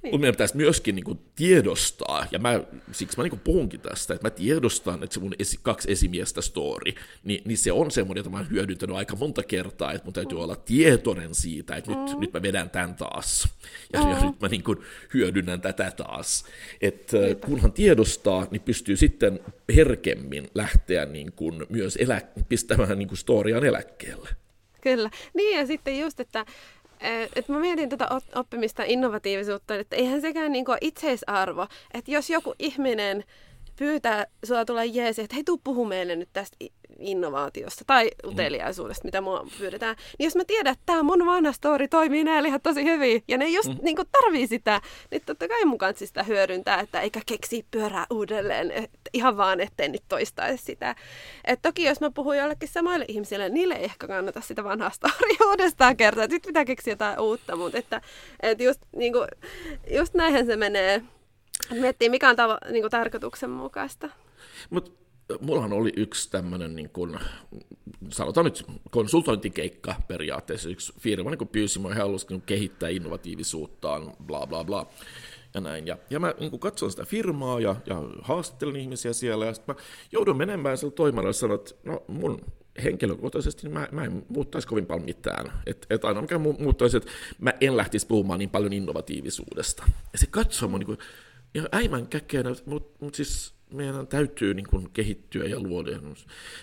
Niin. 0.03 0.11
Mutta 0.11 0.21
meidän 0.21 0.35
pitäisi 0.35 0.57
myöskin 0.57 0.95
niin 0.95 1.05
kuin, 1.05 1.19
tiedostaa, 1.37 2.27
ja 2.31 2.39
mä, 2.39 2.61
siksi 2.93 3.17
mä 3.17 3.23
niin 3.23 3.31
kuin, 3.31 3.41
puhunkin 3.41 3.81
tästä, 3.81 4.15
että 4.15 4.27
mä 4.27 4.31
tiedostan, 4.31 5.03
että 5.03 5.15
se 5.15 5.21
mun 5.21 5.35
esi, 5.39 5.59
kaksi 5.63 5.93
esimiestä 5.93 6.41
story, 6.41 6.93
niin, 7.25 7.43
niin 7.45 7.59
se 7.59 7.73
on 7.73 7.91
semmoinen, 7.91 8.21
jota 8.21 8.31
mä 8.31 8.37
oon 8.37 8.51
hyödyntänyt 8.51 8.97
aika 8.97 9.17
monta 9.17 9.43
kertaa, 9.43 9.93
että 9.93 10.05
mun 10.05 10.13
täytyy 10.13 10.39
mm. 10.39 10.45
olla 10.45 10.57
tietoinen 10.57 11.35
siitä, 11.35 11.77
että 11.77 11.91
mm. 11.91 11.99
nyt, 11.99 12.19
nyt 12.19 12.33
mä 12.33 12.43
vedän 12.43 12.71
tämän 12.71 12.95
taas, 12.95 13.49
ja, 13.93 14.01
mm. 14.01 14.11
ja 14.11 14.25
nyt 14.25 14.41
mä 14.41 14.49
niin 14.49 14.63
kuin, 14.63 14.79
hyödynnän 15.15 15.61
tätä 15.61 15.91
taas. 15.91 16.45
Että 16.81 17.19
kunhan 17.47 17.73
tiedostaa, 17.73 18.47
niin 18.51 18.63
pystyy 18.63 18.97
sitten 18.97 19.41
herkemmin 19.77 20.51
lähteä 20.55 21.07
niin 21.07 21.33
kuin, 21.33 21.67
myös 21.69 21.97
elä, 21.97 22.21
pistämään 22.49 22.99
niin 22.99 23.09
kuin, 23.09 23.19
storiaan 23.19 23.65
eläkkeelle. 23.65 24.29
Kyllä. 24.81 25.11
Niin 25.35 25.59
ja 25.59 25.67
sitten 25.67 25.99
just, 25.99 26.21
että 26.21 26.47
et 27.37 27.49
mä 27.49 27.59
mietin 27.59 27.89
tätä 27.89 28.09
oppimista 28.35 28.83
innovatiivisuutta, 28.87 29.75
että 29.75 29.97
eihän 29.97 30.21
sekään 30.21 30.53
niin 30.53 30.65
itseisarvo, 30.81 31.67
että 31.95 32.11
jos 32.11 32.31
joku 32.31 32.55
ihminen 32.59 33.25
pyytää 33.77 34.27
sua 34.45 34.65
tulla 34.65 34.85
jeesi, 34.85 35.23
että 35.23 35.35
hei, 35.35 35.45
tuu 35.45 35.61
puhu 35.65 35.85
meille 35.85 36.17
nyt 36.17 36.29
tästä 36.33 36.57
innovaatiosta 37.03 37.85
tai 37.87 38.11
uteliaisuudesta, 38.25 39.05
mitä 39.05 39.21
mua 39.21 39.47
pyydetään. 39.59 39.97
Niin 40.19 40.25
jos 40.25 40.37
mä 40.37 40.45
tiedän, 40.45 40.73
että 40.73 40.83
tämä 40.87 41.03
mun 41.03 41.27
vanha 41.27 41.53
story 41.53 41.89
toimii 41.89 42.25
näillä 42.25 42.49
ihan 42.49 42.61
tosi 42.61 42.85
hyvin, 42.85 43.25
ja 43.29 43.39
ne 43.39 43.49
just 43.49 43.69
mm. 43.69 43.79
niin 43.83 43.97
tarvii 44.13 44.47
sitä, 44.47 44.81
niin 45.11 45.23
totta 45.27 45.49
kai 45.49 45.65
mun 45.65 45.79
kanssa 45.79 46.07
sitä 46.07 46.23
hyödyntää, 46.23 46.81
että 46.81 47.01
eikä 47.01 47.21
keksi 47.27 47.67
pyörää 47.71 48.07
uudelleen, 48.11 48.71
että 48.71 48.99
ihan 49.13 49.37
vaan 49.37 49.61
ettei 49.61 49.89
nyt 49.89 50.03
toistaisi 50.09 50.65
sitä. 50.65 50.97
Et 51.45 51.63
toki 51.63 51.85
jos 51.85 52.01
mä 52.01 52.11
puhun 52.11 52.37
jollekin 52.37 52.69
samaille 52.69 53.05
ihmisille, 53.09 53.45
niin 53.45 53.55
niille 53.55 53.75
ei 53.75 53.85
ehkä 53.85 54.07
kannata 54.07 54.41
sitä 54.41 54.65
vanhaa 54.65 54.91
story 54.91 55.37
uudestaan 55.51 55.97
kertoa, 55.97 56.25
että 56.25 56.35
nyt 56.35 56.47
pitää 56.47 56.65
keksiä 56.65 56.93
jotain 56.93 57.21
uutta, 57.21 57.57
mutta 57.57 57.79
että, 57.79 58.01
että 58.43 58.65
just, 58.65 58.81
niin 58.97 59.13
kuin, 59.13 59.29
just 59.91 60.15
näinhän 60.15 60.47
se 60.47 60.57
menee 60.57 61.03
Miettii, 61.71 62.09
mikä 62.09 62.29
on 62.29 62.37
tavo- 62.37 62.73
niin 62.73 62.91
tarkoituksenmukaista. 62.91 64.09
Mutta 64.71 64.91
mullahan 65.41 65.73
oli 65.73 65.93
yksi 65.97 66.31
tämmöinen, 66.31 66.77
niin 66.77 66.91
kuin, 66.91 67.19
sanotaan 68.11 68.45
nyt 68.45 68.65
konsultointikeikka 68.91 69.95
periaatteessa. 70.09 70.69
Yksi 70.69 70.93
firma 71.01 71.31
niin 71.31 71.49
pyysi 71.49 71.79
mua, 71.79 71.95
he 71.95 72.01
halusivat 72.01 72.43
kehittää 72.47 72.89
innovatiivisuuttaan, 72.89 74.13
bla 74.27 74.47
bla 74.47 74.65
bla. 74.65 74.87
Ja 75.55 75.61
näin. 75.61 75.87
Ja, 75.87 75.99
ja 76.11 76.21
mä 76.21 76.35
niin 76.41 76.59
katson 76.59 76.91
sitä 76.91 77.05
firmaa 77.05 77.61
ja, 77.61 77.77
ja 77.87 78.03
haastattelin 78.23 78.77
ihmisiä 78.77 79.13
siellä, 79.13 79.47
ja 79.47 79.55
sitten 79.55 79.75
mä 79.75 79.83
joudun 80.13 80.37
menemään 80.37 80.79
sillä 80.79 80.93
toimella 80.93 81.29
ja 81.29 81.33
sanoin, 81.33 81.61
että 81.61 81.75
no 81.85 82.03
mun 82.09 82.41
henkilökohtaisesti 82.85 83.63
niin 83.67 83.75
mä, 83.75 83.89
mä 83.93 84.05
en 84.05 84.27
muuttaisi 84.29 84.69
kovin 84.69 84.87
paljon 84.87 85.05
mitään. 85.05 85.53
Että 85.67 85.87
et 85.91 86.05
aina 86.05 86.21
mikä 86.21 86.39
muuttaisi, 86.39 86.97
että 86.97 87.11
mä 87.39 87.53
en 87.61 87.77
lähtisi 87.77 88.07
puhumaan 88.07 88.39
niin 88.39 88.51
paljon 88.51 88.73
innovatiivisuudesta. 88.73 89.85
Ja 90.13 90.19
se 90.19 90.27
katsoo 90.27 90.69
mun 90.69 90.81
niin 90.81 90.87
kuin, 90.87 90.99
ja 91.55 91.63
äimän 91.75 92.07
käkkeenä, 92.07 92.51
mutta 92.67 93.05
mut 93.05 93.15
siis 93.15 93.55
meidän 93.73 94.07
täytyy 94.07 94.55
niin 94.55 94.67
kuin 94.71 94.91
kehittyä 94.93 95.45
ja 95.45 95.61
luoda. 95.61 96.01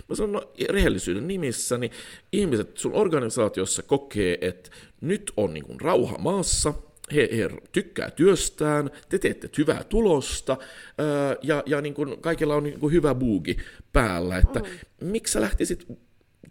Mä 0.10 0.16
sanon 0.16 0.32
no, 0.32 0.52
rehellisyyden 0.70 1.28
nimissä, 1.28 1.78
niin 1.78 1.92
ihmiset 2.32 2.78
sun 2.78 2.94
organisaatiossa 2.94 3.84
kokee, 3.84 4.38
että 4.42 4.70
nyt 5.02 5.32
on 5.38 5.54
niin 5.54 5.66
kuin 5.66 5.82
rauha 5.82 6.18
maassa, 6.18 6.74
he, 7.16 7.30
he 7.38 7.50
tykkää 7.72 8.12
työstään, 8.12 8.92
te 9.10 9.20
teette 9.20 9.50
hyvää 9.58 9.84
tulosta 9.84 10.58
ää, 10.98 11.36
ja, 11.42 11.64
ja 11.66 11.82
niin 11.82 11.94
kuin 11.94 12.22
kaikilla 12.22 12.56
on 12.56 12.64
niin 12.64 12.80
kuin 12.80 12.94
hyvä 12.94 13.16
buugi 13.16 13.58
päällä, 13.94 14.38
että 14.38 14.60
mm. 14.60 14.68
miksi 15.08 15.34
sä 15.34 15.42
lähtisit 15.42 15.88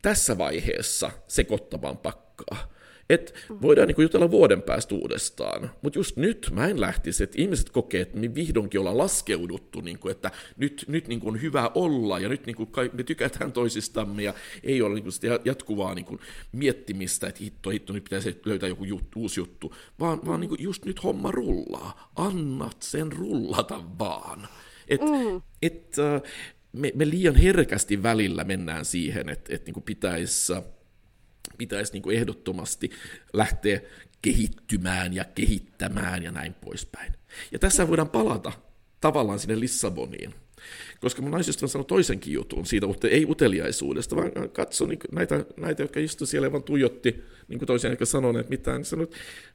tässä 0.03 0.39
vaiheessa 0.39 1.11
sekoittamaan 1.29 1.99
pakkaa? 1.99 2.78
Et 3.11 3.35
voidaan 3.63 3.89
niin 3.89 4.03
jutella 4.03 4.31
vuoden 4.31 4.63
päästä 4.63 4.95
uudestaan, 4.95 5.71
mutta 5.83 5.99
just 5.99 6.17
nyt 6.17 6.51
mä 6.53 6.67
en 6.67 6.81
lähtisi, 6.81 7.25
että 7.25 7.43
ihmiset 7.43 7.71
kokee, 7.71 8.01
että 8.01 8.19
me 8.19 8.35
vihdoinkin 8.35 8.81
ollaan 8.81 8.99
laskeuduttu, 8.99 9.81
niin 9.81 9.99
kuin, 9.99 10.13
että 10.13 10.31
nyt, 10.57 10.85
nyt 10.89 11.09
niin 11.09 11.21
kuin 11.21 11.35
on 11.35 11.43
hyvä 11.43 11.71
olla 11.75 12.19
ja 12.19 12.29
nyt 12.29 12.47
niin 12.47 12.57
kuin 12.57 12.69
me 12.93 13.03
tykätään 13.03 13.53
toisistamme 13.53 14.23
ja 14.23 14.35
ei 14.63 14.83
ole 14.83 14.95
niin 14.95 15.03
kuin 15.03 15.13
sitä 15.13 15.41
jatkuvaa 15.45 15.95
niin 15.95 16.05
kuin 16.05 16.21
miettimistä, 16.53 17.27
että 17.27 17.45
hitto, 17.45 17.71
hitto, 17.71 17.93
nyt 17.93 18.05
pitäisi 18.05 18.41
löytää 18.45 18.69
joku 18.69 18.85
juttu, 18.85 19.21
uusi 19.21 19.41
juttu, 19.41 19.75
vaan, 20.01 20.27
vaan 20.27 20.41
niin 20.41 20.49
kuin 20.49 20.63
just 20.63 20.85
nyt 20.85 21.03
homma 21.03 21.31
rullaa. 21.31 22.13
Annat 22.17 22.83
sen 22.83 23.13
rullata 23.13 23.85
vaan. 23.99 24.49
Et, 24.89 25.01
mm. 25.01 25.43
et, 25.63 25.97
uh, 25.99 26.29
me, 26.73 26.93
me 26.95 27.11
liian 27.11 27.37
herkästi 27.37 28.03
välillä 28.03 28.45
mennään 28.45 28.85
siihen, 28.85 29.29
että 29.29 29.55
et, 29.55 29.67
niin 29.67 29.83
pitäisi 29.83 30.53
pitäisi 31.59 31.93
niin 31.93 32.03
kuin 32.03 32.17
ehdottomasti 32.17 32.91
lähteä 33.33 33.81
kehittymään 34.23 35.15
ja 35.15 35.25
kehittämään 35.25 36.23
ja 36.23 36.31
näin 36.31 36.55
poispäin. 36.55 37.13
Ja 37.53 37.59
tässä 37.59 37.89
voidaan 37.89 38.11
palata 38.11 38.53
tavallaan 39.01 39.39
sinne 39.39 39.61
Lissaboniin. 39.61 40.35
Koska 41.01 41.23
mun 41.23 41.31
naisystävä 41.31 41.69
sanoi 41.69 41.85
toisenkin 41.85 42.33
jutun 42.33 42.67
siitä, 42.67 42.87
mutta 42.87 43.09
ei 43.09 43.25
uteliaisuudesta, 43.29 44.17
vaan 44.17 44.33
katso 44.53 44.87
niin 44.87 44.99
näitä, 45.13 45.45
näitä, 45.57 45.83
jotka 45.83 46.01
istu 46.01 46.27
siellä 46.27 46.47
ja 46.47 46.53
vaan 46.53 46.63
tuijotti 46.63 47.23
niin 47.49 47.59
kuin 47.59 47.67
toisen, 47.67 47.91
eikä 47.91 48.05
sanoneet 48.05 48.49
mitään, 48.49 48.77
niin 48.77 48.85
sanoi, 48.85 49.09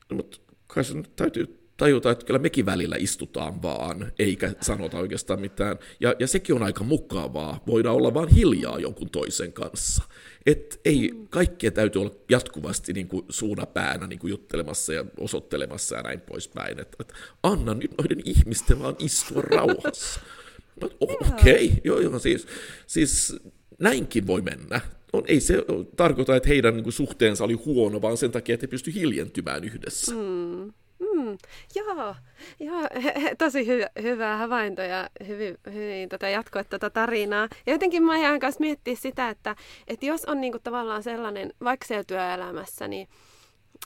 no, 0.10 0.16
mutta 0.16 0.38
kai 0.68 0.84
se 0.84 0.94
nyt 0.94 1.16
täytyy 1.16 1.63
tajuta, 1.78 2.12
että 2.12 2.26
kyllä 2.26 2.40
mekin 2.40 2.66
välillä 2.66 2.96
istutaan 3.00 3.62
vaan, 3.62 4.12
eikä 4.20 4.54
sanota 4.62 4.98
oikeastaan 4.98 5.42
mitään. 5.42 5.80
Ja, 6.00 6.16
ja 6.20 6.28
sekin 6.28 6.56
on 6.56 6.64
aika 6.64 6.84
mukavaa, 6.84 7.64
voidaan 7.68 7.96
olla 7.96 8.14
vaan 8.14 8.28
hiljaa 8.28 8.80
jonkun 8.80 9.10
toisen 9.10 9.54
kanssa. 9.54 10.04
Et 10.46 10.82
ei, 10.86 11.14
kaikkea 11.30 11.72
täytyy 11.72 12.02
olla 12.02 12.16
jatkuvasti 12.30 12.94
niin 12.94 13.08
kuin 13.08 13.26
suuna 13.30 13.66
päänä 13.66 14.08
niin 14.08 14.20
kuin 14.20 14.32
juttelemassa 14.32 14.94
ja 14.94 15.06
osoittelemassa 15.20 15.96
ja 15.96 16.02
näin 16.02 16.22
poispäin. 16.22 16.80
Et, 16.80 16.96
et 17.00 17.14
anna 17.44 17.74
nyt 17.74 17.92
noiden 17.98 18.22
ihmisten 18.26 18.80
vaan 18.80 18.96
istua 19.00 19.42
rauhassa. 19.42 20.20
Okei, 21.00 21.66
okay, 21.66 21.78
joo, 21.84 22.00
joo, 22.00 22.20
siis, 22.20 22.48
siis 22.88 23.36
näinkin 23.80 24.28
voi 24.28 24.42
mennä. 24.42 24.82
On, 25.14 25.24
ei 25.28 25.40
se 25.40 25.58
tarkoita, 25.96 26.36
että 26.36 26.50
heidän 26.50 26.74
niin 26.74 26.84
kuin, 26.84 26.94
suhteensa 26.94 27.44
oli 27.44 27.54
huono, 27.54 28.02
vaan 28.02 28.18
sen 28.18 28.32
takia, 28.32 28.54
että 28.54 28.64
he 28.64 28.68
pysty 28.68 28.94
hiljentymään 28.94 29.64
yhdessä. 29.64 30.12
Mm. 30.16 30.74
Joo, 31.76 32.16
joo 32.60 32.82
tosi 33.38 33.68
hy, 33.68 33.86
hyvä 34.02 34.38
havainto 34.38 34.82
ja 34.82 35.10
hyvin, 35.28 35.58
hyvin 35.74 36.10
tota 36.10 36.30
jatkoa 36.30 36.64
tätä 36.64 36.90
tarinaa. 36.90 37.48
Ja 37.66 37.74
jotenkin 37.74 38.04
mä 38.04 38.18
jään 38.18 38.40
kanssa 38.40 38.60
miettiä 38.60 38.96
sitä, 38.96 39.30
että, 39.30 39.56
että 39.88 40.06
jos 40.06 40.26
on 40.26 40.42
niinku 40.42 40.60
tavallaan 40.60 41.04
sellainen, 41.04 41.54
vaikka 41.64 41.86
siellä 41.86 42.04
työelämässä, 42.04 42.88
niin 42.88 43.08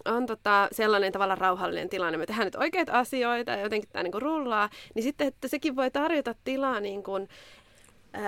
on 0.05 0.25
tota 0.25 0.67
sellainen 0.71 1.11
tavallaan 1.11 1.37
rauhallinen 1.37 1.89
tilanne, 1.89 2.17
me 2.17 2.25
tehdään 2.25 2.47
nyt 2.47 2.55
oikeita 2.55 2.91
asioita 2.91 3.51
ja 3.51 3.61
jotenkin 3.61 3.89
tämä 3.89 4.03
niinku 4.03 4.19
rullaa, 4.19 4.69
niin 4.95 5.03
sitten, 5.03 5.27
että 5.27 5.47
sekin 5.47 5.75
voi 5.75 5.91
tarjota 5.91 6.35
tilaa 6.43 6.79
niin 6.79 7.03
kuin, 7.03 7.27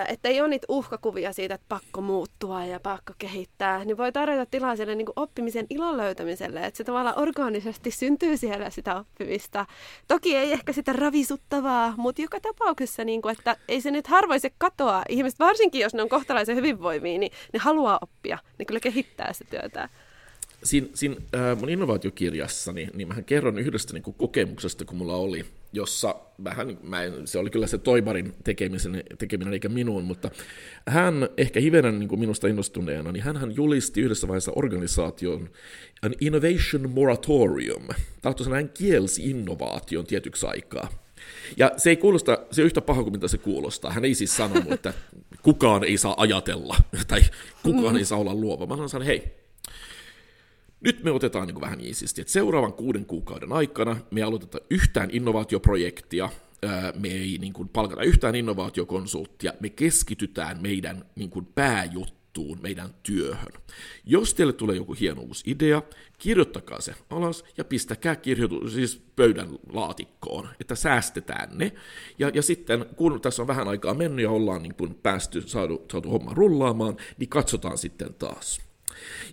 että 0.07 0.29
ei 0.29 0.41
ole 0.41 0.49
niitä 0.49 0.65
uhkakuvia 0.69 1.33
siitä, 1.33 1.55
että 1.55 1.65
pakko 1.69 2.01
muuttua 2.01 2.65
ja 2.65 2.79
pakko 2.79 3.13
kehittää, 3.17 3.85
niin 3.85 3.97
voi 3.97 4.11
tarjota 4.11 4.45
tilaa 4.51 4.75
sille 4.75 4.95
niin 4.95 5.07
oppimisen 5.15 5.65
ilon 5.69 5.97
löytämiselle, 5.97 6.65
että 6.65 6.77
se 6.77 6.83
tavallaan 6.83 7.19
orgaanisesti 7.19 7.91
syntyy 7.91 8.37
siellä 8.37 8.69
sitä 8.69 8.95
oppimista. 8.95 9.65
Toki 10.07 10.35
ei 10.35 10.51
ehkä 10.51 10.73
sitä 10.73 10.93
ravisuttavaa, 10.93 11.93
mutta 11.97 12.21
joka 12.21 12.39
tapauksessa, 12.39 13.03
niin 13.03 13.21
kuin, 13.21 13.35
että 13.37 13.55
ei 13.67 13.81
se 13.81 13.91
nyt 13.91 14.07
harvoin 14.07 14.39
se 14.39 14.51
katoa. 14.57 15.01
Ihmiset, 15.09 15.39
varsinkin 15.39 15.81
jos 15.81 15.93
ne 15.93 16.01
on 16.01 16.09
kohtalaisen 16.09 16.55
hyvinvoimia, 16.55 17.19
niin 17.19 17.31
ne 17.53 17.59
haluaa 17.59 17.99
oppia, 18.01 18.37
ne 18.59 18.65
kyllä 18.65 18.79
kehittää 18.79 19.33
sitä 19.33 19.49
työtä 19.49 19.89
siinä, 20.63 20.87
siinä 20.93 21.15
äh, 21.35 21.57
mun 21.59 21.69
innovaatiokirjassani, 21.69 22.87
niin 22.93 23.07
mähän 23.07 23.25
kerron 23.25 23.59
yhdestä 23.59 23.93
niin 23.93 24.03
kuin 24.03 24.15
kokemuksesta, 24.17 24.85
kun 24.85 24.97
mulla 24.97 25.15
oli, 25.15 25.45
jossa 25.73 26.15
vähän, 26.43 26.77
mä 26.83 27.03
en, 27.03 27.27
se 27.27 27.39
oli 27.39 27.49
kyllä 27.49 27.67
se 27.67 27.77
Toimarin 27.77 28.33
tekemisen, 28.43 29.03
tekeminen 29.17 29.53
eikä 29.53 29.69
minun, 29.69 30.03
mutta 30.03 30.31
hän 30.87 31.29
ehkä 31.37 31.59
hivenen 31.59 31.99
niin 31.99 32.09
kuin 32.09 32.19
minusta 32.19 32.47
innostuneena, 32.47 33.11
niin 33.11 33.23
hän 33.23 33.55
julisti 33.55 34.01
yhdessä 34.01 34.27
vaiheessa 34.27 34.51
organisaation 34.55 35.49
an 36.01 36.13
innovation 36.21 36.89
moratorium. 36.89 37.87
Tahtoisin 38.21 38.53
hän 38.53 38.69
kielsi 38.69 39.29
innovaation 39.29 40.05
tietyksi 40.05 40.45
aikaa. 40.45 40.89
Ja 41.57 41.71
se 41.77 41.89
ei 41.89 41.97
kuulosta, 41.97 42.37
se 42.51 42.61
on 42.61 42.65
yhtä 42.65 42.81
paha 42.81 43.03
kuin 43.03 43.13
mitä 43.13 43.27
se 43.27 43.37
kuulostaa. 43.37 43.91
Hän 43.91 44.05
ei 44.05 44.15
siis 44.15 44.37
sanonut, 44.37 44.71
että 44.71 44.93
kukaan 45.43 45.83
ei 45.83 45.97
saa 45.97 46.13
ajatella, 46.17 46.75
tai 47.07 47.21
kukaan 47.63 47.97
ei 47.97 48.05
saa 48.05 48.19
olla 48.19 48.33
luova. 48.33 48.65
Mä 48.65 48.87
sanoin, 48.87 49.07
hei, 49.07 49.38
nyt 50.81 51.03
me 51.03 51.11
otetaan 51.11 51.47
niin 51.47 51.61
vähän 51.61 51.81
iisisti, 51.81 52.21
että 52.21 52.33
seuraavan 52.33 52.73
kuuden 52.73 53.05
kuukauden 53.05 53.51
aikana 53.51 53.97
me 54.11 54.23
aloitetaan 54.23 54.65
yhtään 54.69 55.09
innovaatioprojektia, 55.11 56.29
me 56.99 57.07
ei 57.07 57.37
niin 57.41 57.53
kuin 57.53 57.69
palkata 57.69 58.03
yhtään 58.03 58.35
innovaatiokonsulttia, 58.35 59.53
me 59.59 59.69
keskitytään 59.69 60.61
meidän 60.61 61.05
niin 61.15 61.29
kuin 61.29 61.45
pääjuttuun, 61.45 62.59
meidän 62.61 62.89
työhön. 63.03 63.53
Jos 64.05 64.33
teille 64.33 64.53
tulee 64.53 64.75
joku 64.75 64.93
hieno 64.93 65.21
uusi 65.21 65.51
idea, 65.51 65.81
kirjoittakaa 66.17 66.81
se 66.81 66.95
alas 67.09 67.43
ja 67.57 67.63
pistäkää 67.63 68.15
kirjoitus, 68.15 68.73
siis 68.73 69.03
pöydän 69.15 69.49
laatikkoon, 69.69 70.49
että 70.59 70.75
säästetään 70.75 71.57
ne. 71.57 71.71
Ja, 72.19 72.31
ja 72.33 72.41
sitten 72.41 72.85
kun 72.95 73.21
tässä 73.21 73.41
on 73.41 73.47
vähän 73.47 73.67
aikaa 73.67 73.93
mennyt 73.93 74.23
ja 74.23 74.31
ollaan 74.31 74.63
niin 74.63 74.75
kuin 74.75 74.95
päästy, 74.95 75.41
saatu, 75.41 75.85
saatu 75.91 76.09
homma 76.09 76.33
rullaamaan, 76.33 76.97
niin 77.17 77.29
katsotaan 77.29 77.77
sitten 77.77 78.13
taas. 78.13 78.68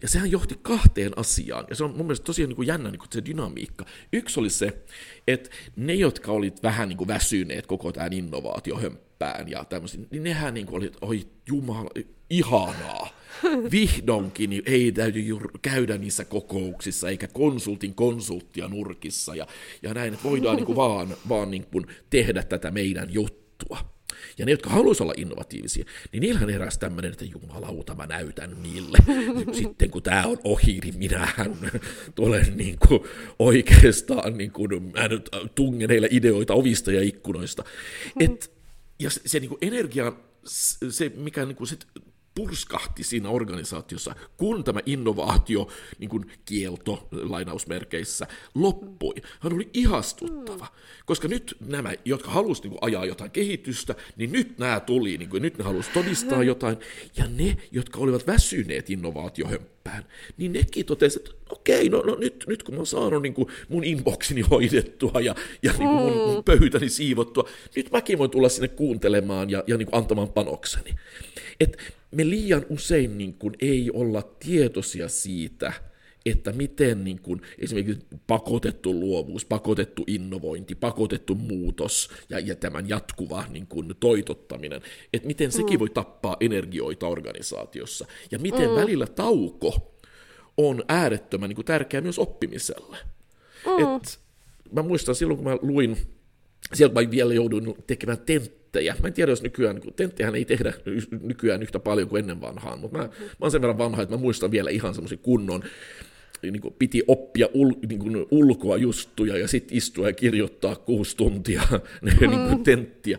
Ja 0.03 0.09
sehän 0.09 0.31
johti 0.31 0.55
kahteen 0.63 1.13
asiaan, 1.17 1.65
ja 1.71 1.77
se 1.77 1.85
on 1.85 1.91
mun 1.91 2.07
mielestä 2.07 2.25
tosiaan 2.25 2.49
niin 2.49 2.57
kuin 2.57 2.69
jännä 2.69 2.91
niin 2.91 2.99
kuin 2.99 3.09
se 3.13 3.25
dynamiikka. 3.25 3.87
Yksi 4.13 4.41
oli 4.41 4.51
se, 4.51 4.83
että 5.27 5.51
ne, 5.77 5.95
jotka 5.95 6.33
olivat 6.33 6.63
vähän 6.63 6.89
niin 6.89 6.97
kuin 6.97 7.09
väsyneet 7.09 7.67
koko 7.67 7.93
tämän 7.93 8.13
innovaatiohömppään 8.13 9.49
ja 9.49 9.65
tämmöisiä, 9.65 10.01
niin 10.11 10.23
nehän 10.23 10.55
niin 10.55 10.67
kuin 10.67 10.77
oli, 10.77 10.93
oi 11.01 11.27
jumala, 11.49 11.91
ihanaa. 12.31 13.09
Vihdoinkin 13.71 14.51
niin 14.51 14.63
ei 14.67 14.93
täytyy 14.93 15.25
käydä 15.63 15.99
niissä 15.99 16.25
kokouksissa, 16.25 17.09
eikä 17.09 17.29
konsultin 17.29 17.95
konsulttia 17.95 18.69
nurkissa, 18.69 19.35
ja, 19.35 19.47
ja 19.83 19.95
näin, 19.95 20.15
että 20.15 20.29
voidaan 20.29 20.57
niin 20.57 20.67
kuin 20.67 20.77
vaan, 20.77 21.17
vaan 21.29 21.51
niin 21.51 21.67
kuin 21.67 21.87
tehdä 22.11 22.43
tätä 22.43 22.71
meidän 22.71 23.15
juttua. 23.15 23.96
Ja 24.39 24.47
ne, 24.47 24.53
jotka 24.53 24.71
haluaisivat 24.71 25.05
olla 25.05 25.15
innovatiivisia, 25.17 25.85
niin 26.13 26.21
niillähän 26.21 26.49
heräsi 26.49 26.79
tämmöinen, 26.81 27.13
että 27.13 27.25
jumalauta, 27.25 27.95
mä 27.95 28.07
näytän 28.07 28.63
niille. 28.63 28.99
Sitten 29.53 29.91
kun 29.91 30.03
tämä 30.03 30.25
on 30.27 30.39
ohi, 30.45 30.81
niin 30.83 30.99
minähän 30.99 31.57
tulen 32.15 32.57
niin 32.57 32.77
kuin 32.89 33.01
oikeastaan, 33.39 34.37
niin 34.39 34.51
kuin, 34.51 34.83
mä 34.83 35.09
nyt 35.09 35.31
tungen 35.55 35.91
heille 35.91 36.09
ideoita 36.11 36.55
ovista 36.55 36.93
ja 36.93 37.03
ikkunoista. 37.03 37.65
Et, 38.21 38.53
ja 38.99 39.11
se, 39.11 39.21
se 39.27 39.41
niin 39.41 39.49
kuin 39.49 39.59
energia, 39.63 40.13
se 40.91 41.13
mikä 41.17 41.45
niin 41.45 41.57
kuin 41.57 41.69
sit 41.69 41.87
purskahti 42.37 43.05
siinä 43.05 43.29
organisaatiossa, 43.29 44.15
kun 44.37 44.65
tämä 44.65 44.81
innovaatio, 44.87 45.69
niin 45.99 46.11
kuin 46.11 46.31
kielto 46.45 47.09
lainausmerkeissä, 47.13 48.27
loppui. 48.55 49.15
Hän 49.41 49.53
oli 49.53 49.71
ihastuttava, 49.75 50.67
koska 51.07 51.29
nyt 51.29 51.57
nämä, 51.61 51.93
jotka 52.05 52.31
halusivat 52.31 52.71
niin 52.71 52.79
ajaa 52.81 53.05
jotain 53.05 53.31
kehitystä, 53.31 53.95
niin 54.17 54.33
nyt 54.33 54.59
nämä 54.59 54.81
tuli, 54.81 55.19
niin 55.19 55.31
kuin, 55.31 55.43
nyt 55.43 55.59
ne 55.59 55.65
halusivat 55.65 55.95
todistaa 55.95 56.43
jotain, 56.43 56.77
ja 57.17 57.25
ne, 57.29 57.57
jotka 57.73 57.99
olivat 57.99 58.27
väsyneet 58.27 58.91
innovaatiohömppään, 59.87 60.05
niin 60.37 60.53
nekin 60.53 60.87
totesivat, 60.87 61.29
että 61.29 61.41
okei, 61.51 61.89
no, 61.89 62.03
no 62.03 62.15
nyt, 62.15 62.45
nyt 62.47 62.63
kun 62.63 62.75
mä 62.75 62.79
oon 62.79 62.87
saanut 62.87 63.23
niin 63.23 63.35
kuin 63.35 63.49
mun 63.69 63.85
inboxini 63.85 64.41
hoidettua 64.41 65.21
ja, 65.21 65.35
ja 65.63 65.73
niin 65.73 65.89
kuin 65.89 66.03
mun, 66.03 66.13
mun 66.13 66.45
pöytäni 66.45 66.89
siivottua, 66.89 67.49
nyt 67.77 67.91
mäkin 67.91 68.19
voin 68.19 68.31
tulla 68.31 68.49
sinne 68.49 68.69
kuuntelemaan 68.69 69.51
ja, 69.51 69.65
ja 69.67 69.77
niin 69.77 69.87
kuin 69.87 69.99
antamaan 69.99 70.29
panokseni. 70.29 70.95
Et 71.61 71.77
me 72.11 72.29
liian 72.29 72.67
usein 72.69 73.19
niin 73.19 73.35
kuin 73.35 73.55
ei 73.61 73.91
olla 73.93 74.23
tietoisia 74.23 75.09
siitä, 75.09 75.73
että 76.27 76.53
miten 76.53 77.05
niin 77.05 77.21
kuin, 77.23 77.43
esimerkiksi 77.59 78.07
pakotettu 78.27 79.01
luovuus, 79.01 79.45
pakotettu 79.45 80.05
innovointi, 80.07 80.75
pakotettu 80.75 81.35
muutos 81.35 82.11
ja, 82.29 82.39
ja 82.39 82.57
tämän 82.57 82.89
jatkuva 82.89 83.45
niin 83.51 83.67
kuin, 83.67 83.95
toitottaminen, 84.01 84.83
että 85.13 85.27
miten 85.27 85.53
sekin 85.53 85.75
mm. 85.75 85.79
voi 85.79 85.91
tappaa 85.91 86.37
energioita 86.41 87.09
organisaatiossa. 87.09 88.07
Ja 88.31 88.39
miten 88.39 88.71
mm. 88.71 88.77
välillä 88.77 89.07
tauko 89.07 89.97
on 90.57 90.85
äärettömän 90.89 91.49
niin 91.49 91.57
kuin, 91.57 91.67
tärkeä 91.67 92.01
myös 92.01 92.19
oppimiselle. 92.19 92.97
Mm. 93.67 93.97
Et, 93.97 94.21
mä 94.73 94.83
muistan 94.83 95.15
silloin, 95.15 95.37
kun 95.37 95.49
mä 95.49 95.59
luin 95.63 95.97
siellä 96.75 96.95
mä 97.03 97.11
vielä 97.11 97.35
joudun 97.35 97.75
tekemään 97.87 98.19
tenttejä. 98.19 98.97
Mä 99.03 99.09
en 99.09 99.13
tiedä, 99.13 99.33
jos 99.33 99.43
nykyään, 99.43 99.77
niin 99.77 99.95
tenttejä 99.95 100.31
ei 100.35 100.45
tehdä 100.45 100.73
nykyään 101.23 101.63
yhtä 101.63 101.79
paljon 101.79 102.09
kuin 102.09 102.21
ennen 102.21 102.41
vanhaan, 102.41 102.79
mutta 102.81 102.99
mä, 102.99 103.05
mä 103.05 103.11
oon 103.41 103.51
sen 103.51 103.61
verran 103.61 103.79
vanha, 103.79 104.03
että 104.03 104.15
mä 104.15 104.21
muistan 104.21 104.51
vielä 104.51 104.71
ihan 104.71 104.95
semmoisen 104.95 105.19
kunnon 105.19 105.63
niin 106.43 106.61
kuin 106.61 106.75
piti 106.79 107.03
oppia 107.09 107.49
ul, 107.55 107.73
niin 107.89 107.99
kuin 107.99 108.27
ulkoa 108.31 108.77
justuja 108.77 109.39
ja 109.39 109.49
sitten 109.49 109.77
istua 109.77 110.07
ja 110.07 110.13
kirjoittaa 110.13 110.77
kuusi 110.77 111.17
tuntia 111.17 111.63
mm. 111.71 112.11
niin 112.31 112.49
kuin 112.49 112.65
tenttiä. 112.65 113.19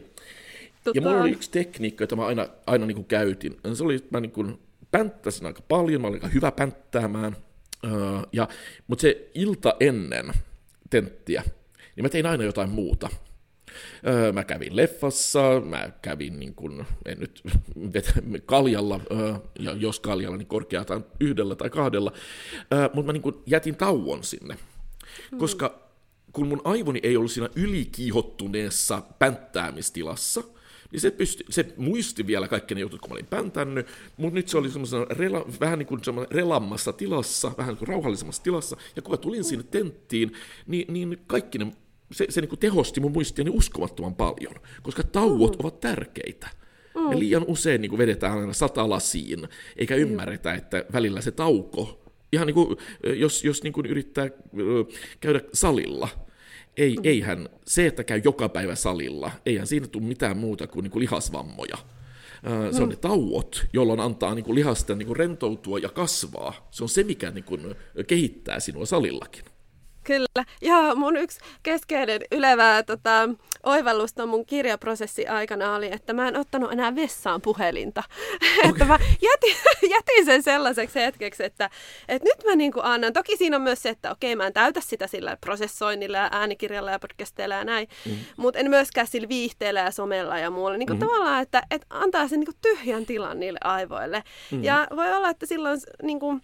Tota... 0.83 0.97
Ja 0.97 1.01
mulla 1.01 1.21
oli 1.21 1.31
yksi 1.31 1.51
tekniikka, 1.51 2.03
jota 2.03 2.15
mä 2.15 2.25
aina, 2.25 2.47
aina 2.67 2.85
niin 2.85 2.95
kuin 2.95 3.05
käytin. 3.05 3.57
Se 3.73 3.83
oli, 3.83 3.95
että 3.95 4.07
mä 4.11 4.19
niin 4.19 4.31
kuin 4.31 4.59
pänttäsin 4.91 5.45
aika 5.45 5.61
paljon, 5.67 6.01
mä 6.01 6.07
olin 6.07 6.23
aika 6.23 6.33
hyvä 6.33 6.51
pänttäämään. 6.51 7.35
ja, 8.31 8.47
mutta 8.87 9.01
se 9.01 9.29
ilta 9.33 9.75
ennen 9.79 10.31
tenttiä, 10.89 11.43
niin 11.95 12.05
mä 12.05 12.09
tein 12.09 12.25
aina 12.25 12.43
jotain 12.43 12.69
muuta. 12.69 13.09
Öö, 14.07 14.31
mä 14.31 14.43
kävin 14.43 14.75
leffassa, 14.75 15.61
mä 15.65 15.89
kävin 16.01 16.39
niin 16.39 16.55
kun, 16.55 16.85
en 17.05 17.19
nyt 17.19 17.41
vetä, 17.93 18.13
kaljalla, 18.45 18.99
öö, 19.11 19.33
ja 19.59 19.71
jos 19.71 19.99
kaljalla, 19.99 20.37
niin 20.37 20.47
korkeataan 20.47 21.05
yhdellä 21.19 21.55
tai 21.55 21.69
kahdella, 21.69 22.11
öö, 22.73 22.89
mutta 22.93 23.03
mä 23.03 23.13
niin 23.13 23.21
kun 23.21 23.43
jätin 23.45 23.75
tauon 23.75 24.23
sinne, 24.23 24.57
mm. 25.31 25.37
koska 25.37 25.87
kun 26.31 26.47
mun 26.47 26.61
aivoni 26.63 26.99
ei 27.03 27.17
ollut 27.17 27.31
siinä 27.31 27.49
ylikiihottuneessa 27.55 29.01
pänttäämistilassa, 29.19 30.43
niin 30.91 31.01
se, 31.01 31.11
pysty, 31.11 31.45
se 31.49 31.73
muisti 31.77 32.27
vielä 32.27 32.47
kaikki 32.47 32.75
ne 32.75 32.81
jutut, 32.81 33.01
kun 33.01 33.09
mä 33.09 33.13
olin 33.13 33.25
päntännyt, 33.25 33.87
mutta 34.17 34.35
nyt 34.35 34.49
se 34.49 34.57
oli 34.57 34.69
rela, 35.09 35.45
vähän 35.59 35.79
niin 35.79 35.87
kuin 35.87 36.01
relammassa 36.31 36.93
tilassa, 36.93 37.51
vähän 37.57 37.71
niin 37.71 37.77
kuin 37.77 37.87
rauhallisemmassa 37.87 38.43
tilassa, 38.43 38.77
ja 38.95 39.01
kun 39.01 39.11
mä 39.11 39.17
tulin 39.17 39.43
sinne 39.43 39.65
tenttiin, 39.71 40.33
niin, 40.67 40.93
niin 40.93 41.19
kaikki 41.27 41.57
ne 41.57 41.67
se, 42.11 42.25
se 42.29 42.41
niin 42.41 42.49
kuin 42.49 42.59
tehosti 42.59 42.99
mun 42.99 43.11
muistiani 43.11 43.49
uskomattoman 43.49 44.15
paljon, 44.15 44.55
koska 44.83 45.03
tauot 45.03 45.53
mm. 45.53 45.59
ovat 45.59 45.79
tärkeitä. 45.79 46.49
Mm. 46.95 47.01
Me 47.01 47.19
liian 47.19 47.45
usein 47.47 47.81
niin 47.81 47.89
kuin 47.89 47.97
vedetään 47.97 48.39
aina 48.39 48.53
satalasiin, 48.53 49.47
eikä 49.77 49.95
mm. 49.95 50.01
ymmärretä, 50.01 50.53
että 50.53 50.85
välillä 50.93 51.21
se 51.21 51.31
tauko, 51.31 52.05
ihan 52.33 52.47
niin 52.47 52.55
kuin, 52.55 52.77
jos, 53.15 53.43
jos 53.43 53.63
niin 53.63 53.73
kuin 53.73 53.85
yrittää 53.85 54.29
käydä 55.19 55.41
salilla, 55.53 56.09
ei, 56.77 56.95
mm. 56.95 57.01
eihän 57.03 57.49
se, 57.67 57.85
että 57.85 58.03
käy 58.03 58.21
joka 58.23 58.49
päivä 58.49 58.75
salilla, 58.75 59.31
eihän 59.45 59.67
siinä 59.67 59.87
tule 59.87 60.03
mitään 60.03 60.37
muuta 60.37 60.67
kuin, 60.67 60.83
niin 60.83 60.91
kuin 60.91 61.01
lihasvammoja. 61.01 61.77
Se 62.71 62.83
on 62.83 62.89
ne 62.89 62.95
tauot, 62.95 63.65
jolloin 63.73 63.99
antaa 63.99 64.35
niin 64.35 64.45
kuin 64.45 64.55
lihasta 64.55 64.95
niin 64.95 65.07
kuin 65.07 65.17
rentoutua 65.17 65.79
ja 65.79 65.89
kasvaa. 65.89 66.67
Se 66.71 66.83
on 66.83 66.89
se, 66.89 67.03
mikä 67.03 67.31
niin 67.31 67.43
kuin 67.43 67.75
kehittää 68.07 68.59
sinua 68.59 68.85
salillakin. 68.85 69.43
Kyllä. 70.07 70.45
Ja 70.61 70.95
mun 70.95 71.17
yksi 71.17 71.39
keskeinen 71.63 72.21
ylevää 72.31 72.83
tota, 72.83 73.29
oivallusta 73.63 74.25
mun 74.25 74.45
kirjaprosessi 74.45 75.27
aikana 75.27 75.75
oli, 75.75 75.91
että 75.91 76.13
mä 76.13 76.27
en 76.27 76.37
ottanut 76.37 76.71
enää 76.71 76.95
vessaan 76.95 77.41
puhelinta. 77.41 78.03
Okay. 78.35 78.69
että 78.69 78.85
mä 78.85 78.99
jätin, 79.21 79.55
jätin 79.95 80.25
sen 80.25 80.43
sellaiseksi 80.43 80.99
hetkeksi, 80.99 81.43
että, 81.43 81.69
että 82.07 82.29
nyt 82.29 82.45
mä 82.45 82.55
niin 82.55 82.73
annan. 82.81 83.13
Toki 83.13 83.37
siinä 83.37 83.55
on 83.55 83.61
myös 83.61 83.81
se, 83.81 83.89
että 83.89 84.11
okei, 84.11 84.35
mä 84.35 84.47
en 84.47 84.53
täytä 84.53 84.81
sitä 84.81 85.07
sillä 85.07 85.37
prosessoinnilla 85.41 86.17
ja 86.17 86.29
äänikirjalla 86.31 86.91
ja 86.91 86.99
podcasteilla 86.99 87.55
ja 87.55 87.63
näin, 87.63 87.87
mm. 88.05 88.15
mutta 88.37 88.59
en 88.59 88.69
myöskään 88.69 89.07
sillä 89.07 89.29
viihteellä 89.29 89.79
ja 89.79 89.91
somella 89.91 90.39
ja 90.39 90.49
muulla. 90.49 90.77
Niin 90.77 90.87
kuin 90.87 90.99
mm-hmm. 90.99 91.13
tavallaan, 91.13 91.41
että, 91.41 91.61
että 91.71 91.87
antaa 91.89 92.27
sen 92.27 92.39
niin 92.39 92.53
kuin 92.53 92.57
tyhjän 92.61 93.05
tilan 93.05 93.39
niille 93.39 93.59
aivoille. 93.63 94.17
Mm-hmm. 94.17 94.63
Ja 94.63 94.87
voi 94.95 95.13
olla, 95.13 95.29
että 95.29 95.45
silloin 95.45 95.79
niin 96.03 96.19
kuin, 96.19 96.41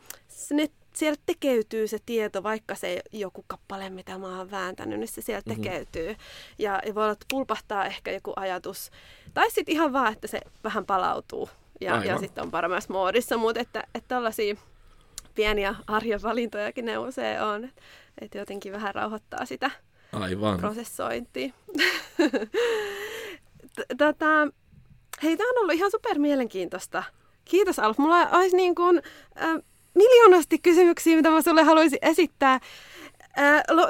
ne 0.51 0.67
siellä 0.99 1.21
tekeytyy 1.25 1.87
se 1.87 1.97
tieto, 2.05 2.43
vaikka 2.43 2.75
se 2.75 3.01
joku 3.11 3.45
kappale, 3.47 3.89
mitä 3.89 4.17
mä 4.17 4.37
oon 4.37 4.51
vääntänyt, 4.51 4.99
niin 4.99 5.07
se 5.07 5.21
siellä 5.21 5.41
mm-hmm. 5.45 5.63
tekeytyy. 5.63 6.15
Ja, 6.59 6.81
ja 6.85 6.95
voi 6.95 7.03
olla, 7.03 7.13
että 7.13 7.25
pulpahtaa 7.29 7.85
ehkä 7.85 8.11
joku 8.11 8.33
ajatus. 8.35 8.91
Tai 9.33 9.51
sitten 9.51 9.73
ihan 9.75 9.93
vaan, 9.93 10.13
että 10.13 10.27
se 10.27 10.41
vähän 10.63 10.85
palautuu 10.85 11.49
ja, 11.81 12.05
ja 12.05 12.17
sitten 12.17 12.43
on 12.43 12.51
paremmassa 12.51 12.93
muodissa. 12.93 13.37
Mutta 13.37 13.61
että, 13.61 13.83
että 13.95 14.07
tällaisia 14.07 14.55
pieniä 15.35 15.75
arjen 15.87 16.21
valintojakin 16.23 16.85
ne 16.85 16.97
usein 16.97 17.41
on. 17.41 17.63
Että 17.63 17.81
et 18.21 18.35
jotenkin 18.35 18.73
vähän 18.73 18.95
rauhoittaa 18.95 19.45
sitä 19.45 19.71
Aivan. 20.11 20.59
prosessointia. 20.59 21.53
tota, 23.97 24.47
hei, 25.23 25.37
tämä 25.37 25.49
on 25.49 25.61
ollut 25.61 25.73
ihan 25.73 25.91
super 25.91 26.19
mielenkiintoista. 26.19 27.03
Kiitos 27.45 27.79
Alf. 27.79 27.97
Mulla 27.97 28.29
olisi 28.29 28.55
niin 28.55 28.75
kuin, 28.75 29.01
äh, 29.41 29.55
miljoonasti 29.95 30.59
kysymyksiä, 30.59 31.15
mitä 31.15 31.29
mä 31.29 31.41
sulle 31.41 31.63
haluaisin 31.63 31.99
esittää. 32.01 32.59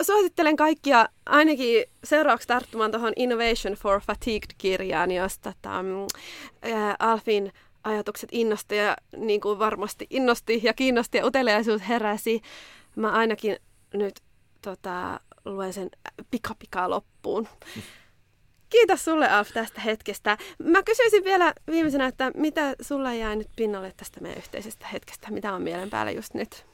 Suosittelen 0.01 0.55
kaikkia 0.55 1.09
ainakin 1.25 1.85
seuraavaksi 2.03 2.47
tarttumaan 2.47 2.91
tuohon 2.91 3.13
Innovation 3.15 3.73
for 3.73 4.01
Fatigued-kirjaan, 4.01 5.11
josta 5.11 5.53
tam, 5.61 5.85
äh, 6.65 6.95
Alfin 6.99 7.51
ajatukset 7.83 8.29
innosti 8.31 8.75
ja 8.75 8.97
niin 9.17 9.41
kuin 9.41 9.59
varmasti 9.59 10.07
innosti 10.09 10.61
ja 10.63 10.73
kiinnosti 10.73 11.17
ja 11.17 11.25
uteliaisuus 11.25 11.81
heräsi. 11.89 12.41
Mä 12.95 13.11
ainakin 13.11 13.57
nyt 13.93 14.19
tota, 14.61 15.19
luen 15.45 15.73
sen 15.73 15.89
pikapikaa 16.31 16.89
loppuun. 16.89 17.47
Kiitos 18.73 19.05
sulle 19.05 19.29
Alf 19.29 19.49
tästä 19.53 19.81
hetkestä. 19.81 20.37
Mä 20.63 20.83
kysyisin 20.83 21.23
vielä 21.23 21.53
viimeisenä, 21.67 22.05
että 22.07 22.31
mitä 22.35 22.75
sulla 22.81 23.13
jää 23.13 23.35
nyt 23.35 23.49
pinnalle 23.55 23.93
tästä 23.97 24.21
meidän 24.21 24.37
yhteisestä 24.37 24.87
hetkestä? 24.87 25.31
Mitä 25.31 25.53
on 25.53 25.61
mielen 25.61 25.89
päällä 25.89 26.11
just 26.11 26.33
nyt? 26.33 26.65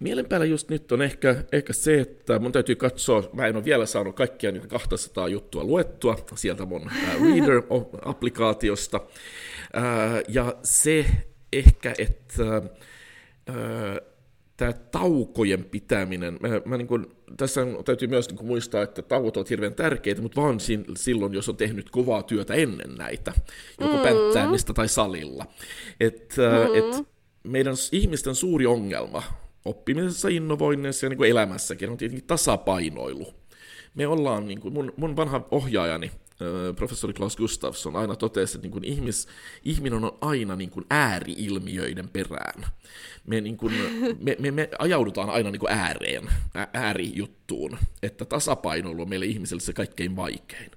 Mielen 0.00 0.26
päällä 0.26 0.46
just 0.46 0.68
nyt 0.68 0.92
on 0.92 1.02
ehkä, 1.02 1.44
ehkä 1.52 1.72
se, 1.72 2.00
että 2.00 2.38
mun 2.38 2.52
täytyy 2.52 2.76
katsoa, 2.76 3.30
mä 3.32 3.46
en 3.46 3.56
ole 3.56 3.64
vielä 3.64 3.86
saanut 3.86 4.16
kaikkia 4.16 4.52
niin 4.52 4.68
200 4.68 5.28
juttua 5.28 5.64
luettua 5.64 6.16
sieltä 6.34 6.64
mun 6.64 6.90
Reader-applikaatiosta. 7.20 9.00
ja 10.28 10.56
se 10.62 11.06
ehkä, 11.52 11.94
että 11.98 12.62
tämä 14.56 14.72
taukojen 14.72 15.64
pitäminen, 15.64 16.38
mä, 16.40 16.48
mä 16.64 16.76
niin 16.76 16.88
kuin, 16.88 17.17
tässä 17.36 17.60
täytyy 17.84 18.08
myös 18.08 18.28
niin 18.28 18.46
muistaa, 18.46 18.82
että 18.82 19.02
tauot 19.02 19.36
ovat 19.36 19.50
hirveän 19.50 19.74
tärkeitä, 19.74 20.22
mutta 20.22 20.42
vaan 20.42 20.58
silloin, 20.96 21.34
jos 21.34 21.48
on 21.48 21.56
tehnyt 21.56 21.90
kovaa 21.90 22.22
työtä 22.22 22.54
ennen 22.54 22.94
näitä, 22.94 23.32
joko 23.80 23.96
mm. 23.96 24.02
pänttäämistä 24.02 24.74
tai 24.74 24.88
salilla. 24.88 25.46
Et, 26.00 26.34
mm. 26.36 26.74
et 26.74 27.06
meidän 27.44 27.74
ihmisten 27.92 28.34
suuri 28.34 28.66
ongelma 28.66 29.22
oppimisessa, 29.64 30.28
innovoinnissa 30.28 31.06
ja 31.06 31.10
niin 31.10 31.16
kuin 31.16 31.30
elämässäkin 31.30 31.90
on 31.90 31.96
tietenkin 31.96 32.26
tasapainoilu. 32.26 33.34
Me 33.94 34.06
ollaan, 34.06 34.48
niin 34.48 34.60
kuin 34.60 34.74
mun, 34.74 34.92
mun 34.96 35.16
vanha 35.16 35.46
ohjaajani, 35.50 36.10
professori 36.76 37.12
Klaus 37.12 37.36
Gustafsson 37.36 37.96
aina 37.96 38.16
totesi, 38.16 38.56
että 38.56 38.64
niin 38.64 38.72
kuin 38.72 38.84
ihmis, 38.84 39.28
ihminen 39.64 40.04
on 40.04 40.18
aina 40.20 40.56
niin 40.56 40.70
kuin 40.70 40.86
ääriilmiöiden 40.90 42.08
perään. 42.08 42.66
Me, 43.26 43.40
niin 43.40 43.56
kuin, 43.56 43.74
me, 44.24 44.36
me, 44.38 44.50
me 44.50 44.68
ajaudutaan 44.78 45.30
aina 45.30 45.50
niin 45.50 45.60
kuin 45.60 45.72
ääreen, 45.72 46.28
äärijuttuun, 46.72 47.78
että 48.02 48.24
tasapainoilu 48.24 49.02
on 49.02 49.08
meille 49.08 49.26
ihmiselle 49.26 49.60
se 49.60 49.72
kaikkein 49.72 50.16
vaikein. 50.16 50.70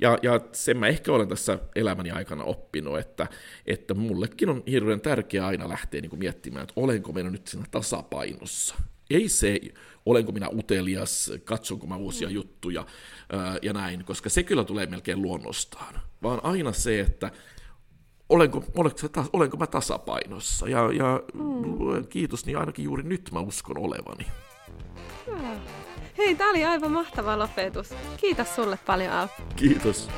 Ja, 0.00 0.18
ja 0.22 0.40
sen 0.52 0.76
mä 0.76 0.86
ehkä 0.86 1.12
olen 1.12 1.28
tässä 1.28 1.58
elämäni 1.76 2.10
aikana 2.10 2.44
oppinut, 2.44 2.98
että, 2.98 3.26
että 3.66 3.94
mullekin 3.94 4.48
on 4.48 4.62
hirveän 4.66 5.00
tärkeää 5.00 5.46
aina 5.46 5.68
lähteä 5.68 6.00
niin 6.00 6.10
kuin 6.10 6.20
miettimään, 6.20 6.62
että 6.62 6.72
olenko 6.76 7.12
meillä 7.12 7.30
nyt 7.30 7.46
siinä 7.46 7.66
tasapainossa. 7.70 8.74
Ei 9.10 9.28
se, 9.28 9.60
olenko 10.06 10.32
minä 10.32 10.48
utelias, 10.48 11.32
katsonko 11.44 11.86
mä 11.86 11.96
uusia 11.96 12.28
mm. 12.28 12.34
juttuja 12.34 12.86
ää, 13.32 13.58
ja 13.62 13.72
näin, 13.72 14.04
koska 14.04 14.28
se 14.28 14.42
kyllä 14.42 14.64
tulee 14.64 14.86
melkein 14.86 15.22
luonnostaan. 15.22 16.00
Vaan 16.22 16.40
aina 16.42 16.72
se, 16.72 17.00
että 17.00 17.30
olenko, 18.28 18.64
olenko, 18.74 18.98
olenko 19.32 19.56
mä 19.56 19.66
tasapainossa. 19.66 20.68
Ja, 20.68 20.92
ja 20.92 21.22
mm. 21.34 22.06
kiitos, 22.08 22.46
niin 22.46 22.58
ainakin 22.58 22.84
juuri 22.84 23.02
nyt 23.02 23.30
mä 23.32 23.40
uskon 23.40 23.78
olevani. 23.78 24.26
Hei, 26.18 26.34
tää 26.34 26.50
oli 26.50 26.64
aivan 26.64 26.90
mahtava 26.90 27.38
lopetus. 27.38 27.94
Kiitos 28.16 28.54
sulle 28.54 28.78
paljon, 28.86 29.12
Alf. 29.12 29.30
Kiitos. 29.56 30.08